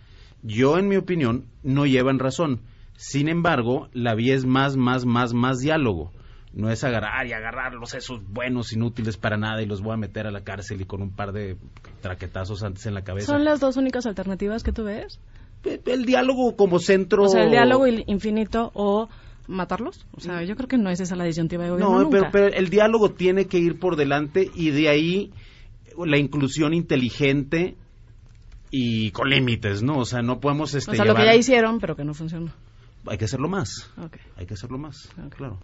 Yo, 0.42 0.78
en 0.78 0.88
mi 0.88 0.96
opinión, 0.96 1.46
no 1.62 1.86
llevan 1.86 2.18
razón. 2.18 2.60
Sin 2.96 3.28
embargo, 3.28 3.88
la 3.92 4.14
vía 4.14 4.34
es 4.34 4.44
más, 4.44 4.76
más, 4.76 5.04
más, 5.06 5.32
más 5.32 5.58
diálogo. 5.60 6.12
No 6.52 6.70
es 6.70 6.84
agarrar 6.84 7.26
y 7.26 7.32
agarrarlos 7.32 7.94
esos 7.94 8.20
buenos 8.28 8.72
inútiles 8.72 9.16
para 9.16 9.36
nada 9.36 9.60
y 9.62 9.66
los 9.66 9.80
voy 9.80 9.94
a 9.94 9.96
meter 9.96 10.26
a 10.26 10.30
la 10.30 10.44
cárcel 10.44 10.80
y 10.80 10.84
con 10.84 11.02
un 11.02 11.10
par 11.10 11.32
de 11.32 11.56
traquetazos 12.00 12.62
antes 12.62 12.86
en 12.86 12.94
la 12.94 13.02
cabeza. 13.02 13.32
¿Son 13.32 13.44
las 13.44 13.58
dos 13.58 13.76
únicas 13.76 14.06
alternativas 14.06 14.62
que 14.62 14.72
tú 14.72 14.84
ves? 14.84 15.18
el 15.86 16.04
diálogo 16.04 16.56
como 16.56 16.78
centro. 16.78 17.24
O 17.24 17.28
sea, 17.28 17.44
el 17.44 17.50
diálogo 17.50 17.86
infinito 17.86 18.70
o 18.74 19.08
matarlos. 19.48 20.06
O 20.12 20.20
sea, 20.20 20.42
yo 20.42 20.56
creo 20.56 20.68
que 20.68 20.78
no 20.78 20.90
es 20.90 21.00
esa 21.00 21.16
la 21.16 21.24
disyuntiva 21.24 21.64
de 21.64 21.70
gobierno 21.70 22.02
No, 22.02 22.10
pero, 22.10 22.24
nunca. 22.24 22.30
pero 22.32 22.54
el 22.54 22.68
diálogo 22.68 23.10
tiene 23.12 23.46
que 23.46 23.58
ir 23.58 23.78
por 23.78 23.96
delante 23.96 24.50
y 24.54 24.70
de 24.70 24.88
ahí 24.88 25.32
la 26.04 26.18
inclusión 26.18 26.74
inteligente 26.74 27.76
y 28.70 29.10
con 29.12 29.30
límites, 29.30 29.82
¿no? 29.82 29.98
O 29.98 30.04
sea, 30.04 30.22
no 30.22 30.40
podemos 30.40 30.74
este, 30.74 30.92
o 30.92 30.94
sea, 30.94 31.04
lo 31.04 31.14
que 31.14 31.24
ya 31.24 31.34
hicieron, 31.34 31.78
pero 31.78 31.96
que 31.96 32.04
no 32.04 32.14
funcionó. 32.14 32.50
Hay 33.06 33.18
que 33.18 33.26
hacerlo 33.26 33.48
más. 33.48 33.90
Ok. 33.98 34.16
Hay 34.36 34.46
que 34.46 34.54
hacerlo 34.54 34.78
más, 34.78 35.08
claro. 35.36 35.58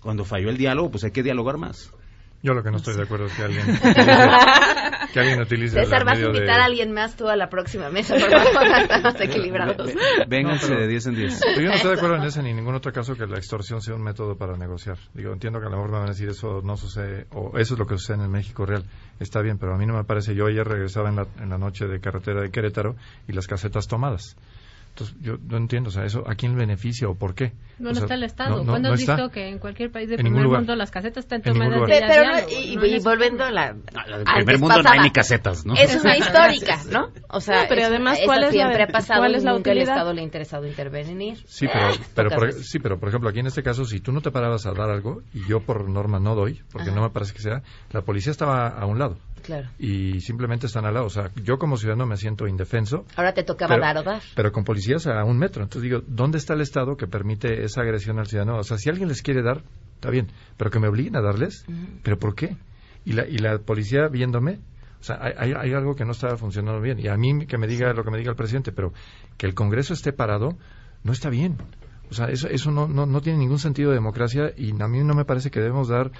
Cuando 0.00 0.24
falló 0.24 0.48
el 0.48 0.56
diálogo, 0.56 0.90
pues 0.90 1.04
hay 1.04 1.10
que 1.10 1.22
dialogar 1.22 1.58
más. 1.58 1.92
Yo 2.42 2.54
lo 2.54 2.62
que 2.62 2.70
no 2.70 2.78
estoy 2.78 2.96
de 2.96 3.02
acuerdo 3.02 3.26
es 3.26 3.34
que 3.34 3.42
alguien 3.42 3.66
que 5.12 5.20
alguien 5.20 5.40
utilice 5.42 5.80
César, 5.80 6.04
vas 6.04 6.18
a 6.18 6.20
de- 6.22 6.26
invitar 6.26 6.60
a 6.60 6.64
alguien 6.64 6.92
más 6.92 7.16
tú 7.16 7.28
a 7.28 7.36
la 7.36 7.48
próxima 7.50 7.90
mesa, 7.90 8.14
por 8.14 8.30
favor, 8.30 8.78
estamos 8.80 9.20
equilibrados. 9.20 9.90
Vénganse 10.28 10.66
No, 10.68 10.74
pero- 10.74 10.80
de 10.80 10.88
10 10.88 11.06
en 11.08 11.14
10. 11.16 11.40
Pero 11.40 11.60
yo 11.60 11.68
no 11.68 11.74
estoy 11.74 11.90
de 11.90 11.96
acuerdo 11.96 12.16
en 12.16 12.22
ese 12.22 12.42
ni 12.42 12.50
en 12.50 12.56
ningún 12.56 12.74
otro 12.74 12.92
caso 12.92 13.14
que 13.14 13.26
la 13.26 13.36
extorsión 13.36 13.80
sea 13.82 13.94
un 13.94 14.02
método 14.02 14.36
para 14.36 14.56
negociar. 14.56 14.96
Digo, 15.14 15.32
entiendo 15.32 15.60
que 15.60 15.66
a 15.66 15.70
lo 15.70 15.76
mejor 15.76 15.90
me 15.90 15.98
van 15.98 16.06
a 16.06 16.12
decir 16.12 16.28
eso 16.28 16.60
no 16.64 16.76
sucede, 16.76 17.26
o 17.32 17.58
eso 17.58 17.74
es 17.74 17.78
lo 17.78 17.86
que 17.86 17.98
sucede 17.98 18.16
en 18.16 18.22
el 18.22 18.30
México 18.30 18.64
real. 18.64 18.84
Está 19.18 19.42
bien, 19.42 19.58
pero 19.58 19.74
a 19.74 19.78
mí 19.78 19.84
no 19.86 19.94
me 19.94 20.04
parece. 20.04 20.34
Yo 20.34 20.46
ayer 20.46 20.66
regresaba 20.66 21.08
en 21.10 21.16
la, 21.16 21.26
en 21.40 21.50
la 21.50 21.58
noche 21.58 21.86
de 21.86 22.00
carretera 22.00 22.40
de 22.42 22.50
Querétaro 22.50 22.96
y 23.28 23.32
las 23.32 23.46
casetas 23.46 23.86
tomadas. 23.86 24.36
Entonces, 24.90 25.16
yo 25.20 25.36
no 25.48 25.56
entiendo, 25.56 25.88
o 25.88 25.92
sea, 25.92 26.04
eso, 26.04 26.24
¿a 26.28 26.34
quién 26.34 26.56
beneficia 26.56 27.08
o 27.08 27.14
por 27.14 27.34
qué? 27.34 27.52
¿Dónde 27.78 27.92
O 27.92 27.94
sea, 27.94 28.02
está 28.04 28.14
el 28.14 28.24
Estado? 28.24 28.50
no- 28.50 28.64
no- 28.64 28.72
¿Cuándo 28.72 28.88
no 28.88 28.94
has 28.94 29.00
está. 29.00 29.14
visto 29.16 29.30
que 29.30 29.48
en 29.48 29.58
cualquier 29.58 29.90
país 29.90 30.08
del 30.10 30.18
primer 30.18 30.42
lugar. 30.42 30.60
mundo 30.60 30.76
las 30.76 30.90
casetas 30.90 31.24
están 31.24 31.40
En 31.44 31.52
ningún 31.54 31.70
tomadas 31.72 31.88
lugar. 31.88 32.02
de 32.02 32.06
Pe- 32.06 32.12
pero 32.12 32.32
no- 32.32 32.62
y, 32.62 32.76
No 32.76 32.84
y 32.86 32.98
volviendo 32.98 33.44
a 33.44 33.50
la 33.50 33.72
del 33.72 34.24
primer 34.36 34.58
mundo 34.58 34.82
no 34.82 34.90
hay 34.90 35.00
ni 35.00 35.10
casetas, 35.10 35.64
¿no? 35.64 35.74
Es 35.74 35.94
una 35.94 36.16
histórica, 36.18 36.80
¿no? 36.90 37.08
O 37.30 37.40
sea, 37.40 37.62
No, 37.62 37.68
pero 37.68 37.86
además, 37.86 38.18
¿cuál 38.26 38.40
es 38.40 38.46
la- 38.46 38.52
siempre 38.52 38.82
ha 38.82 38.86
pasado 38.88 39.20
cuál 39.20 39.34
es 39.36 39.44
la 39.44 39.52
el? 39.56 39.78
Estado 39.78 40.12
le 40.12 40.20
ha 40.20 40.24
interesado 40.24 40.66
intervenir. 40.66 41.38
Sí, 41.46 41.66
pero, 41.72 41.88
pero 42.14 42.28
pocas 42.30 42.54
por, 42.56 42.64
sí, 42.64 42.78
pero 42.80 42.98
por 42.98 43.08
ejemplo, 43.08 43.30
aquí 43.30 43.38
en 43.40 43.46
este 43.46 43.62
caso, 43.62 43.84
si 43.86 44.00
tú 44.00 44.12
no 44.12 44.20
te 44.20 44.30
parabas 44.30 44.66
a 44.66 44.72
dar 44.72 44.90
algo, 44.90 45.22
y 45.32 45.46
yo 45.48 45.60
por 45.60 45.88
norma 45.88 46.18
no 46.20 46.34
doy, 46.34 46.60
porque 46.72 46.88
Ajá. 46.90 46.96
no 46.96 47.02
me 47.04 47.10
parece 47.10 47.32
que 47.32 47.40
sea, 47.40 47.62
la 47.92 48.02
policía 48.02 48.32
estaba 48.32 48.68
a 48.68 48.84
un 48.84 48.98
lado. 48.98 49.16
Claro. 49.50 49.68
Y 49.80 50.20
simplemente 50.20 50.66
están 50.66 50.84
al 50.84 50.94
lado. 50.94 51.06
O 51.06 51.10
sea, 51.10 51.30
yo 51.42 51.58
como 51.58 51.76
ciudadano 51.76 52.06
me 52.06 52.16
siento 52.16 52.46
indefenso. 52.46 53.04
Ahora 53.16 53.34
te 53.34 53.42
tocaba 53.42 53.74
pero- 53.74 53.82
dar 53.84 53.98
o 53.98 54.02
dar. 54.04 54.22
Pero 54.36 54.52
con 54.52 54.62
policías 54.64 55.06
a 55.08 55.24
un 55.24 55.38
metro. 55.38 55.62
Entonces 55.64 55.82
digo, 55.90 56.02
¿dónde 56.06 56.38
está 56.38 56.54
el 56.54 56.60
Estado 56.60 56.96
que 56.96 57.08
permite 57.08 57.64
esa 57.64 57.80
agresión 57.80 58.18
al 58.20 58.26
ciudadano? 58.28 58.58
O 58.58 58.62
sea, 58.62 58.78
si 58.78 58.88
alguien 58.90 59.08
les 59.08 59.22
quiere 59.22 59.42
dar, 59.42 59.62
está 59.94 60.08
bien, 60.10 60.28
pero 60.56 60.70
que 60.70 60.78
me 60.78 60.86
obliguen 60.88 61.16
a 61.16 61.20
darles, 61.20 61.64
¿pero 62.04 62.16
por 62.18 62.34
qué? 62.36 62.56
Y 63.04 63.12
la, 63.14 63.26
y 63.26 63.38
la 63.38 63.58
policía 63.58 64.06
viéndome, 64.08 64.60
o 65.00 65.02
sea, 65.02 65.18
hay, 65.20 65.32
hay- 65.36 65.52
hay 65.54 65.72
algo 65.74 65.96
que 65.96 66.04
no 66.04 66.12
está 66.12 66.36
funcionando 66.36 66.80
bien. 66.80 67.00
Y 67.00 67.08
a 67.08 67.16
mí 67.16 67.46
que 67.46 67.58
me 67.58 67.66
diga 67.66 67.92
lo 67.92 68.04
que 68.04 68.10
me 68.12 68.18
diga 68.18 68.30
el 68.30 68.36
presidente, 68.36 68.70
pero 68.72 68.92
que 69.36 69.46
el 69.46 69.54
Congreso 69.54 69.94
esté 69.94 70.12
parado, 70.12 70.56
no 71.02 71.12
está 71.12 71.28
bien. 71.28 71.56
O 72.10 72.14
sea, 72.14 72.26
eso, 72.26 72.48
eso 72.48 72.70
no, 72.70 72.88
no, 72.88 73.06
no 73.06 73.20
tiene 73.20 73.38
ningún 73.38 73.58
sentido 73.58 73.90
de 73.90 73.96
democracia 73.96 74.52
y 74.56 74.70
a 74.82 74.88
mí 74.88 75.02
no 75.04 75.14
me 75.14 75.24
parece 75.24 75.50
que 75.50 75.60
debemos 75.60 75.88
dar 75.88 76.10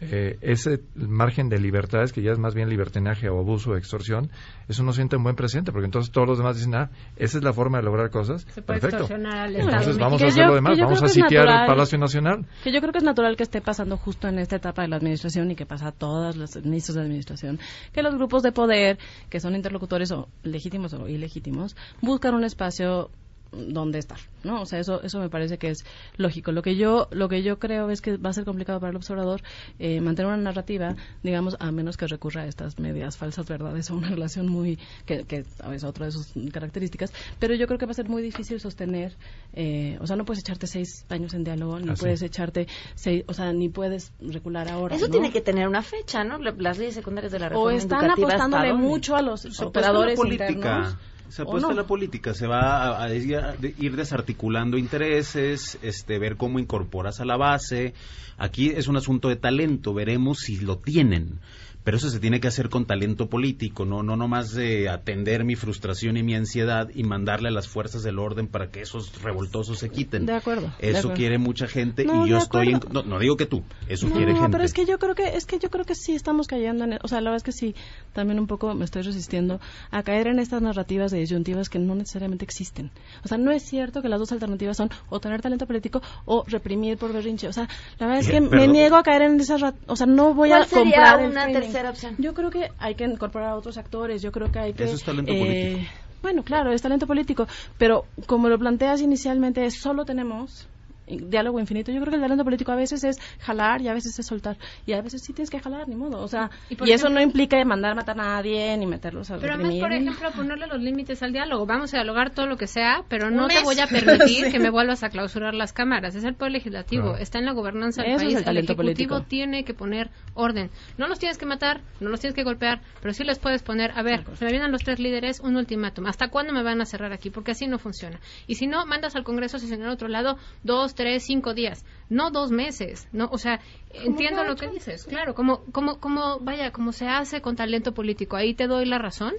eh, 0.00 0.38
ese 0.42 0.80
margen 0.94 1.48
de 1.48 1.58
libertades, 1.58 2.12
que 2.12 2.20
ya 2.22 2.32
es 2.32 2.38
más 2.38 2.54
bien 2.54 2.68
libertinaje 2.68 3.28
o 3.28 3.38
abuso 3.38 3.70
o 3.70 3.76
extorsión, 3.76 4.30
eso 4.68 4.82
no 4.82 4.92
siente 4.92 5.16
un 5.16 5.22
buen 5.22 5.36
presidente, 5.36 5.72
porque 5.72 5.86
entonces 5.86 6.10
todos 6.12 6.26
los 6.28 6.38
demás 6.38 6.56
dicen, 6.56 6.74
ah, 6.74 6.90
esa 7.16 7.38
es 7.38 7.44
la 7.44 7.52
forma 7.52 7.78
de 7.78 7.84
lograr 7.84 8.10
cosas. 8.10 8.42
Se 8.54 8.60
puede 8.62 8.80
Perfecto. 8.80 9.08
al 9.14 9.54
Entonces 9.56 9.96
vamos 9.98 10.20
a 10.20 10.24
Que 10.24 10.30
hacer 10.30 10.42
yo- 10.42 10.48
lo 10.48 10.54
demás, 10.56 10.78
vamos 10.78 10.98
creo 10.98 10.98
a 10.98 11.00
que 11.00 11.06
es 11.06 11.12
sitiar 11.12 11.42
el 11.44 11.50
natural. 11.50 11.66
Palacio 11.68 11.98
Nacional. 11.98 12.46
Que 12.62 12.72
yo 12.72 12.80
creo 12.80 12.92
que 12.92 12.98
es 12.98 13.04
natural 13.04 13.36
que 13.36 13.42
esté 13.44 13.60
pasando 13.60 13.96
justo 13.96 14.28
en 14.28 14.38
esta 14.38 14.56
etapa 14.56 14.82
de 14.82 14.88
la 14.88 14.96
administración 14.96 15.50
y 15.50 15.56
que 15.56 15.66
pasa 15.66 15.88
a 15.88 15.92
todas 15.92 16.36
las 16.36 16.56
ministros 16.56 16.96
de 16.96 17.02
administración, 17.02 17.58
que 17.92 18.02
los 18.02 18.14
grupos 18.14 18.42
de 18.42 18.52
poder, 18.52 18.98
que 19.30 19.40
son 19.40 19.54
interlocutores 19.54 20.10
o 20.12 20.28
legítimos 20.42 20.92
o 20.94 21.08
ilegítimos, 21.08 21.76
buscan 22.02 22.34
un 22.34 22.44
espacio 22.44 23.10
donde 23.56 23.98
estar, 23.98 24.18
¿no? 24.42 24.62
O 24.62 24.66
sea, 24.66 24.78
eso 24.80 25.02
eso 25.02 25.18
me 25.20 25.28
parece 25.28 25.58
que 25.58 25.68
es 25.70 25.84
lógico. 26.16 26.52
Lo 26.52 26.62
que 26.62 26.76
yo 26.76 27.08
lo 27.12 27.28
que 27.28 27.42
yo 27.42 27.58
creo 27.58 27.90
es 27.90 28.00
que 28.00 28.16
va 28.16 28.30
a 28.30 28.32
ser 28.32 28.44
complicado 28.44 28.80
para 28.80 28.90
el 28.90 28.96
observador 28.96 29.42
eh, 29.78 30.00
mantener 30.00 30.32
una 30.32 30.42
narrativa, 30.42 30.96
digamos, 31.22 31.56
a 31.60 31.70
menos 31.72 31.96
que 31.96 32.06
recurra 32.06 32.42
a 32.42 32.46
estas 32.46 32.78
medias 32.78 33.16
falsas 33.16 33.46
verdades 33.48 33.90
o 33.90 33.96
una 33.96 34.10
relación 34.10 34.48
muy 34.48 34.78
que, 35.06 35.24
que 35.24 35.44
es 35.72 35.84
otra 35.84 36.06
de 36.06 36.12
sus 36.12 36.32
características. 36.52 37.12
Pero 37.38 37.54
yo 37.54 37.66
creo 37.66 37.78
que 37.78 37.86
va 37.86 37.92
a 37.92 37.94
ser 37.94 38.08
muy 38.08 38.22
difícil 38.22 38.60
sostener, 38.60 39.16
eh, 39.52 39.98
o 40.00 40.06
sea, 40.06 40.16
no 40.16 40.24
puedes 40.24 40.40
echarte 40.42 40.66
seis 40.66 41.04
años 41.08 41.34
en 41.34 41.44
diálogo, 41.44 41.78
ni 41.78 41.90
Así. 41.90 42.00
puedes 42.00 42.22
echarte 42.22 42.66
seis, 42.94 43.24
o 43.26 43.34
sea, 43.34 43.52
ni 43.52 43.68
puedes 43.68 44.12
recular 44.20 44.68
ahora. 44.68 44.96
Eso 44.96 45.06
¿no? 45.06 45.12
tiene 45.12 45.30
que 45.32 45.40
tener 45.40 45.68
una 45.68 45.82
fecha, 45.82 46.24
¿no? 46.24 46.38
La- 46.38 46.54
Las 46.56 46.78
leyes 46.78 46.94
secundarias 46.94 47.32
de 47.32 47.38
la 47.38 47.46
o 47.46 47.50
reforma 47.50 47.74
están 47.74 47.98
educativa, 48.04 48.26
apostándole 48.28 48.62
¿hasta 48.68 48.72
dónde? 48.74 48.88
mucho 48.88 49.16
a 49.16 49.22
los 49.22 49.60
operadores 49.60 50.16
política. 50.16 50.50
internos. 50.50 50.96
Se 51.34 51.42
¿o 51.42 51.46
apuesta 51.46 51.70
no? 51.70 51.74
la 51.74 51.84
política, 51.84 52.32
se 52.32 52.46
va 52.46 52.60
a, 52.96 53.02
a 53.02 53.08
a- 53.34 53.56
ir 53.80 53.96
desarticulando 53.96 54.78
intereses, 54.78 55.76
este, 55.82 56.20
ver 56.20 56.36
cómo 56.36 56.60
incorporas 56.60 57.18
a 57.18 57.24
la 57.24 57.36
base. 57.36 57.92
Aquí 58.38 58.68
es 58.70 58.86
un 58.86 58.96
asunto 58.96 59.28
de 59.30 59.34
talento, 59.34 59.92
veremos 59.94 60.38
si 60.38 60.60
lo 60.60 60.78
tienen. 60.78 61.40
Pero 61.84 61.98
eso 61.98 62.08
se 62.10 62.18
tiene 62.18 62.40
que 62.40 62.48
hacer 62.48 62.70
con 62.70 62.86
talento 62.86 63.28
político, 63.28 63.84
no 63.84 64.02
no 64.02 64.16
nomás 64.16 64.52
de 64.52 64.88
atender 64.88 65.44
mi 65.44 65.54
frustración 65.54 66.16
y 66.16 66.22
mi 66.22 66.34
ansiedad 66.34 66.88
y 66.94 67.04
mandarle 67.04 67.48
a 67.48 67.52
las 67.52 67.68
fuerzas 67.68 68.02
del 68.02 68.18
orden 68.18 68.48
para 68.48 68.70
que 68.70 68.80
esos 68.80 69.22
revoltosos 69.22 69.78
se 69.78 69.90
quiten. 69.90 70.26
De 70.26 70.32
acuerdo. 70.34 70.72
de 70.80 70.88
Eso 70.90 70.98
acuerdo. 70.98 71.16
quiere 71.16 71.38
mucha 71.38 71.66
gente 71.68 72.04
No, 72.04 72.26
y 72.26 72.30
yo 72.30 72.38
estoy 72.38 72.70
en, 72.70 72.80
no, 72.90 73.02
no 73.02 73.18
digo 73.18 73.36
que 73.36 73.46
tú, 73.46 73.62
eso 73.88 74.08
no, 74.08 74.16
quiere 74.16 74.32
gente. 74.32 74.48
pero 74.50 74.64
es 74.64 74.72
que 74.72 74.86
yo 74.86 74.98
creo 74.98 75.14
que 75.14 75.36
es 75.36 75.46
que 75.46 75.58
yo 75.58 75.70
creo 75.70 75.84
que 75.84 75.94
sí 75.94 76.14
estamos 76.14 76.46
cayendo 76.46 76.84
en, 76.84 76.98
o 77.02 77.08
sea, 77.08 77.20
la 77.20 77.30
verdad 77.30 77.36
es 77.36 77.42
que 77.42 77.52
sí, 77.52 77.74
también 78.12 78.40
un 78.40 78.46
poco 78.46 78.74
me 78.74 78.84
estoy 78.84 79.02
resistiendo 79.02 79.60
a 79.90 80.02
caer 80.02 80.28
en 80.28 80.38
estas 80.38 80.62
narrativas 80.62 81.10
de 81.10 81.18
disyuntivas 81.18 81.68
que 81.68 81.78
no 81.78 81.94
necesariamente 81.94 82.44
existen. 82.44 82.90
O 83.24 83.28
sea, 83.28 83.36
no 83.38 83.50
es 83.50 83.62
cierto 83.62 84.00
que 84.02 84.08
las 84.08 84.18
dos 84.18 84.32
alternativas 84.32 84.76
son 84.76 84.90
o 85.10 85.20
tener 85.20 85.42
talento 85.42 85.66
político 85.66 86.00
o 86.24 86.44
reprimir 86.46 86.96
por 86.96 87.12
berrinche. 87.12 87.46
O 87.48 87.52
sea, 87.52 87.68
la 87.98 88.06
verdad 88.06 88.22
es 88.22 88.30
que 88.30 88.40
me 88.40 88.68
niego 88.68 88.96
a 88.96 89.02
caer 89.02 89.22
en 89.22 89.38
esas, 89.40 89.62
o 89.86 89.96
sea, 89.96 90.06
no 90.06 90.32
voy 90.34 90.48
¿Cuál 90.48 90.62
a 90.62 90.66
sería 90.66 90.84
comprar 90.84 91.20
el 91.20 91.30
una. 91.30 91.46
Tercera 91.74 91.90
opción? 91.90 92.14
Yo 92.18 92.34
creo 92.34 92.50
que 92.50 92.70
hay 92.78 92.94
que 92.94 93.04
incorporar 93.04 93.50
a 93.50 93.56
otros 93.56 93.76
actores, 93.78 94.22
yo 94.22 94.30
creo 94.30 94.50
que 94.50 94.58
hay 94.58 94.72
que 94.72 94.84
Eso 94.84 94.94
es 94.94 95.04
talento 95.04 95.32
eh, 95.32 95.38
político. 95.38 95.92
Bueno, 96.22 96.42
claro, 96.42 96.72
es 96.72 96.80
talento 96.80 97.06
político, 97.06 97.46
pero 97.78 98.06
como 98.26 98.48
lo 98.48 98.58
planteas 98.58 99.02
inicialmente, 99.02 99.70
solo 99.70 100.04
tenemos 100.04 100.68
diálogo 101.06 101.60
infinito. 101.60 101.92
Yo 101.92 102.00
creo 102.00 102.10
que 102.10 102.16
el 102.16 102.22
talento 102.22 102.44
político 102.44 102.72
a 102.72 102.76
veces 102.76 103.04
es 103.04 103.18
jalar 103.40 103.80
y 103.82 103.88
a 103.88 103.94
veces 103.94 104.18
es 104.18 104.26
soltar. 104.26 104.56
Y 104.86 104.92
a 104.92 105.00
veces 105.02 105.22
sí 105.22 105.32
tienes 105.32 105.50
que 105.50 105.60
jalar, 105.60 105.88
ni 105.88 105.94
modo. 105.96 106.20
O 106.20 106.28
sea, 106.28 106.50
Y 106.70 106.90
eso 106.92 107.08
no 107.08 107.20
implica 107.20 107.62
mandar 107.64 107.92
a 107.92 107.94
matar 107.94 108.18
a 108.20 108.24
nadie 108.24 108.76
ni 108.76 108.86
meterlos 108.86 109.30
a 109.30 109.38
Pero 109.38 109.54
además, 109.54 109.74
por 109.80 109.92
ejemplo, 109.92 110.30
ponerle 110.32 110.66
los 110.66 110.80
límites 110.80 111.22
al 111.22 111.32
diálogo. 111.32 111.66
Vamos 111.66 111.92
a 111.94 111.98
dialogar 111.98 112.30
todo 112.30 112.46
lo 112.46 112.56
que 112.56 112.66
sea, 112.66 113.04
pero 113.08 113.30
no 113.30 113.48
te 113.48 113.62
voy 113.62 113.78
a 113.80 113.86
permitir 113.86 114.44
Sí. 114.46 114.50
que 114.52 114.58
me 114.58 114.70
vuelvas 114.70 115.02
a 115.04 115.08
clausurar 115.10 115.54
las 115.54 115.72
cámaras. 115.72 116.14
Es 116.14 116.24
el 116.24 116.34
poder 116.34 116.52
legislativo, 116.52 117.16
está 117.16 117.38
en 117.38 117.44
la 117.46 117.52
gobernanza 117.52 118.02
del 118.02 118.12
Eso 118.12 118.18
es 118.20 118.24
país. 118.24 118.36
el 118.38 118.44
talento 118.44 118.72
ejecutivo 118.72 119.08
político. 119.16 119.28
tiene 119.28 119.64
que 119.64 119.74
poner 119.74 120.10
orden. 120.34 120.70
No 120.98 121.06
los 121.08 121.18
tienes 121.18 121.38
que 121.38 121.46
matar, 121.46 121.80
no 122.00 122.08
los 122.10 122.20
tienes 122.20 122.34
que 122.34 122.42
golpear, 122.44 122.80
pero 123.00 123.14
sí 123.14 123.24
les 123.24 123.38
puedes 123.38 123.62
poner, 123.62 123.92
a 123.96 124.02
ver, 124.02 124.24
se 124.36 124.44
me 124.44 124.50
vienen 124.50 124.72
los 124.72 124.82
tres 124.82 124.98
líderes, 124.98 125.40
un 125.40 125.56
ultimátum. 125.56 126.06
¿Hasta 126.06 126.28
cuándo 126.28 126.52
me 126.52 126.62
van 126.62 126.80
a 126.80 126.84
cerrar 126.86 127.12
aquí? 127.12 127.30
Porque 127.30 127.52
así 127.52 127.66
no 127.66 127.78
funciona. 127.78 128.18
Y 128.46 128.56
si 128.56 128.66
no, 128.66 128.84
mandas 128.86 129.16
al 129.16 129.24
Congreso 129.24 129.56
a 129.56 129.60
sesionar 129.60 129.88
a 129.88 129.92
otro 129.92 130.08
lado 130.08 130.36
dos, 130.62 130.93
tres, 130.94 131.24
cinco 131.24 131.54
días, 131.54 131.84
no 132.14 132.30
dos 132.30 132.50
meses. 132.50 133.08
no 133.12 133.28
O 133.32 133.38
sea, 133.38 133.60
entiendo 133.92 134.44
lo 134.44 134.56
que 134.56 134.68
dices, 134.68 135.04
claro, 135.04 135.34
como, 135.34 135.64
como, 135.72 135.98
como, 136.00 136.38
vaya, 136.40 136.70
como 136.72 136.92
se 136.92 137.06
hace 137.08 137.40
con 137.40 137.56
talento 137.56 137.92
político. 137.92 138.36
Ahí 138.36 138.54
te 138.54 138.66
doy 138.66 138.86
la 138.86 138.98
razón 138.98 139.32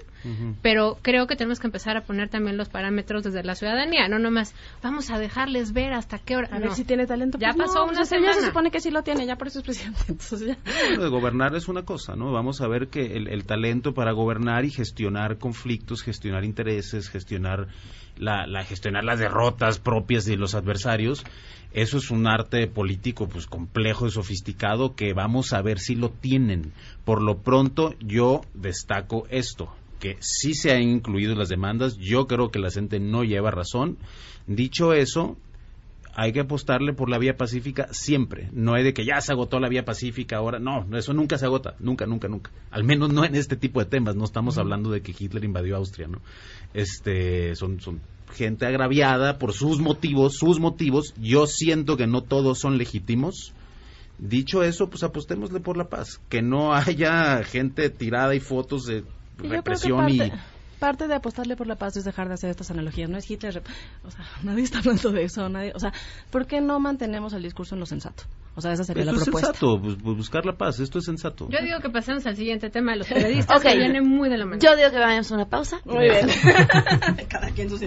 pero 0.60 0.98
creo 1.02 1.28
que 1.28 1.36
tenemos 1.36 1.60
que 1.60 1.68
empezar 1.68 1.96
a 1.96 2.00
poner 2.00 2.28
también 2.28 2.56
los 2.56 2.68
parámetros 2.68 3.22
desde 3.22 3.44
la 3.44 3.54
ciudadanía, 3.54 4.08
no 4.08 4.18
nomás 4.18 4.54
vamos 4.82 5.08
a 5.10 5.20
dejarles 5.20 5.72
ver 5.72 5.92
hasta 5.92 6.18
qué 6.18 6.34
hora. 6.36 6.48
A 6.50 6.58
ver 6.58 6.72
si 6.72 6.84
tiene 6.84 7.06
talento. 7.06 7.38
Ya 7.38 7.52
Pues 7.52 7.68
pasó 7.68 7.84
no, 7.86 7.92
una 7.92 8.00
ya 8.00 8.04
se 8.06 8.16
semana. 8.16 8.40
supone 8.48 8.70
que 8.72 8.80
sí 8.80 8.90
lo 8.90 9.02
tiene, 9.04 9.24
ya 9.24 9.36
por 9.36 9.46
eso 9.46 9.60
es 9.60 9.64
presidente. 9.64 10.00
Entonces 10.08 10.40
ya. 10.48 10.56
Lo 10.96 11.04
de 11.04 11.08
gobernar 11.10 11.54
es 11.54 11.68
una 11.68 11.84
cosa, 11.84 12.16
¿no? 12.16 12.32
Vamos 12.32 12.60
a 12.60 12.66
ver 12.66 12.88
que 12.88 13.16
el, 13.16 13.28
el 13.28 13.44
talento 13.46 13.94
para 13.94 14.10
gobernar 14.10 14.64
y 14.64 14.70
gestionar 14.70 15.38
conflictos, 15.38 16.02
gestionar 16.02 16.44
intereses, 16.44 17.08
gestionar 17.08 17.68
la, 18.18 18.46
la- 18.48 18.64
gestionar 18.64 19.04
las 19.04 19.20
derrotas 19.20 19.78
propias 19.78 20.24
de 20.24 20.36
los 20.36 20.56
adversarios, 20.56 21.24
eso 21.72 21.98
es 21.98 22.10
un 22.10 22.26
arte 22.26 22.66
político 22.66 23.28
pues 23.28 23.46
complejo 23.46 24.06
y 24.06 24.10
sofisticado 24.10 24.94
que 24.94 25.12
vamos 25.12 25.52
a 25.52 25.62
ver 25.62 25.78
si 25.78 25.94
lo 25.94 26.10
tienen. 26.10 26.72
Por 27.04 27.22
lo 27.22 27.38
pronto 27.38 27.94
yo 28.00 28.42
destaco 28.54 29.26
esto, 29.30 29.72
que 30.00 30.16
sí 30.20 30.54
se 30.54 30.72
han 30.72 30.82
incluido 30.82 31.34
las 31.34 31.48
demandas, 31.48 31.96
yo 31.98 32.26
creo 32.26 32.50
que 32.50 32.58
la 32.58 32.70
gente 32.70 33.00
no 33.00 33.24
lleva 33.24 33.50
razón. 33.50 33.98
Dicho 34.46 34.92
eso, 34.92 35.36
hay 36.18 36.32
que 36.32 36.40
apostarle 36.40 36.94
por 36.94 37.10
la 37.10 37.18
vía 37.18 37.36
pacífica 37.36 37.88
siempre. 37.90 38.48
No 38.52 38.74
hay 38.74 38.82
de 38.82 38.94
que 38.94 39.04
ya 39.04 39.20
se 39.20 39.32
agotó 39.32 39.60
la 39.60 39.68
vía 39.68 39.84
pacífica 39.84 40.38
ahora. 40.38 40.58
No, 40.58 40.86
eso 40.96 41.12
nunca 41.12 41.36
se 41.36 41.44
agota. 41.44 41.74
Nunca, 41.78 42.06
nunca, 42.06 42.26
nunca. 42.26 42.50
Al 42.70 42.84
menos 42.84 43.12
no 43.12 43.22
en 43.26 43.34
este 43.34 43.54
tipo 43.54 43.80
de 43.80 43.86
temas. 43.86 44.16
No 44.16 44.24
estamos 44.24 44.56
hablando 44.56 44.90
de 44.90 45.02
que 45.02 45.14
Hitler 45.16 45.44
invadió 45.44 45.76
Austria, 45.76 46.08
¿no? 46.08 46.22
Este, 46.72 47.54
son, 47.54 47.80
son 47.80 48.00
gente 48.32 48.66
agraviada 48.66 49.38
por 49.38 49.52
sus 49.52 49.80
motivos, 49.80 50.36
sus 50.36 50.60
motivos. 50.60 51.14
Yo 51.20 51.46
siento 51.46 51.96
que 51.96 52.06
no 52.06 52.22
todos 52.22 52.58
son 52.58 52.78
legítimos. 52.78 53.52
Dicho 54.18 54.62
eso, 54.62 54.88
pues 54.88 55.02
apostémosle 55.02 55.60
por 55.60 55.76
la 55.76 55.88
paz. 55.88 56.20
Que 56.28 56.42
no 56.42 56.74
haya 56.74 57.42
gente 57.44 57.90
tirada 57.90 58.34
y 58.34 58.40
fotos 58.40 58.86
de 58.86 59.04
Y 59.42 59.48
represión 59.48 60.08
y... 60.08 60.18
parte, 60.18 60.38
parte 60.78 61.08
de 61.08 61.14
apostarle 61.14 61.56
por 61.56 61.66
la 61.66 61.76
paz 61.76 61.96
es 61.96 62.04
dejar 62.04 62.28
de 62.28 62.34
hacer 62.34 62.50
estas 62.50 62.70
analogías. 62.70 63.10
No 63.10 63.18
es 63.18 63.30
Hitler, 63.30 63.62
o 64.04 64.10
sea, 64.10 64.24
nadie 64.42 64.64
está 64.64 64.78
hablando 64.78 65.10
de 65.12 65.24
eso. 65.24 65.48
Nadie, 65.48 65.72
o 65.74 65.78
sea, 65.78 65.92
¿por 66.30 66.46
qué 66.46 66.60
no 66.60 66.80
mantenemos 66.80 67.32
el 67.32 67.42
discurso 67.42 67.74
en 67.74 67.80
lo 67.80 67.86
sensato? 67.86 68.24
O 68.56 68.60
sea, 68.62 68.72
esa 68.72 68.84
sería 68.84 69.02
Esto 69.02 69.12
la 69.12 69.18
es 69.18 69.24
propuesta. 69.24 69.46
sensato, 69.52 69.80
pues, 69.80 69.96
pues, 70.02 70.16
buscar 70.16 70.46
la 70.46 70.56
paz, 70.56 70.80
esto 70.80 70.98
es 70.98 71.04
sensato. 71.04 71.46
Yo 71.50 71.58
digo 71.62 71.78
que 71.80 71.90
pasemos 71.90 72.24
al 72.26 72.36
siguiente 72.36 72.70
tema 72.70 72.92
de 72.92 72.98
los 72.98 73.06
periodistas, 73.06 73.58
Ok. 73.58 73.62
que 73.64 73.76
viene 73.76 74.00
muy 74.00 74.30
de 74.30 74.38
la 74.38 74.46
mano. 74.46 74.58
Yo 74.60 74.74
digo 74.74 74.90
que 74.90 74.98
vayamos 74.98 75.30
a 75.30 75.34
una 75.34 75.44
pausa. 75.48 75.80
Muy 75.84 76.04
bien. 76.08 76.26
Cada 77.28 77.50
quien 77.50 77.68
su 77.68 77.78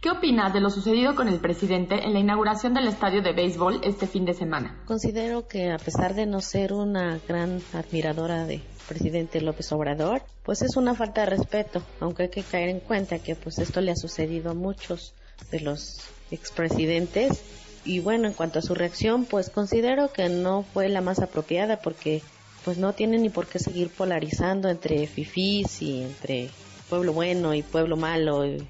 ¿Qué 0.00 0.10
opinas 0.10 0.52
de 0.54 0.60
lo 0.60 0.70
sucedido 0.70 1.14
con 1.14 1.28
el 1.28 1.40
presidente 1.40 2.06
en 2.06 2.14
la 2.14 2.20
inauguración 2.20 2.72
del 2.72 2.86
estadio 2.88 3.20
de 3.22 3.32
béisbol 3.34 3.80
este 3.84 4.06
fin 4.06 4.24
de 4.24 4.32
semana? 4.32 4.80
Considero 4.86 5.46
que 5.46 5.70
a 5.72 5.76
pesar 5.76 6.14
de 6.14 6.24
no 6.24 6.40
ser 6.40 6.72
una 6.72 7.18
gran 7.28 7.60
admiradora 7.74 8.46
de 8.46 8.62
presidente 8.88 9.42
López 9.42 9.70
Obrador, 9.72 10.22
pues 10.42 10.62
es 10.62 10.76
una 10.76 10.94
falta 10.94 11.20
de 11.22 11.26
respeto, 11.26 11.82
aunque 12.00 12.22
hay 12.24 12.30
que 12.30 12.42
caer 12.42 12.70
en 12.70 12.80
cuenta 12.80 13.18
que 13.18 13.34
pues 13.34 13.58
esto 13.58 13.80
le 13.82 13.90
ha 13.90 13.96
sucedido 13.96 14.52
a 14.52 14.54
muchos 14.54 15.12
de 15.50 15.60
los 15.60 16.00
expresidentes 16.30 17.42
y 17.84 18.00
bueno, 18.00 18.28
en 18.28 18.34
cuanto 18.34 18.58
a 18.58 18.62
su 18.62 18.74
reacción, 18.74 19.24
pues 19.24 19.50
considero 19.50 20.12
que 20.12 20.28
no 20.28 20.62
fue 20.62 20.88
la 20.88 21.00
más 21.00 21.20
apropiada 21.20 21.80
porque 21.80 22.22
pues 22.64 22.76
no 22.76 22.92
tiene 22.92 23.18
ni 23.18 23.30
por 23.30 23.46
qué 23.46 23.58
seguir 23.58 23.88
polarizando 23.88 24.68
entre 24.68 25.06
fifís 25.06 25.80
y 25.80 26.02
entre 26.02 26.50
pueblo 26.88 27.12
bueno 27.12 27.54
y 27.54 27.62
pueblo 27.62 27.96
malo. 27.96 28.44
eh, 28.44 28.66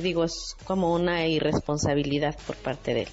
digo, 0.00 0.24
es 0.24 0.56
como 0.64 0.94
una 0.94 1.26
irresponsabilidad 1.26 2.36
por 2.46 2.56
parte 2.56 2.92
de 2.92 3.02
él. 3.02 3.08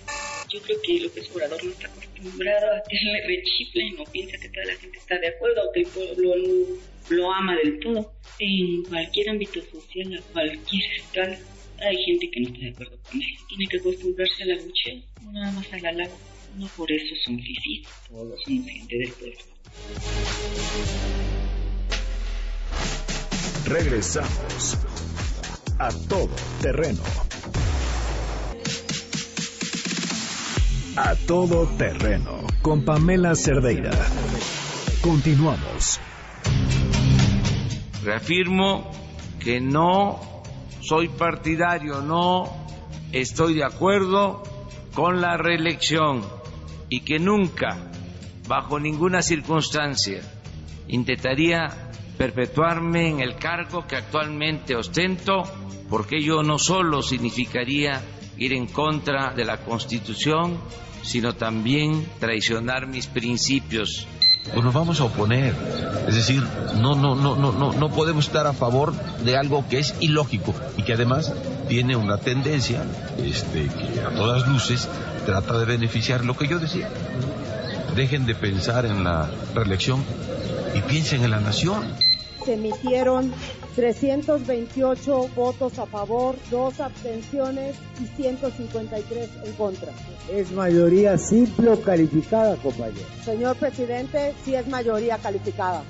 Yo 0.49 0.61
creo 0.61 0.77
que 0.81 0.99
López 0.99 1.29
Obrador 1.33 1.63
no 1.63 1.71
está 1.71 1.87
acostumbrado 1.87 2.67
a 2.75 2.83
que 2.89 2.97
le 2.97 3.27
rechifle 3.27 3.83
y 3.83 3.91
no 3.91 4.03
piensa 4.05 4.37
que 4.37 4.49
toda 4.49 4.65
la 4.65 4.75
gente 4.75 4.97
está 4.97 5.17
de 5.17 5.27
acuerdo 5.27 5.61
o 5.67 5.71
que 5.71 5.81
el 5.81 5.87
pueblo 5.87 6.35
lo, 6.35 7.15
lo 7.15 7.31
ama 7.31 7.55
del 7.63 7.79
todo. 7.79 8.13
En 8.39 8.83
cualquier 8.83 9.29
ámbito 9.29 9.61
social, 9.61 10.13
a 10.13 10.33
cualquier 10.33 10.93
escala, 10.97 11.37
hay 11.79 11.97
gente 12.03 12.29
que 12.31 12.39
no 12.41 12.47
está 12.47 12.59
de 12.59 12.69
acuerdo 12.69 12.97
con 13.09 13.21
él. 13.21 13.27
Tiene 13.47 13.67
que 13.67 13.77
acostumbrarse 13.77 14.43
a 14.43 14.45
la 14.47 14.55
lucha, 14.55 14.91
no 15.23 15.31
nada 15.31 15.51
más 15.51 15.73
al 15.73 15.85
halago. 15.85 16.17
No 16.55 16.67
por 16.75 16.91
eso 16.91 17.15
son 17.23 17.37
fifís, 17.39 17.87
todos 18.09 18.41
somos 18.43 18.67
gente 18.67 18.97
del 18.97 19.11
pueblo. 19.11 19.37
Regresamos 23.65 24.77
a 25.77 25.89
todo 26.07 26.35
terreno. 26.61 27.03
A 30.95 31.15
todo 31.27 31.67
terreno 31.77 32.47
con 32.63 32.83
Pamela 32.83 33.35
Cerdeira. 33.35 33.91
Continuamos. 35.01 35.99
Reafirmo 38.03 38.89
que 39.39 39.61
no 39.61 40.36
soy 40.87 41.09
partidario, 41.09 42.01
no 42.01 42.45
estoy 43.11 43.55
de 43.55 43.65
acuerdo 43.65 44.41
con 44.93 45.19
la 45.19 45.35
reelección 45.35 46.23
y 46.87 47.01
que 47.01 47.19
nunca, 47.19 47.77
bajo 48.47 48.79
ninguna 48.79 49.21
circunstancia, 49.21 50.21
intentaría 50.87 51.91
perpetuarme 52.17 53.09
en 53.09 53.19
el 53.19 53.35
cargo 53.35 53.85
que 53.85 53.97
actualmente 53.97 54.77
ostento, 54.77 55.43
porque 55.89 56.17
ello 56.19 56.41
no 56.41 56.57
solo 56.57 57.01
significaría 57.01 58.01
ir 58.37 58.53
en 58.53 58.67
contra 58.67 59.33
de 59.33 59.43
la 59.43 59.57
Constitución, 59.57 60.57
sino 61.03 61.33
también 61.33 62.07
traicionar 62.19 62.87
mis 62.87 63.07
principios 63.07 64.07
pues 64.53 64.63
nos 64.63 64.73
vamos 64.73 64.99
a 64.99 65.05
oponer. 65.05 65.53
Es 66.07 66.15
decir, 66.15 66.43
no, 66.75 66.95
no, 66.95 67.15
no, 67.15 67.35
no, 67.35 67.51
no, 67.51 67.73
no 67.73 67.89
podemos 67.89 68.25
estar 68.25 68.47
a 68.47 68.53
favor 68.53 68.93
de 69.23 69.37
algo 69.37 69.65
que 69.67 69.79
es 69.79 69.95
ilógico 69.99 70.53
y 70.77 70.83
que 70.83 70.93
además 70.93 71.33
tiene 71.67 71.95
una 71.95 72.17
tendencia, 72.17 72.83
este, 73.17 73.67
que 73.67 74.01
a 74.01 74.09
todas 74.09 74.47
luces 74.47 74.87
trata 75.25 75.57
de 75.57 75.65
beneficiar 75.65 76.23
lo 76.23 76.37
que 76.37 76.47
yo 76.47 76.59
decía. 76.59 76.89
Dejen 77.95 78.25
de 78.25 78.35
pensar 78.35 78.85
en 78.85 79.03
la 79.03 79.29
reelección 79.53 80.03
y 80.75 80.81
piensen 80.81 81.23
en 81.23 81.31
la 81.31 81.39
nación. 81.39 81.83
Se 82.47 82.53
emitieron 82.53 83.33
328 83.75 85.29
votos 85.35 85.77
a 85.79 85.85
favor, 85.85 86.37
dos 86.49 86.79
abstenciones 86.79 87.75
y 88.01 88.05
153 88.05 89.29
en 89.43 89.51
contra. 89.55 89.91
Es 90.31 90.53
mayoría 90.53 91.17
simple 91.17 91.71
o 91.71 91.81
calificada, 91.81 92.55
compañero. 92.55 93.05
Señor 93.25 93.57
presidente, 93.57 94.33
sí 94.45 94.55
es 94.55 94.65
mayoría 94.65 95.17
calificada. 95.17 95.83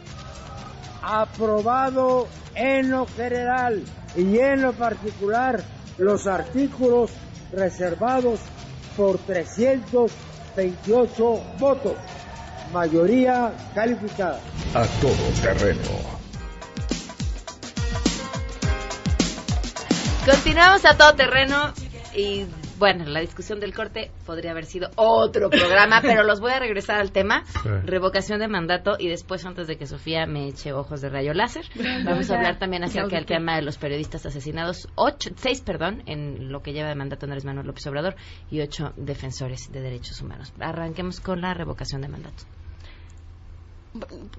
Aprobado 1.04 2.28
en 2.56 2.90
lo 2.90 3.06
general 3.06 3.84
y 4.16 4.40
en 4.40 4.64
lo 4.64 4.74
particular 4.74 5.64
los 6.00 6.26
artículos 6.26 7.12
reservados 7.52 8.40
por 8.98 9.20
328 9.20 11.40
votos. 11.60 11.94
mayoría 12.74 13.54
calificada. 13.76 14.40
A 14.74 14.84
todo 15.00 15.14
terreno. 15.44 16.18
Continuamos 20.30 20.84
a 20.84 20.98
todo 20.98 21.14
terreno 21.14 21.72
y 22.14 22.46
bueno, 22.78 23.06
la 23.06 23.22
discusión 23.22 23.62
del 23.62 23.74
corte 23.74 24.12
podría 24.26 24.52
haber 24.52 24.66
sido 24.66 24.90
otro 24.98 25.50
programa, 25.50 26.02
pero 26.02 26.24
los 26.24 26.42
voy 26.42 26.52
a 26.52 26.60
regresar 26.60 26.98
al 27.00 27.14
tema, 27.14 27.46
Sí. 27.64 27.70
revocación 27.86 28.40
de 28.40 28.50
mandato 28.50 28.98
y 29.00 29.08
después 29.08 29.46
antes 29.46 29.68
de 29.68 29.78
que 29.78 29.88
Sofía 29.88 30.26
me 30.26 30.50
eche 30.50 30.74
ojos 30.74 31.00
de 31.00 31.08
rayo 31.10 31.34
láser, 31.34 31.64
vamos 32.06 32.30
a 32.30 32.36
hablar 32.36 32.60
también 32.60 32.84
acerca 32.84 33.16
del 33.16 33.26
tema 33.26 33.56
de 33.56 33.62
los 33.62 33.78
periodistas 33.78 34.26
asesinados, 34.26 34.90
ocho, 34.96 35.30
seis, 35.38 35.62
perdón, 35.62 36.04
en 36.08 36.52
lo 36.52 36.62
que 36.62 36.74
lleva 36.74 36.90
de 36.90 36.96
mandato 36.96 37.26
Andrés 37.26 37.46
Manuel 37.46 37.66
López 37.68 37.88
Obrador 37.88 38.16
y 38.52 38.60
ocho 38.60 38.92
defensores 38.98 39.72
de 39.72 39.80
derechos 39.80 40.22
humanos. 40.22 40.52
Arranquemos 40.60 41.22
con 41.22 41.40
la 41.40 41.54
revocación 41.54 42.02
de 42.02 42.10
mandato. 42.10 42.44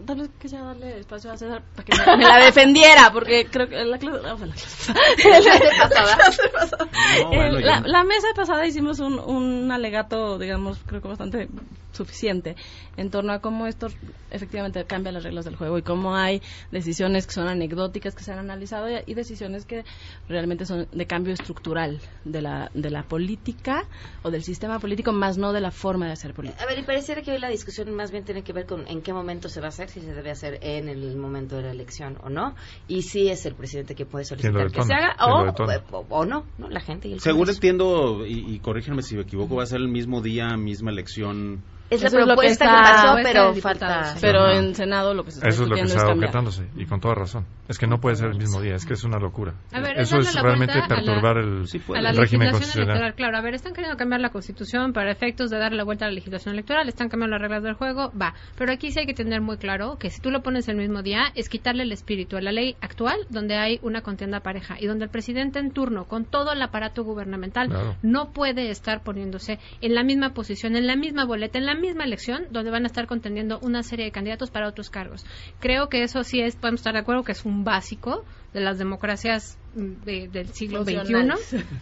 Tal 0.06 0.16
vez 0.20 0.30
quisiera 0.40 0.64
darle 0.64 1.00
espacio 1.00 1.32
a 1.32 1.36
César 1.36 1.62
para 1.74 1.84
que 1.84 1.96
me, 2.06 2.16
me 2.16 2.24
la 2.24 2.44
defendiera, 2.44 3.10
porque 3.12 3.46
creo 3.50 3.68
que 3.68 3.84
la 3.84 3.98
clase, 3.98 4.18
o 4.18 4.38
sea, 4.38 4.44
la 4.44 5.58
clase 5.58 5.68
pasada. 5.78 6.08
La 6.08 6.16
clase 6.16 6.48
pasada. 6.52 6.88
No, 7.20 7.28
bueno, 7.28 7.60
yo 7.60 7.66
la, 7.66 7.80
no. 7.80 7.88
la 7.88 8.04
mesa 8.04 8.28
pasada 8.34 8.66
hicimos 8.66 9.00
un, 9.00 9.18
un 9.18 9.70
alegato, 9.70 10.38
digamos, 10.38 10.78
creo 10.86 11.00
que 11.02 11.08
bastante 11.08 11.48
suficiente 11.92 12.56
en 12.96 13.10
torno 13.10 13.32
a 13.32 13.40
cómo 13.40 13.66
esto 13.66 13.88
efectivamente 14.30 14.84
cambia 14.84 15.10
las 15.12 15.24
reglas 15.24 15.44
del 15.44 15.56
juego 15.56 15.78
y 15.78 15.82
cómo 15.82 16.14
hay 16.14 16.42
decisiones 16.70 17.26
que 17.26 17.32
son 17.32 17.48
anecdóticas 17.48 18.14
que 18.14 18.22
se 18.22 18.32
han 18.32 18.38
analizado 18.38 18.88
y, 18.90 19.02
y 19.06 19.14
decisiones 19.14 19.64
que 19.64 19.84
realmente 20.28 20.66
son 20.66 20.86
de 20.92 21.06
cambio 21.06 21.32
estructural 21.32 22.00
de 22.24 22.42
la, 22.42 22.70
de 22.74 22.90
la 22.90 23.02
política 23.02 23.84
o 24.22 24.30
del 24.30 24.42
sistema 24.42 24.78
político, 24.78 25.12
más 25.12 25.38
no 25.38 25.52
de 25.52 25.60
la 25.60 25.70
forma 25.70 26.06
de 26.06 26.12
hacer 26.12 26.34
política. 26.34 26.62
A 26.62 26.66
ver, 26.66 26.78
y 26.78 26.82
pareciera 26.82 27.22
que 27.22 27.32
hoy 27.32 27.38
la 27.38 27.48
discusión 27.48 27.90
más 27.94 28.10
bien 28.10 28.24
tiene 28.24 28.42
que 28.42 28.52
ver 28.52 28.66
con 28.66 28.86
en 28.88 29.02
qué 29.02 29.12
momento 29.12 29.47
se 29.48 29.60
va 29.60 29.66
a 29.66 29.68
hacer, 29.68 29.88
si 29.88 30.00
se 30.00 30.14
debe 30.14 30.30
hacer 30.30 30.58
en 30.62 30.88
el 30.88 31.16
momento 31.16 31.56
de 31.56 31.62
la 31.62 31.70
elección 31.70 32.18
o 32.22 32.28
no, 32.28 32.54
y 32.86 33.02
si 33.02 33.28
es 33.28 33.46
el 33.46 33.54
presidente 33.54 33.94
que 33.94 34.06
puede 34.06 34.24
¿Quién 34.24 34.38
solicitar 34.40 34.70
que 34.70 34.82
se 34.82 34.94
haga 34.94 35.16
¿Quién 35.16 35.30
lo 35.30 35.96
o, 35.96 36.00
o, 36.00 36.06
o 36.08 36.24
no, 36.24 36.44
no, 36.58 36.68
la 36.68 36.80
gente 36.80 37.08
y 37.08 37.14
el 37.14 37.20
Según 37.20 37.48
entiendo, 37.48 38.26
y, 38.26 38.54
y 38.54 38.58
corrígenme 38.60 39.02
si 39.02 39.16
me 39.16 39.22
equivoco, 39.22 39.56
va 39.56 39.62
a 39.62 39.66
ser 39.66 39.80
el 39.80 39.88
mismo 39.88 40.20
día, 40.20 40.56
misma 40.56 40.90
elección. 40.90 41.62
Es 41.90 42.02
la 42.02 42.08
Eso 42.08 42.18
es 42.18 42.20
lo 42.20 42.20
que 42.20 42.24
propuesta 42.26 42.64
que, 42.66 42.70
pasó, 42.70 43.16
pero 43.22 43.54
falta... 43.54 44.04
sí. 44.14 44.18
Pero 44.20 44.40
Ajá. 44.44 44.56
en 44.58 44.74
Senado 44.74 45.14
lo 45.14 45.24
que 45.24 45.30
se 45.30 45.38
está 45.38 45.48
Eso 45.48 45.62
es 45.62 45.68
lo 45.68 45.74
que 45.76 45.82
está 45.82 46.08
objetándose 46.08 46.68
y 46.76 46.84
con 46.86 47.00
toda 47.00 47.14
razón. 47.14 47.46
Es 47.68 47.78
que 47.78 47.86
no 47.86 47.98
puede 47.98 48.16
ser 48.16 48.28
el 48.28 48.36
mismo 48.38 48.60
día, 48.60 48.74
es 48.74 48.84
que 48.84 48.92
es 48.94 49.04
una 49.04 49.18
locura. 49.18 49.54
A 49.72 49.80
ver, 49.80 49.98
es 49.98 50.08
Eso 50.08 50.18
es 50.18 50.34
realmente 50.34 50.74
a 50.74 50.82
la- 50.82 50.86
perturbar 50.88 51.38
el, 51.38 51.64
a 51.96 52.00
la 52.00 52.10
el 52.10 52.16
régimen 52.16 52.48
legislación 52.48 52.52
constitucional. 52.52 52.88
electoral. 52.96 53.14
Claro, 53.14 53.36
a 53.38 53.40
ver, 53.40 53.54
están 53.54 53.72
queriendo 53.72 53.96
cambiar 53.96 54.20
la 54.20 54.30
constitución 54.30 54.92
para 54.92 55.10
efectos 55.10 55.50
de 55.50 55.58
darle 55.58 55.78
la 55.78 55.84
vuelta 55.84 56.04
a 56.04 56.08
la 56.08 56.14
legislación 56.14 56.54
electoral, 56.54 56.88
están 56.88 57.08
cambiando 57.08 57.36
las 57.36 57.42
reglas 57.42 57.62
del 57.62 57.74
juego, 57.74 58.12
va. 58.20 58.34
Pero 58.56 58.72
aquí 58.72 58.90
sí 58.90 59.00
hay 59.00 59.06
que 59.06 59.14
tener 59.14 59.40
muy 59.40 59.56
claro 59.56 59.96
que 59.98 60.10
si 60.10 60.20
tú 60.20 60.30
lo 60.30 60.42
pones 60.42 60.68
el 60.68 60.76
mismo 60.76 61.02
día, 61.02 61.32
es 61.34 61.48
quitarle 61.48 61.84
el 61.84 61.92
espíritu 61.92 62.36
a 62.36 62.40
la 62.40 62.52
ley 62.52 62.76
actual, 62.80 63.18
donde 63.30 63.56
hay 63.56 63.78
una 63.82 64.02
contienda 64.02 64.40
pareja 64.40 64.76
y 64.78 64.86
donde 64.86 65.04
el 65.04 65.10
presidente 65.10 65.58
en 65.58 65.70
turno, 65.70 66.04
con 66.04 66.24
todo 66.26 66.52
el 66.52 66.60
aparato 66.62 67.02
gubernamental, 67.04 67.68
Claro. 67.68 67.96
no 68.02 68.32
puede 68.32 68.70
estar 68.70 69.02
poniéndose 69.02 69.58
en 69.80 69.94
la 69.94 70.02
misma 70.04 70.30
posición, 70.34 70.76
en 70.76 70.86
la 70.86 70.96
misma 70.96 71.24
boleta, 71.24 71.58
en 71.58 71.66
la 71.66 71.74
misma 71.78 72.04
elección, 72.04 72.44
donde 72.50 72.70
van 72.70 72.84
a 72.84 72.86
estar 72.86 73.06
contendiendo 73.06 73.58
una 73.60 73.82
serie 73.82 74.04
de 74.04 74.10
candidatos 74.12 74.50
para 74.50 74.68
otros 74.68 74.90
cargos. 74.90 75.24
Creo 75.60 75.88
que 75.88 76.02
eso 76.02 76.22
sí 76.24 76.40
es, 76.40 76.56
podemos 76.56 76.80
estar 76.80 76.92
de 76.92 77.00
acuerdo 77.00 77.22
que 77.24 77.32
es 77.32 77.44
un 77.44 77.64
básico 77.64 78.24
de 78.54 78.60
las 78.60 78.78
democracias 78.78 79.58
mm, 79.74 80.04
de- 80.04 80.28
del 80.28 80.48
siglo 80.54 80.82
XXI. 81.02 81.12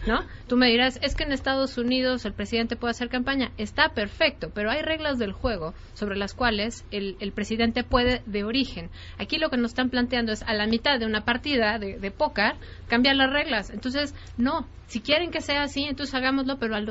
¿no? 0.07 0.19
Tú 0.47 0.57
me 0.57 0.67
dirás, 0.69 0.99
es 1.01 1.15
que 1.15 1.23
en 1.23 1.31
Estados 1.31 1.77
Unidos 1.77 2.25
el 2.25 2.33
presidente 2.33 2.75
puede 2.75 2.91
hacer 2.91 3.07
campaña. 3.09 3.51
Está 3.57 3.89
perfecto, 3.89 4.51
pero 4.53 4.69
hay 4.69 4.81
reglas 4.81 5.17
del 5.17 5.31
juego 5.31 5.73
sobre 5.93 6.17
las 6.17 6.33
cuales 6.33 6.83
el, 6.91 7.15
el 7.21 7.31
presidente 7.31 7.83
puede 7.85 8.21
de 8.25 8.43
origen. 8.43 8.89
Aquí 9.17 9.37
lo 9.37 9.49
que 9.49 9.55
nos 9.57 9.71
están 9.71 9.89
planteando 9.89 10.33
es 10.33 10.43
a 10.43 10.53
la 10.53 10.67
mitad 10.67 10.99
de 10.99 11.05
una 11.05 11.23
partida 11.23 11.79
de, 11.79 11.97
de 11.99 12.11
póker 12.11 12.55
cambiar 12.89 13.15
las 13.15 13.31
reglas. 13.31 13.69
Entonces, 13.69 14.13
no, 14.37 14.67
si 14.87 14.99
quieren 14.99 15.31
que 15.31 15.39
sea 15.41 15.63
así, 15.63 15.83
entonces 15.85 16.13
hagámoslo, 16.15 16.57
pero 16.59 16.75
al 16.75 16.85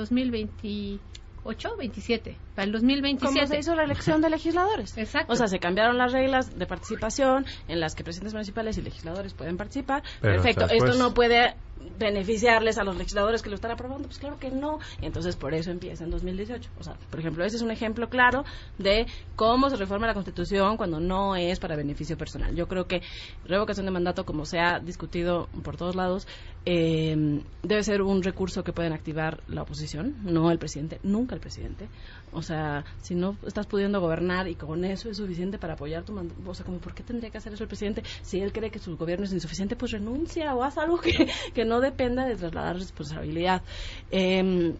2028, 1.46 1.76
27, 1.76 2.36
para 2.54 2.66
el 2.66 2.72
2027. 2.72 3.34
Como 3.34 3.46
se 3.46 3.58
hizo 3.58 3.74
la 3.74 3.84
elección 3.84 4.20
de 4.20 4.30
legisladores. 4.30 4.96
Exacto. 4.98 5.32
O 5.32 5.36
sea, 5.36 5.46
se 5.46 5.58
cambiaron 5.58 5.98
las 5.98 6.12
reglas 6.12 6.58
de 6.58 6.66
participación 6.66 7.46
en 7.68 7.80
las 7.80 7.94
que 7.94 8.04
presidentes 8.04 8.34
municipales 8.34 8.76
y 8.78 8.82
legisladores 8.82 9.34
pueden 9.34 9.56
participar. 9.56 10.02
Pero 10.20 10.34
Perfecto. 10.34 10.66
después. 10.66 10.90
Esto 10.90 11.02
no 11.02 11.14
puede 11.14 11.54
beneficiarles 11.98 12.78
a 12.78 12.84
los 12.84 12.96
legisladores 12.96 13.42
que 13.42 13.48
lo 13.48 13.54
están 13.54 13.70
aprobando. 13.70 14.08
Pues 14.08 14.18
claro 14.18 14.38
que 14.38 14.50
no. 14.50 14.78
Y 15.00 15.06
entonces 15.06 15.36
por 15.36 15.54
eso 15.54 15.70
empieza 15.70 16.04
en 16.04 16.10
2018. 16.10 16.70
O 16.78 16.82
sea, 16.82 16.94
por 17.10 17.20
ejemplo, 17.20 17.44
ese 17.44 17.56
es 17.56 17.62
un 17.62 17.70
ejemplo 17.70 18.08
claro 18.08 18.44
de 18.78 19.06
cómo 19.34 19.70
se 19.70 19.76
reforma 19.76 20.06
la 20.06 20.14
Constitución 20.14 20.76
cuando 20.76 21.00
no 21.00 21.36
es 21.36 21.58
para 21.58 21.76
beneficio 21.76 22.16
personal. 22.16 22.54
Yo 22.54 22.68
creo 22.68 22.86
que 22.86 23.02
revocación 23.44 23.86
de 23.86 23.92
mandato, 23.92 24.24
como 24.24 24.44
se 24.44 24.58
ha 24.58 24.80
discutido 24.80 25.48
por 25.62 25.76
todos 25.76 25.96
lados, 25.96 26.26
eh, 26.64 27.42
debe 27.62 27.82
ser 27.82 28.02
un 28.02 28.22
recurso 28.22 28.64
que 28.64 28.72
pueden 28.72 28.92
activar 28.92 29.40
la 29.48 29.62
oposición, 29.62 30.16
no 30.24 30.50
el 30.50 30.58
presidente, 30.58 30.98
nunca 31.02 31.34
el 31.34 31.40
presidente. 31.40 31.88
O 32.32 32.42
sea, 32.42 32.84
si 32.98 33.14
no 33.14 33.36
estás 33.46 33.66
pudiendo 33.66 34.00
gobernar 34.00 34.48
y 34.48 34.56
con 34.56 34.84
eso 34.84 35.08
es 35.08 35.16
suficiente 35.16 35.58
para 35.58 35.74
apoyar 35.74 36.04
tu 36.04 36.12
mandato, 36.12 36.40
o 36.44 36.54
sea, 36.54 36.64
como 36.64 36.78
¿por 36.80 36.94
qué 36.94 37.02
tendría 37.02 37.30
que 37.30 37.38
hacer 37.38 37.52
eso 37.52 37.64
el 37.64 37.68
presidente? 37.68 38.02
Si 38.22 38.40
él 38.40 38.52
cree 38.52 38.70
que 38.70 38.78
su 38.78 38.96
gobierno 38.96 39.24
es 39.24 39.32
insuficiente, 39.32 39.76
pues 39.76 39.92
renuncia 39.92 40.54
o 40.54 40.62
haz 40.62 40.78
algo 40.78 40.98
que, 40.98 41.28
que 41.54 41.64
no 41.64 41.80
dependa 41.80 42.26
de 42.26 42.36
trasladar 42.36 42.76
responsabilidad. 42.76 43.62
Eh, 44.10 44.76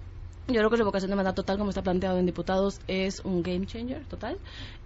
yo 0.49 0.55
creo 0.55 0.71
que 0.71 0.77
la 0.77 0.81
revocación 0.83 1.11
de 1.11 1.17
mandato, 1.17 1.43
tal 1.43 1.59
como 1.59 1.71
está 1.71 1.83
planteado 1.83 2.19
en 2.19 2.27
diputados, 2.27 2.81
es 2.87 3.21
un 3.25 3.43
game 3.43 3.67
changer 3.67 4.07
total. 4.07 4.39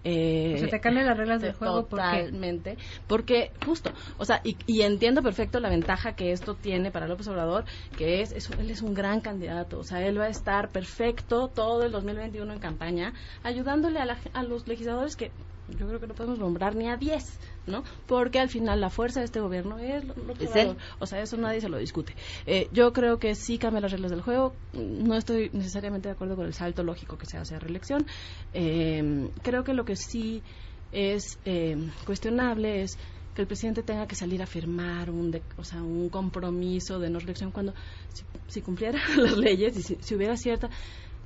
Eh, 0.05 0.55
O 0.55 0.59
sea, 0.59 0.69
te 0.69 0.81
cambian 0.81 1.07
las 1.07 1.17
reglas 1.19 1.43
del 1.43 1.53
juego. 1.59 1.85
Totalmente. 1.85 2.79
Porque, 3.07 3.51
justo, 3.67 3.91
o 4.19 4.25
sea, 4.25 4.41
y, 4.45 4.57
y 4.67 4.83
entiendo 4.83 5.23
perfecto 5.23 5.61
la 5.61 5.69
ventaja 5.69 6.15
que 6.15 6.33
esto 6.33 6.55
tiene 6.55 6.91
para 6.91 7.07
López 7.07 7.29
Obrador, 7.29 7.65
que 7.99 8.23
es, 8.23 8.33
es- 8.33 8.49
él 8.59 8.71
es 8.71 8.81
un 8.83 8.95
gran 8.95 9.21
candidato. 9.21 9.79
O 9.79 9.85
sea, 9.85 10.07
él 10.07 10.19
va 10.19 10.25
a 10.25 10.29
estar 10.31 10.71
perfecto 10.71 11.49
todo 11.55 11.83
el 11.85 11.93
2021 11.93 12.53
en 12.55 12.59
campaña, 12.59 13.13
ayudándole 13.43 13.99
a, 14.01 14.07
la- 14.07 14.19
a 14.33 14.43
los 14.43 14.67
legisladores 14.67 15.17
que 15.17 15.31
yo 15.69 15.87
creo 15.87 16.01
que 16.01 16.07
no 16.09 16.15
podemos 16.15 16.39
nombrar 16.41 16.75
ni 16.75 16.89
a 16.89 16.97
10, 16.97 17.39
¿no? 17.67 17.85
Porque 18.07 18.39
al 18.41 18.49
final 18.49 18.81
la 18.81 18.91
fuerza 18.91 19.21
de 19.21 19.27
este 19.27 19.41
gobierno 19.41 19.79
es 19.79 20.05
Es 20.39 20.57
él. 20.57 20.77
O 20.99 21.07
sea, 21.07 21.21
eso 21.21 21.37
nadie 21.37 21.61
se 21.61 21.69
lo 21.69 21.79
discute. 21.79 22.15
Eh, 22.47 22.69
yo 22.73 22.93
creo 22.93 23.19
que 23.19 23.35
sí 23.35 23.59
cambia 23.59 23.81
las 23.81 23.93
reglas 23.93 24.11
del 24.11 24.23
juego. 24.23 24.55
No 24.73 25.15
estoy 25.17 25.51
necesariamente 25.53 26.09
de 26.09 26.13
acuerdo 26.15 26.37
con 26.37 26.47
el 26.47 26.55
salto 26.55 26.83
lógico 26.83 27.17
que 27.19 27.27
se 27.27 27.37
hace 27.39 27.55
a 27.55 27.59
reelección. 27.59 28.07
Eh, 28.53 29.29
creo 29.43 29.65
que 29.65 29.75
lo 29.75 29.85
que 29.85 29.97
sí 29.97 30.43
es 30.93 31.23
eh, 31.45 31.77
cuestionable 32.05 32.83
es 32.83 32.99
que 33.35 33.43
el 33.43 33.47
presidente 33.47 33.85
tenga 33.85 34.09
que 34.09 34.17
salir 34.17 34.43
a 34.43 34.47
firmar 34.47 35.09
un, 35.11 35.31
de- 35.31 35.43
o 35.57 35.63
sea, 35.65 35.83
un 35.83 36.09
compromiso 36.09 36.99
de 36.99 37.11
no 37.11 37.21
reelección 37.21 37.53
cuando 37.53 37.73
si, 38.13 38.25
si 38.49 38.61
cumpliera 38.61 38.99
las 39.17 39.37
leyes 39.37 39.77
y 39.77 39.83
si, 39.83 39.97
si 40.01 40.15
hubiera 40.17 40.37
cierta 40.37 40.69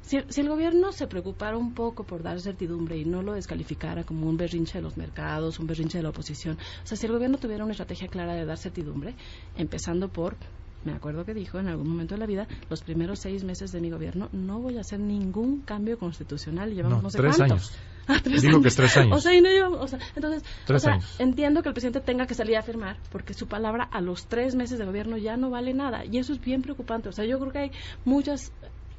si, 0.06 0.20
si 0.28 0.40
el 0.42 0.48
gobierno 0.48 0.92
se 0.92 1.06
preocupara 1.06 1.56
un 1.56 1.74
poco 1.74 2.04
por 2.04 2.22
dar 2.22 2.40
certidumbre 2.40 2.96
y 2.98 3.04
no 3.04 3.22
lo 3.22 3.32
descalificara 3.32 4.04
como 4.04 4.28
un 4.28 4.36
berrinche 4.36 4.78
de 4.78 4.82
los 4.82 4.96
mercados, 4.96 5.58
un 5.58 5.66
berrinche 5.66 5.98
de 5.98 6.02
la 6.02 6.10
oposición, 6.10 6.56
o 6.82 6.86
sea, 6.86 6.96
si 6.96 7.06
el 7.06 7.12
gobierno 7.12 7.38
tuviera 7.38 7.64
una 7.64 7.72
estrategia 7.72 8.08
clara 8.08 8.34
de 8.34 8.44
dar 8.44 8.58
certidumbre, 8.58 9.14
empezando 9.56 10.08
por, 10.08 10.36
me 10.84 10.92
acuerdo 10.92 11.24
que 11.24 11.32
dijo 11.32 11.58
en 11.58 11.68
algún 11.68 11.88
momento 11.88 12.14
de 12.14 12.18
la 12.20 12.26
vida, 12.26 12.46
los 12.68 12.82
primeros 12.82 13.18
seis 13.20 13.42
meses 13.44 13.72
de 13.72 13.80
mi 13.80 13.90
gobierno 13.90 14.28
no 14.32 14.60
voy 14.60 14.76
a 14.76 14.82
hacer 14.82 15.00
ningún 15.00 15.62
cambio 15.62 15.98
constitucional 15.98 16.72
y 16.72 16.76
llevamos 16.76 16.98
No, 16.98 17.02
no, 17.04 17.10
sé 17.10 17.18
tres 17.18 17.36
cuánto. 17.36 17.54
años. 17.54 17.72
Ah, 18.06 18.20
tres 18.22 18.42
Dijo 18.42 18.58
que 18.60 18.66
años. 18.68 18.76
tres 18.76 18.96
años. 18.98 19.16
O 19.16 19.20
sea, 19.22 19.34
y 19.34 19.40
no 19.40 19.48
llevamos- 19.48 19.80
o 19.80 19.88
sea, 19.88 19.98
entonces, 20.14 20.42
Tres 20.66 20.82
o 20.82 20.84
sea, 20.84 20.92
años. 20.96 21.18
entiendo 21.18 21.62
que 21.62 21.70
el 21.70 21.74
presidente 21.74 22.02
tenga 22.02 22.26
que 22.26 22.34
salir 22.34 22.54
a 22.58 22.62
firmar 22.62 22.98
porque 23.10 23.32
su 23.32 23.46
palabra 23.46 23.84
a 23.90 24.02
los 24.02 24.26
tres 24.26 24.54
meses 24.54 24.78
de 24.78 24.84
gobierno 24.84 25.16
ya 25.16 25.38
no 25.38 25.48
vale 25.48 25.72
nada 25.72 26.04
y 26.04 26.18
eso 26.18 26.34
es 26.34 26.40
bien 26.42 26.60
preocupante. 26.60 27.08
O 27.08 27.12
sea, 27.12 27.24
yo 27.24 27.38
creo 27.40 27.50
que 27.50 27.58
hay 27.60 27.70
muchas 28.04 28.52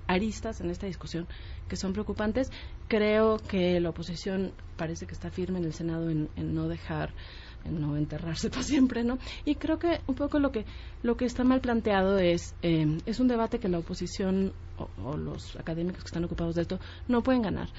aristas 0.08 0.62
en 0.62 0.70
esta 0.70 0.88
discusión 0.88 1.28
que 1.68 1.76
son 1.76 1.94
preocupantes. 1.94 2.52
Creo 2.88 3.38
que 3.38 3.80
la 3.80 3.90
oposición 3.90 4.54
parece 4.78 5.06
que 5.06 5.14
está 5.14 5.30
firme 5.30 5.60
en 5.60 5.66
el 5.66 5.74
Senado 5.74 6.10
en, 6.10 6.30
en 6.36 6.54
no 6.54 6.68
dejar 6.68 7.14
en 7.66 7.82
no 7.82 7.98
enterrarse 7.98 8.50
para 8.52 8.64
siempre, 8.64 9.04
¿no? 9.04 9.18
Y 9.44 9.56
creo 9.56 9.80
que 9.80 10.02
un 10.08 10.16
poco 10.16 10.40
lo 10.40 10.52
que 10.52 10.66
lo 11.02 11.18
que 11.18 11.26
está 11.26 11.44
mal 11.44 11.62
planteado 11.62 12.18
es 12.20 12.54
eh, 12.62 13.00
es 13.06 13.20
un 13.20 13.28
debate 13.28 13.60
que 13.60 13.70
la 13.70 13.80
oposición 13.80 14.54
o, 14.78 14.90
o 15.04 15.18
los 15.18 15.56
académicos 15.56 16.04
que 16.04 16.08
están 16.08 16.26
ocupados 16.26 16.56
de 16.56 16.62
esto 16.62 16.80
no 17.08 17.24
pueden 17.24 17.42
ganar 17.42 17.70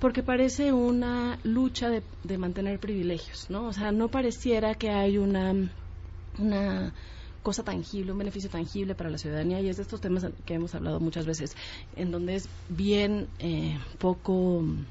porque 0.00 0.22
parece 0.22 0.72
una 0.72 1.38
lucha 1.44 1.90
de, 1.90 2.02
de 2.24 2.38
mantener 2.38 2.80
privilegios, 2.80 3.50
¿no? 3.50 3.66
O 3.66 3.72
sea, 3.74 3.92
no 3.92 4.08
pareciera 4.08 4.74
que 4.74 4.88
hay 4.90 5.18
una 5.18 5.52
una 6.38 6.92
cosa 7.42 7.62
tangible, 7.62 8.12
un 8.12 8.18
beneficio 8.18 8.50
tangible 8.50 8.94
para 8.94 9.10
la 9.10 9.18
ciudadanía 9.18 9.60
y 9.60 9.68
es 9.68 9.76
de 9.76 9.82
estos 9.82 10.00
temas 10.00 10.26
que 10.44 10.54
hemos 10.54 10.74
hablado 10.74 11.00
muchas 11.00 11.26
veces, 11.26 11.56
en 11.96 12.10
donde 12.10 12.36
es 12.36 12.48
bien 12.68 13.28
eh, 13.38 13.78
poco 13.98 14.60
mm, 14.62 14.84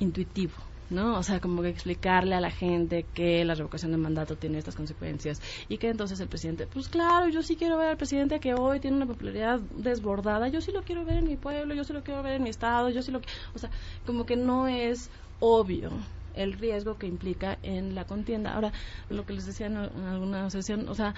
intuitivo 0.00 0.54
¿no? 0.90 1.18
O 1.18 1.22
sea, 1.22 1.40
como 1.40 1.62
que 1.62 1.68
explicarle 1.68 2.34
a 2.34 2.40
la 2.40 2.50
gente 2.50 3.06
que 3.14 3.44
la 3.44 3.54
revocación 3.54 3.92
de 3.92 3.98
mandato 3.98 4.36
tiene 4.36 4.58
estas 4.58 4.74
consecuencias 4.74 5.40
y 5.68 5.78
que 5.78 5.88
entonces 5.88 6.20
el 6.20 6.28
presidente, 6.28 6.66
pues 6.66 6.88
claro, 6.88 7.28
yo 7.28 7.42
sí 7.42 7.56
quiero 7.56 7.78
ver 7.78 7.88
al 7.88 7.96
presidente 7.96 8.40
que 8.40 8.54
hoy 8.54 8.80
tiene 8.80 8.96
una 8.96 9.06
popularidad 9.06 9.60
desbordada, 9.60 10.48
yo 10.48 10.60
sí 10.60 10.72
lo 10.72 10.82
quiero 10.82 11.04
ver 11.04 11.18
en 11.18 11.26
mi 11.26 11.36
pueblo, 11.36 11.74
yo 11.74 11.84
sí 11.84 11.92
lo 11.92 12.02
quiero 12.02 12.22
ver 12.22 12.34
en 12.34 12.42
mi 12.42 12.50
estado, 12.50 12.90
yo 12.90 13.02
sí 13.02 13.10
lo 13.10 13.20
o 13.54 13.58
sea, 13.58 13.70
como 14.06 14.26
que 14.26 14.36
no 14.36 14.68
es 14.68 15.10
obvio 15.40 15.90
el 16.34 16.54
riesgo 16.54 16.98
que 16.98 17.06
implica 17.06 17.58
en 17.62 17.94
la 17.94 18.04
contienda. 18.04 18.54
Ahora, 18.54 18.72
lo 19.10 19.24
que 19.24 19.32
les 19.32 19.46
decía 19.46 19.66
en, 19.66 19.76
alguna 19.76 20.50
sesión, 20.50 20.88
o 20.88 20.94
sea, 20.94 21.14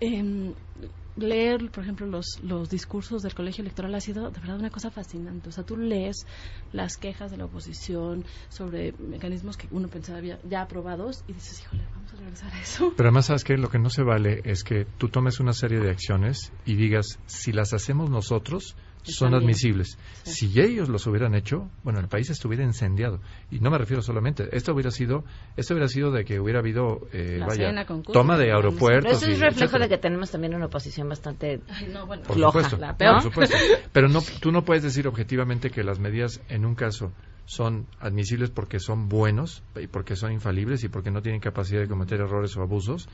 em, 0.00 0.54
leer, 1.16 1.70
por 1.70 1.82
ejemplo, 1.82 2.06
los, 2.06 2.40
los 2.42 2.70
discursos 2.70 3.22
del 3.22 3.34
colegio 3.34 3.62
electoral 3.62 3.94
ha 3.94 4.00
sido 4.00 4.30
de 4.30 4.40
verdad 4.40 4.58
una 4.58 4.70
cosa 4.70 4.90
fascinante. 4.90 5.48
O 5.48 5.52
sea, 5.52 5.64
tú 5.64 5.76
lees 5.76 6.26
las 6.72 6.96
quejas 6.96 7.30
de 7.30 7.36
la 7.36 7.46
oposición 7.46 8.24
sobre 8.48 8.92
mecanismos 8.92 9.56
que 9.56 9.68
uno 9.70 9.88
pensaba 9.88 10.18
había 10.18 10.38
ya 10.48 10.62
aprobados 10.62 11.24
y 11.26 11.32
dices, 11.32 11.60
híjole, 11.62 11.82
vamos 11.94 12.12
a 12.12 12.16
regresar 12.16 12.52
a 12.52 12.60
eso. 12.60 12.92
Pero 12.96 13.08
además, 13.08 13.26
¿sabes 13.26 13.44
qué? 13.44 13.56
Lo 13.56 13.68
que 13.68 13.78
no 13.78 13.90
se 13.90 14.02
vale 14.02 14.40
es 14.44 14.64
que 14.64 14.86
tú 14.98 15.08
tomes 15.08 15.40
una 15.40 15.52
serie 15.52 15.80
de 15.80 15.90
acciones 15.90 16.52
y 16.64 16.76
digas, 16.76 17.18
si 17.26 17.52
las 17.52 17.72
hacemos 17.72 18.10
nosotros, 18.10 18.76
son 19.02 19.34
admisibles. 19.34 19.98
Si 20.24 20.60
ellos 20.60 20.88
los 20.88 21.06
hubieran 21.06 21.34
hecho, 21.34 21.70
bueno, 21.82 22.00
el 22.00 22.08
país 22.08 22.30
estuviera 22.30 22.64
incendiado. 22.64 23.20
Y 23.50 23.60
no 23.60 23.70
me 23.70 23.78
refiero 23.78 24.02
solamente, 24.02 24.48
esto 24.52 24.72
hubiera 24.72 24.90
sido, 24.90 25.24
esto 25.56 25.74
hubiera 25.74 25.88
sido 25.88 26.10
de 26.10 26.24
que 26.24 26.40
hubiera 26.40 26.60
habido, 26.60 27.00
eh, 27.12 27.36
La 27.38 27.46
vaya, 27.46 27.72
toma 28.12 28.36
de 28.36 28.44
Pero 28.44 28.56
aeropuertos. 28.56 29.12
eso 29.22 29.26
es 29.30 29.38
y 29.38 29.40
reflejo 29.40 29.76
etcétera. 29.76 29.84
de 29.84 29.88
que 29.88 29.98
tenemos 29.98 30.30
también 30.30 30.54
una 30.54 30.66
oposición 30.66 31.08
bastante 31.08 31.58
Por 31.58 32.34
floja, 32.34 32.50
supuesto, 32.62 32.76
la 32.76 32.96
peor. 32.96 33.14
por 33.14 33.22
supuesto. 33.22 33.56
Pero 33.92 34.08
no, 34.08 34.20
tú 34.40 34.52
no 34.52 34.64
puedes 34.64 34.82
decir 34.82 35.06
objetivamente 35.08 35.70
que 35.70 35.82
las 35.82 35.98
medidas 35.98 36.40
en 36.48 36.64
un 36.64 36.74
caso 36.74 37.12
son 37.48 37.86
admisibles 37.98 38.50
porque 38.50 38.78
son 38.78 39.08
buenos 39.08 39.62
y 39.74 39.86
porque 39.86 40.16
son 40.16 40.32
infalibles 40.32 40.84
y 40.84 40.88
porque 40.88 41.10
no 41.10 41.22
tienen 41.22 41.40
capacidad 41.40 41.80
de 41.80 41.88
cometer 41.88 42.20
errores 42.20 42.54
o 42.58 42.62
abusos 42.62 43.08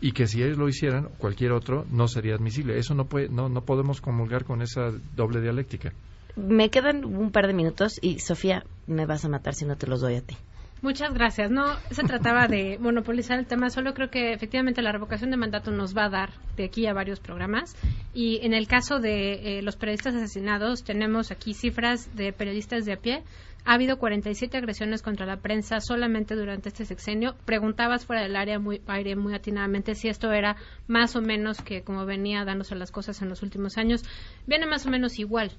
y 0.00 0.12
que 0.12 0.26
si 0.26 0.42
ellos 0.42 0.56
lo 0.56 0.70
hicieran 0.70 1.10
cualquier 1.18 1.52
otro 1.52 1.84
no 1.90 2.08
sería 2.08 2.34
admisible. 2.34 2.78
Eso 2.78 2.94
no 2.94 3.04
puede, 3.04 3.28
no, 3.28 3.50
no 3.50 3.60
podemos 3.66 4.00
comulgar 4.00 4.44
con 4.44 4.62
esa 4.62 4.90
doble 5.14 5.42
dialéctica. 5.42 5.92
Me 6.34 6.70
quedan 6.70 7.04
un 7.04 7.30
par 7.30 7.46
de 7.46 7.52
minutos 7.52 7.98
y 8.00 8.20
Sofía, 8.20 8.64
me 8.86 9.04
vas 9.04 9.26
a 9.26 9.28
matar 9.28 9.54
si 9.54 9.66
no 9.66 9.76
te 9.76 9.86
los 9.86 10.00
doy 10.00 10.14
a 10.14 10.22
ti. 10.22 10.34
Muchas 10.84 11.14
gracias. 11.14 11.50
No 11.50 11.78
se 11.92 12.02
trataba 12.02 12.46
de 12.46 12.76
monopolizar 12.78 13.38
el 13.38 13.46
tema, 13.46 13.70
solo 13.70 13.94
creo 13.94 14.10
que 14.10 14.34
efectivamente 14.34 14.82
la 14.82 14.92
revocación 14.92 15.30
de 15.30 15.38
mandato 15.38 15.70
nos 15.70 15.96
va 15.96 16.04
a 16.04 16.10
dar 16.10 16.30
de 16.58 16.64
aquí 16.64 16.86
a 16.86 16.92
varios 16.92 17.20
programas. 17.20 17.74
Y 18.12 18.40
en 18.44 18.52
el 18.52 18.68
caso 18.68 19.00
de 19.00 19.32
eh, 19.32 19.62
los 19.62 19.76
periodistas 19.76 20.14
asesinados, 20.14 20.84
tenemos 20.84 21.30
aquí 21.30 21.54
cifras 21.54 22.14
de 22.14 22.34
periodistas 22.34 22.84
de 22.84 22.92
a 22.92 22.96
pie. 22.98 23.22
Ha 23.64 23.72
habido 23.72 23.98
47 23.98 24.58
agresiones 24.58 25.00
contra 25.00 25.24
la 25.24 25.38
prensa 25.38 25.80
solamente 25.80 26.34
durante 26.34 26.68
este 26.68 26.84
sexenio. 26.84 27.34
Preguntabas 27.46 28.04
fuera 28.04 28.20
del 28.20 28.36
área 28.36 28.58
muy, 28.58 28.82
aire 28.86 29.16
muy 29.16 29.34
atinadamente 29.34 29.94
si 29.94 30.08
esto 30.08 30.32
era 30.32 30.56
más 30.86 31.16
o 31.16 31.22
menos 31.22 31.62
que 31.62 31.80
como 31.80 32.04
venía 32.04 32.44
dándose 32.44 32.74
las 32.74 32.90
cosas 32.90 33.22
en 33.22 33.30
los 33.30 33.42
últimos 33.42 33.78
años. 33.78 34.02
Viene 34.46 34.66
más 34.66 34.84
o 34.84 34.90
menos 34.90 35.18
igual. 35.18 35.50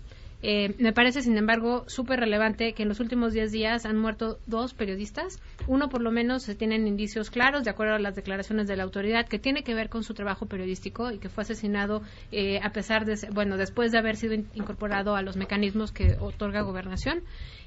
Eh, 0.41 0.75
me 0.77 0.93
parece, 0.93 1.21
sin 1.21 1.37
embargo, 1.37 1.85
súper 1.87 2.19
relevante 2.19 2.73
que 2.73 2.83
en 2.83 2.89
los 2.89 2.99
últimos 2.99 3.33
10 3.33 3.51
días 3.51 3.85
han 3.85 3.97
muerto 3.97 4.39
dos 4.45 4.73
periodistas. 4.73 5.39
Uno, 5.67 5.89
por 5.89 6.01
lo 6.01 6.11
menos, 6.11 6.43
se 6.43 6.53
tienen 6.55 6.87
indicios 6.87 7.31
claros, 7.31 7.63
de 7.63 7.71
acuerdo 7.71 7.95
a 7.95 7.99
las 7.99 8.15
declaraciones 8.15 8.67
de 8.67 8.75
la 8.75 8.83
autoridad, 8.83 9.27
que 9.27 9.39
tiene 9.39 9.63
que 9.63 9.73
ver 9.73 9.89
con 9.89 10.03
su 10.03 10.13
trabajo 10.13 10.45
periodístico 10.45 11.11
y 11.11 11.17
que 11.19 11.29
fue 11.29 11.41
asesinado 11.43 12.03
eh, 12.31 12.59
a 12.61 12.71
pesar 12.71 13.05
de, 13.05 13.15
bueno, 13.33 13.57
después 13.57 13.91
de 13.91 13.97
haber 13.97 14.17
sido 14.17 14.33
in- 14.35 14.49
incorporado 14.53 15.15
a 15.15 15.21
los 15.23 15.35
mecanismos 15.35 15.91
que 15.91 16.15
otorga 16.19 16.61
gobernación. 16.61 17.23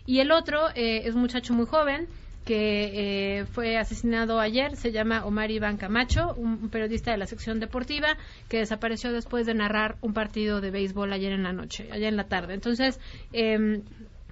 Y 0.06 0.20
el 0.20 0.30
otro 0.30 0.68
eh, 0.74 1.02
es 1.04 1.14
un 1.14 1.20
muchacho 1.22 1.54
muy 1.54 1.66
joven 1.66 2.06
que 2.48 3.40
eh, 3.40 3.44
fue 3.44 3.76
asesinado 3.76 4.40
ayer, 4.40 4.74
se 4.76 4.90
llama 4.90 5.26
Omar 5.26 5.50
Iván 5.50 5.76
Camacho, 5.76 6.32
un, 6.34 6.70
periodista 6.70 7.10
de 7.10 7.18
la 7.18 7.26
sección 7.26 7.60
deportiva 7.60 8.16
que 8.48 8.56
desapareció 8.56 9.12
después 9.12 9.44
de 9.44 9.52
narrar 9.52 9.96
un 10.00 10.14
partido 10.14 10.62
de 10.62 10.70
béisbol 10.70 11.12
ayer 11.12 11.32
en 11.32 11.42
la 11.42 11.52
noche, 11.52 11.86
ayer 11.92 12.08
en 12.08 12.16
la 12.16 12.24
tarde. 12.24 12.54
Entonces, 12.54 12.98
em, 13.34 13.82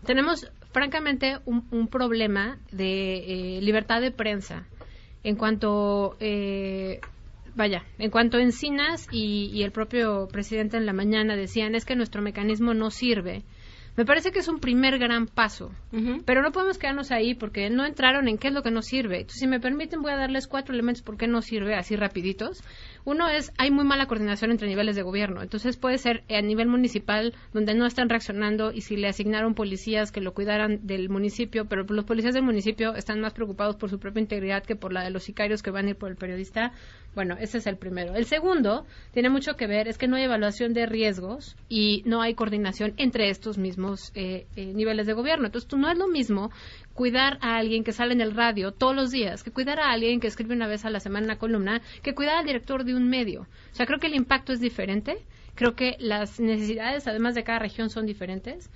tenemos 0.07 0.51
francamente 0.73 1.41
un, 1.45 1.69
un 1.71 1.89
problema 1.89 2.59
de 2.73 3.59
eh, 3.59 3.61
libertad 3.61 4.01
de 4.01 4.12
prensa 4.12 4.67
en 5.23 5.37
cuanto 5.37 6.17
eh, 6.19 7.01
vaya, 7.55 7.85
en 7.99 8.11
cuanto 8.11 8.39
Encinas 8.39 9.09
y, 9.12 9.51
y 9.53 9.62
el 9.62 9.73
propio 9.73 10.27
presidente 10.33 10.79
en 10.79 10.87
la 10.87 10.95
mañana 10.95 11.37
decían 11.37 11.75
es 11.75 11.85
que 11.85 11.97
nuestro 11.97 12.23
mecanismo 12.23 12.73
no 12.73 12.91
sirve. 12.91 13.43
Me 13.97 14.05
parece 14.05 14.31
que 14.31 14.41
es 14.41 14.49
un 14.49 14.61
primer 14.61 14.99
gran 14.99 15.27
paso, 15.27 15.73
pero 16.27 16.43
no 16.43 16.53
podemos 16.53 16.77
quedarnos 16.77 17.11
ahí 17.11 17.35
porque 17.35 17.71
no 17.71 17.87
entraron 17.87 18.29
en 18.29 18.37
qué 18.37 18.49
es 18.49 18.55
lo 18.55 18.63
que 18.63 18.71
no 18.71 18.83
sirve. 18.83 19.21
Entonces, 19.21 19.41
si 19.41 19.47
me 19.47 19.59
permiten, 19.59 20.03
voy 20.03 20.13
a 20.13 20.17
darles 20.17 20.47
cuatro 20.47 20.75
elementos 20.75 21.03
por 21.03 21.17
qué 21.17 21.27
no 21.27 21.41
sirve, 21.41 21.75
así 21.75 21.97
rapiditos. 21.97 22.63
Uno 23.07 23.29
es, 23.29 23.53
hay 23.57 23.71
muy 23.71 23.85
mala 23.85 24.07
coordinación 24.07 24.51
entre 24.51 24.67
niveles 24.67 24.97
de 24.97 25.03
gobierno. 25.03 25.41
Entonces, 25.41 25.77
puede 25.77 25.97
ser 25.97 26.25
a 26.29 26.43
nivel 26.43 26.67
municipal, 26.67 27.35
donde 27.55 27.73
no 27.73 27.87
están 27.87 28.09
reaccionando 28.09 28.73
y 28.73 28.81
si 28.81 28.97
le 28.97 29.07
asignaron 29.07 29.55
policías 29.55 30.11
que 30.11 30.21
lo 30.21 30.35
cuidaran 30.35 30.89
del 30.89 31.09
municipio, 31.09 31.67
pero 31.67 31.85
los 31.85 32.05
policías 32.05 32.35
del 32.35 32.43
municipio 32.43 32.97
están 32.97 33.21
más 33.21 33.33
preocupados 33.33 33.77
por 33.77 33.91
su 33.91 34.01
propia 34.01 34.23
integridad 34.23 34.65
que 34.65 34.75
por 34.75 34.93
la 34.93 35.05
de 35.05 35.11
los 35.11 35.23
sicarios 35.23 35.63
que 35.63 35.71
van 35.71 35.87
a 35.87 35.91
ir 35.91 35.97
por 35.97 36.11
el 36.11 36.17
periodista. 36.17 36.73
Bueno, 37.15 37.37
ese 37.41 37.59
es 37.59 37.67
el 37.69 37.77
primero. 37.77 38.17
El 38.17 38.27
segundo 38.27 38.85
tiene 39.13 39.31
mucho 39.31 39.55
que 39.55 39.69
ver, 39.69 39.87
es 39.87 39.99
que 39.99 40.09
no 40.09 40.17
hay 40.17 40.25
evaluación 40.25 40.75
de 40.75 40.87
riesgos 40.87 41.57
y 41.69 42.03
no 42.07 42.23
hay 42.23 42.35
coordinación 42.35 42.93
entre 42.97 43.31
estos 43.31 43.57
mismos 43.57 44.11
eh, 44.17 44.47
eh, 44.57 44.73
niveles 44.75 45.07
de 45.07 45.13
gobierno. 45.13 45.47
Entonces, 45.47 45.69
tú 45.69 45.79
no 45.79 45.89
es 45.89 45.97
lo 45.97 46.09
mismo 46.09 46.51
cuidar 46.93 47.39
a 47.41 47.57
alguien 47.57 47.85
que 47.85 47.93
sale 47.93 48.15
en 48.15 48.21
el 48.21 48.35
radio 48.35 48.73
todos 48.73 48.97
los 48.97 49.11
días, 49.11 49.45
que 49.45 49.53
cuidar 49.53 49.79
a 49.79 49.93
alguien 49.93 50.19
que 50.19 50.27
escribe 50.27 50.55
una 50.55 50.67
vez 50.67 50.85
a 50.85 50.91
la 50.91 50.99
semana 50.99 51.27
una 51.27 51.39
columna, 51.39 51.83
que 52.03 52.15
cuidar 52.15 52.39
al 52.39 52.47
director 52.47 52.85
de 52.85 52.96
un 52.97 53.09
medio. 53.09 53.43
O 53.43 53.75
sea, 53.75 53.87
creo 53.87 53.99
que 53.99 54.07
el 54.07 54.15
impacto 54.15 54.53
es 54.53 54.61
diferente. 54.61 55.19
Creo 55.55 55.75
que 55.75 55.97
las 55.99 56.41
necesidades, 56.41 57.07
además 57.07 57.35
de 57.35 57.45
cada 57.45 57.59
región, 57.59 57.91
son 57.91 58.07
diferentes. 58.07 58.71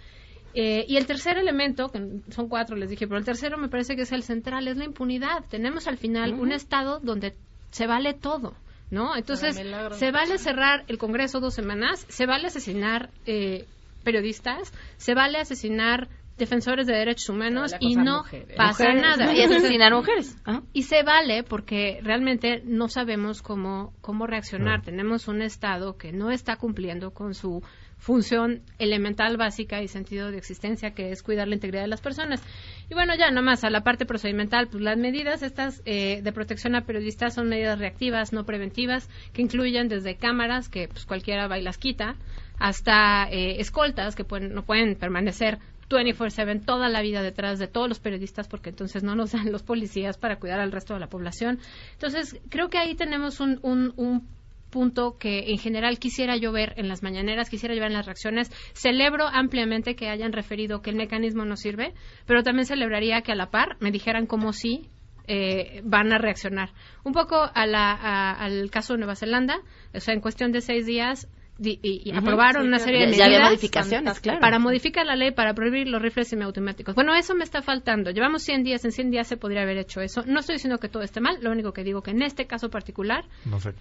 Eh, 0.54 0.84
y 0.88 0.96
el 0.96 1.06
tercer 1.06 1.38
elemento, 1.38 1.90
que 1.90 2.20
son 2.30 2.48
cuatro, 2.48 2.76
les 2.76 2.90
dije, 2.90 3.06
pero 3.06 3.18
el 3.18 3.24
tercero 3.24 3.56
me 3.56 3.68
parece 3.68 3.94
que 3.94 4.02
es 4.02 4.12
el 4.12 4.22
central, 4.22 4.66
es 4.66 4.76
la 4.76 4.84
impunidad. 4.84 5.44
Tenemos 5.48 5.86
al 5.86 5.98
final 5.98 6.34
un 6.34 6.52
Estado 6.52 6.98
donde 7.00 7.34
se 7.70 7.86
vale 7.86 8.14
todo. 8.14 8.54
¿No? 8.90 9.16
Entonces, 9.16 9.54
se 9.54 10.10
vale 10.10 10.36
cerrar 10.38 10.84
el 10.88 10.98
Congreso 10.98 11.38
dos 11.38 11.54
semanas, 11.54 12.04
se 12.08 12.26
vale 12.26 12.48
asesinar 12.48 13.10
eh, 13.24 13.64
periodistas, 14.02 14.72
se 14.96 15.14
vale 15.14 15.38
asesinar 15.38 16.08
defensores 16.40 16.86
de 16.88 16.94
derechos 16.94 17.28
humanos 17.28 17.72
y 17.78 17.94
no 17.94 18.18
mujeres. 18.18 18.56
pasa 18.56 18.84
Mujeres. 18.88 19.02
nada. 19.02 19.32
Y 19.32 19.42
asesinar 19.42 19.94
mujeres. 19.94 20.36
Y 20.72 20.82
se 20.82 21.04
vale 21.04 21.44
porque 21.44 22.00
realmente 22.02 22.62
no 22.64 22.88
sabemos 22.88 23.42
cómo, 23.42 23.92
cómo 24.00 24.26
reaccionar. 24.26 24.82
Tenemos 24.82 25.28
un 25.28 25.42
Estado 25.42 25.96
que 25.96 26.12
no 26.12 26.30
está 26.32 26.56
cumpliendo 26.56 27.12
con 27.12 27.34
su 27.34 27.62
función 28.00 28.62
elemental, 28.78 29.36
básica 29.36 29.82
y 29.82 29.88
sentido 29.88 30.30
de 30.30 30.38
existencia, 30.38 30.92
que 30.92 31.10
es 31.10 31.22
cuidar 31.22 31.46
la 31.48 31.54
integridad 31.54 31.82
de 31.82 31.88
las 31.88 32.00
personas. 32.00 32.42
Y 32.88 32.94
bueno, 32.94 33.14
ya 33.14 33.30
nomás 33.30 33.62
a 33.62 33.70
la 33.70 33.82
parte 33.82 34.06
procedimental, 34.06 34.68
pues 34.68 34.82
las 34.82 34.96
medidas 34.96 35.42
estas 35.42 35.82
eh, 35.84 36.22
de 36.22 36.32
protección 36.32 36.74
a 36.74 36.86
periodistas 36.86 37.34
son 37.34 37.48
medidas 37.48 37.78
reactivas, 37.78 38.32
no 38.32 38.44
preventivas, 38.44 39.08
que 39.34 39.42
incluyen 39.42 39.88
desde 39.88 40.16
cámaras, 40.16 40.70
que 40.70 40.88
pues 40.88 41.04
cualquiera 41.04 41.46
va 41.46 41.58
y 41.58 41.62
las 41.62 41.76
quita, 41.76 42.16
hasta 42.58 43.28
eh, 43.30 43.60
escoltas, 43.60 44.16
que 44.16 44.24
pueden, 44.24 44.54
no 44.54 44.62
pueden 44.64 44.96
permanecer 44.96 45.58
24/7 45.96 46.64
toda 46.64 46.88
la 46.88 47.02
vida 47.02 47.22
detrás 47.22 47.58
de 47.58 47.66
todos 47.68 47.88
los 47.88 48.00
periodistas 48.00 48.48
porque 48.48 48.70
entonces 48.70 49.02
no 49.02 49.14
nos 49.14 49.32
dan 49.32 49.50
los 49.52 49.62
policías 49.62 50.18
para 50.18 50.36
cuidar 50.38 50.60
al 50.60 50.72
resto 50.72 50.94
de 50.94 51.00
la 51.00 51.08
población. 51.08 51.58
Entonces, 51.92 52.40
creo 52.48 52.68
que 52.68 52.78
ahí 52.78 52.94
tenemos 52.94 53.40
un, 53.40 53.58
un, 53.62 53.92
un 53.96 54.28
punto 54.70 55.16
que 55.18 55.50
en 55.50 55.58
general 55.58 55.98
quisiera 55.98 56.36
yo 56.36 56.52
ver 56.52 56.74
en 56.76 56.86
las 56.88 57.02
mañaneras, 57.02 57.50
quisiera 57.50 57.74
yo 57.74 57.80
ver 57.80 57.90
en 57.90 57.96
las 57.96 58.06
reacciones. 58.06 58.50
Celebro 58.72 59.26
ampliamente 59.26 59.96
que 59.96 60.08
hayan 60.08 60.32
referido 60.32 60.80
que 60.80 60.90
el 60.90 60.96
mecanismo 60.96 61.44
no 61.44 61.56
sirve, 61.56 61.92
pero 62.26 62.42
también 62.44 62.66
celebraría 62.66 63.22
que 63.22 63.32
a 63.32 63.34
la 63.34 63.50
par 63.50 63.76
me 63.80 63.90
dijeran 63.90 64.26
cómo 64.26 64.52
sí 64.52 64.88
eh, 65.26 65.80
van 65.84 66.12
a 66.12 66.18
reaccionar. 66.18 66.70
Un 67.04 67.12
poco 67.12 67.36
a 67.52 67.66
la, 67.66 67.92
a- 67.92 68.32
al 68.44 68.70
caso 68.70 68.92
de 68.94 68.98
Nueva 69.00 69.16
Zelanda, 69.16 69.56
o 69.94 70.00
sea, 70.00 70.14
en 70.14 70.20
cuestión 70.20 70.52
de 70.52 70.60
seis 70.60 70.86
días 70.86 71.28
di- 71.60 71.78
y, 71.82 72.10
aprobaron 72.16 72.62
Sí, 72.62 72.68
una 72.68 72.76
claro. 72.78 72.84
serie 72.84 73.00
de 73.00 73.06
medidas 73.06 73.18
ya 73.28 73.36
había 73.36 73.46
modificaciones, 73.48 74.20
claro. 74.20 74.40
para 74.40 74.58
modificar 74.58 75.06
la 75.06 75.14
ley 75.14 75.30
para 75.30 75.54
prohibir 75.54 75.86
los 75.88 76.02
rifles 76.02 76.28
semiautomáticos. 76.28 76.94
Bueno, 76.94 77.14
eso 77.14 77.34
me 77.34 77.44
está 77.44 77.62
faltando. 77.62 78.10
Llevamos 78.10 78.42
100 78.42 78.64
días, 78.64 78.84
en 78.84 78.92
100 78.92 79.10
días 79.10 79.28
se 79.28 79.36
podría 79.36 79.62
haber 79.62 79.76
hecho 79.78 80.00
eso. 80.00 80.22
No 80.26 80.40
estoy 80.40 80.56
diciendo 80.56 80.78
que 80.78 80.88
todo 80.88 81.02
esté 81.02 81.20
mal, 81.20 81.38
lo 81.40 81.50
único 81.52 81.72
que 81.72 81.84
digo 81.84 82.02
que 82.02 82.10
en 82.10 82.22
este 82.22 82.46
caso 82.46 82.70
particular 82.70 83.24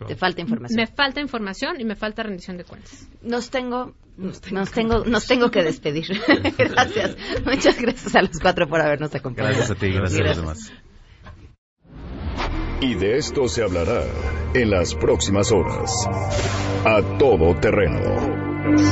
Te 0.08 0.16
falta 0.16 0.42
información. 0.42 0.76
me 0.78 0.88
falta 0.88 1.22
información 1.22 1.80
y 1.82 1.86
me 1.86 1.96
falta 1.96 2.22
rendición 2.24 2.58
de 2.58 2.66
cuentas. 2.66 3.08
Nos 3.22 3.50
tengo, 3.50 3.94
nos 4.18 4.42
tengo, 4.72 5.06
nos 5.06 5.26
tengo 5.26 5.50
que 5.50 5.64
despedir. 5.64 6.06
gracias. 6.58 7.18
Muchas 7.46 7.82
gracias 7.82 8.16
a 8.16 8.22
los 8.22 8.40
cuatro 8.42 8.68
por 8.68 8.82
habernos 8.82 9.14
acompañado. 9.16 9.56
Gracias 9.56 9.72
a 9.78 9.80
ti, 9.80 9.90
gracias 9.92 10.22
a 10.22 10.24
los 10.26 10.38
demás. 10.38 10.74
Y 12.82 12.96
de 12.96 13.18
esto 13.18 13.48
se 13.50 13.62
hablará 13.62 14.04
en 14.54 14.70
las 14.70 14.96
próximas 14.96 15.52
horas. 15.52 15.92
A 16.86 17.02
todo 17.18 17.54
terreno. 17.56 18.00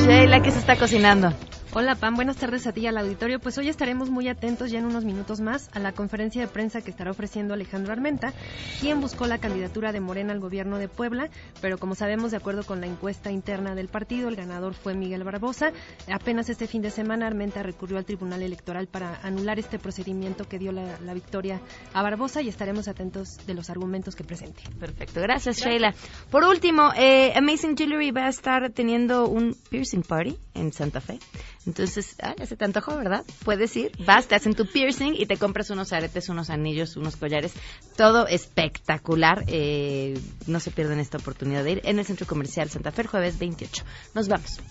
Sheila, 0.05 0.41
¿qué 0.41 0.51
se 0.51 0.59
está 0.59 0.75
cocinando? 0.75 1.33
Hola 1.79 1.93
Pam, 1.93 2.15
buenas 2.15 2.37
tardes 2.37 2.65
a 2.65 2.71
ti 2.71 2.81
y 2.81 2.87
al 2.87 2.97
auditorio. 2.97 3.39
Pues 3.39 3.55
hoy 3.59 3.69
estaremos 3.69 4.09
muy 4.09 4.27
atentos 4.29 4.71
ya 4.71 4.79
en 4.79 4.85
unos 4.87 5.05
minutos 5.05 5.41
más 5.41 5.69
a 5.73 5.79
la 5.79 5.91
conferencia 5.91 6.41
de 6.41 6.47
prensa 6.47 6.81
que 6.81 6.89
estará 6.89 7.11
ofreciendo 7.11 7.53
Alejandro 7.53 7.93
Armenta, 7.93 8.33
quien 8.81 8.99
buscó 8.99 9.27
la 9.27 9.37
candidatura 9.37 9.91
de 9.91 9.99
Morena 9.99 10.33
al 10.33 10.39
gobierno 10.39 10.79
de 10.79 10.87
Puebla, 10.87 11.29
pero 11.61 11.77
como 11.77 11.93
sabemos, 11.93 12.31
de 12.31 12.37
acuerdo 12.37 12.63
con 12.63 12.81
la 12.81 12.87
encuesta 12.87 13.29
interna 13.29 13.75
del 13.75 13.89
partido, 13.89 14.27
el 14.27 14.35
ganador 14.35 14.73
fue 14.73 14.95
Miguel 14.95 15.23
Barbosa. 15.23 15.71
Apenas 16.11 16.49
este 16.49 16.65
fin 16.65 16.81
de 16.81 16.89
semana 16.89 17.27
Armenta 17.27 17.61
recurrió 17.61 17.99
al 17.99 18.05
Tribunal 18.05 18.41
Electoral 18.41 18.87
para 18.87 19.19
anular 19.21 19.59
este 19.59 19.77
procedimiento 19.77 20.45
que 20.45 20.57
dio 20.57 20.71
la, 20.71 21.13
victoria 21.13 21.61
a 21.93 22.01
Barbosa 22.01 22.41
y 22.41 22.49
estaremos 22.49 22.87
atentos 22.87 23.37
de 23.45 23.53
los 23.53 23.69
argumentos 23.69 24.15
que 24.15 24.23
presente. 24.23 24.63
Perfecto, 24.79 25.21
gracias, 25.21 25.57
Sheila. 25.57 25.93
Por 26.31 26.43
último, 26.43 26.91
eh, 26.97 27.33
Amazing 27.35 27.77
Jewelry 27.77 28.09
va 28.09 28.25
a 28.25 28.29
estar 28.29 28.71
teniendo 28.71 29.27
un 29.27 29.55
piercing 29.69 30.01
party 30.01 30.35
en 30.55 30.73
Santa 30.73 31.01
Fe. 31.01 31.19
Entonces, 31.67 32.15
ah, 32.21 32.33
ya 32.39 32.45
se 32.45 32.55
te 32.55 32.63
antojó, 32.63 32.95
¿verdad? 32.95 33.25
Puedes 33.43 33.75
ir, 33.75 33.91
vas, 34.05 34.27
te 34.27 34.35
hacen 34.35 34.55
tu 34.55 34.65
piercing 34.65 35.13
y 35.15 35.25
te 35.25 35.35
compras 35.35 35.69
unos 35.69 35.91
aretes, 35.91 36.29
unos 36.29 36.49
anillos, 36.49 36.95
unos 36.95 37.17
collares. 37.17 37.53
Todo 37.97 38.25
espectacular. 38.25 39.43
Eh, 39.47 40.17
no 40.47 40.61
se 40.61 40.71
pierdan 40.71 40.99
esta 40.99 41.17
oportunidad 41.17 41.65
de 41.65 41.73
ir 41.73 41.81
en 41.83 41.99
el 41.99 42.05
Centro 42.05 42.25
Comercial 42.25 42.69
Santa 42.69 42.91
Fe, 42.91 43.03
jueves 43.03 43.37
28. 43.37 43.83
Nos 44.15 44.29
vamos. 44.29 44.61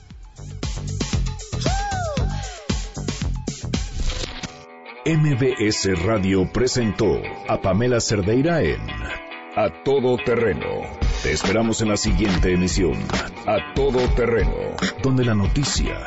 MBS 5.05 6.03
Radio 6.03 6.51
presentó 6.51 7.21
a 7.47 7.61
Pamela 7.61 8.01
Cerdeira 8.01 8.63
en 8.63 8.81
A 9.55 9.83
Todo 9.85 10.17
Terreno. 10.17 10.83
Te 11.23 11.33
esperamos 11.33 11.83
en 11.83 11.91
la 11.91 11.99
siguiente 11.99 12.53
emisión, 12.55 12.95
A 13.47 13.75
Todo 13.75 14.01
Terreno, 14.15 14.75
donde 15.03 15.25
la 15.25 15.35
noticia 15.35 16.07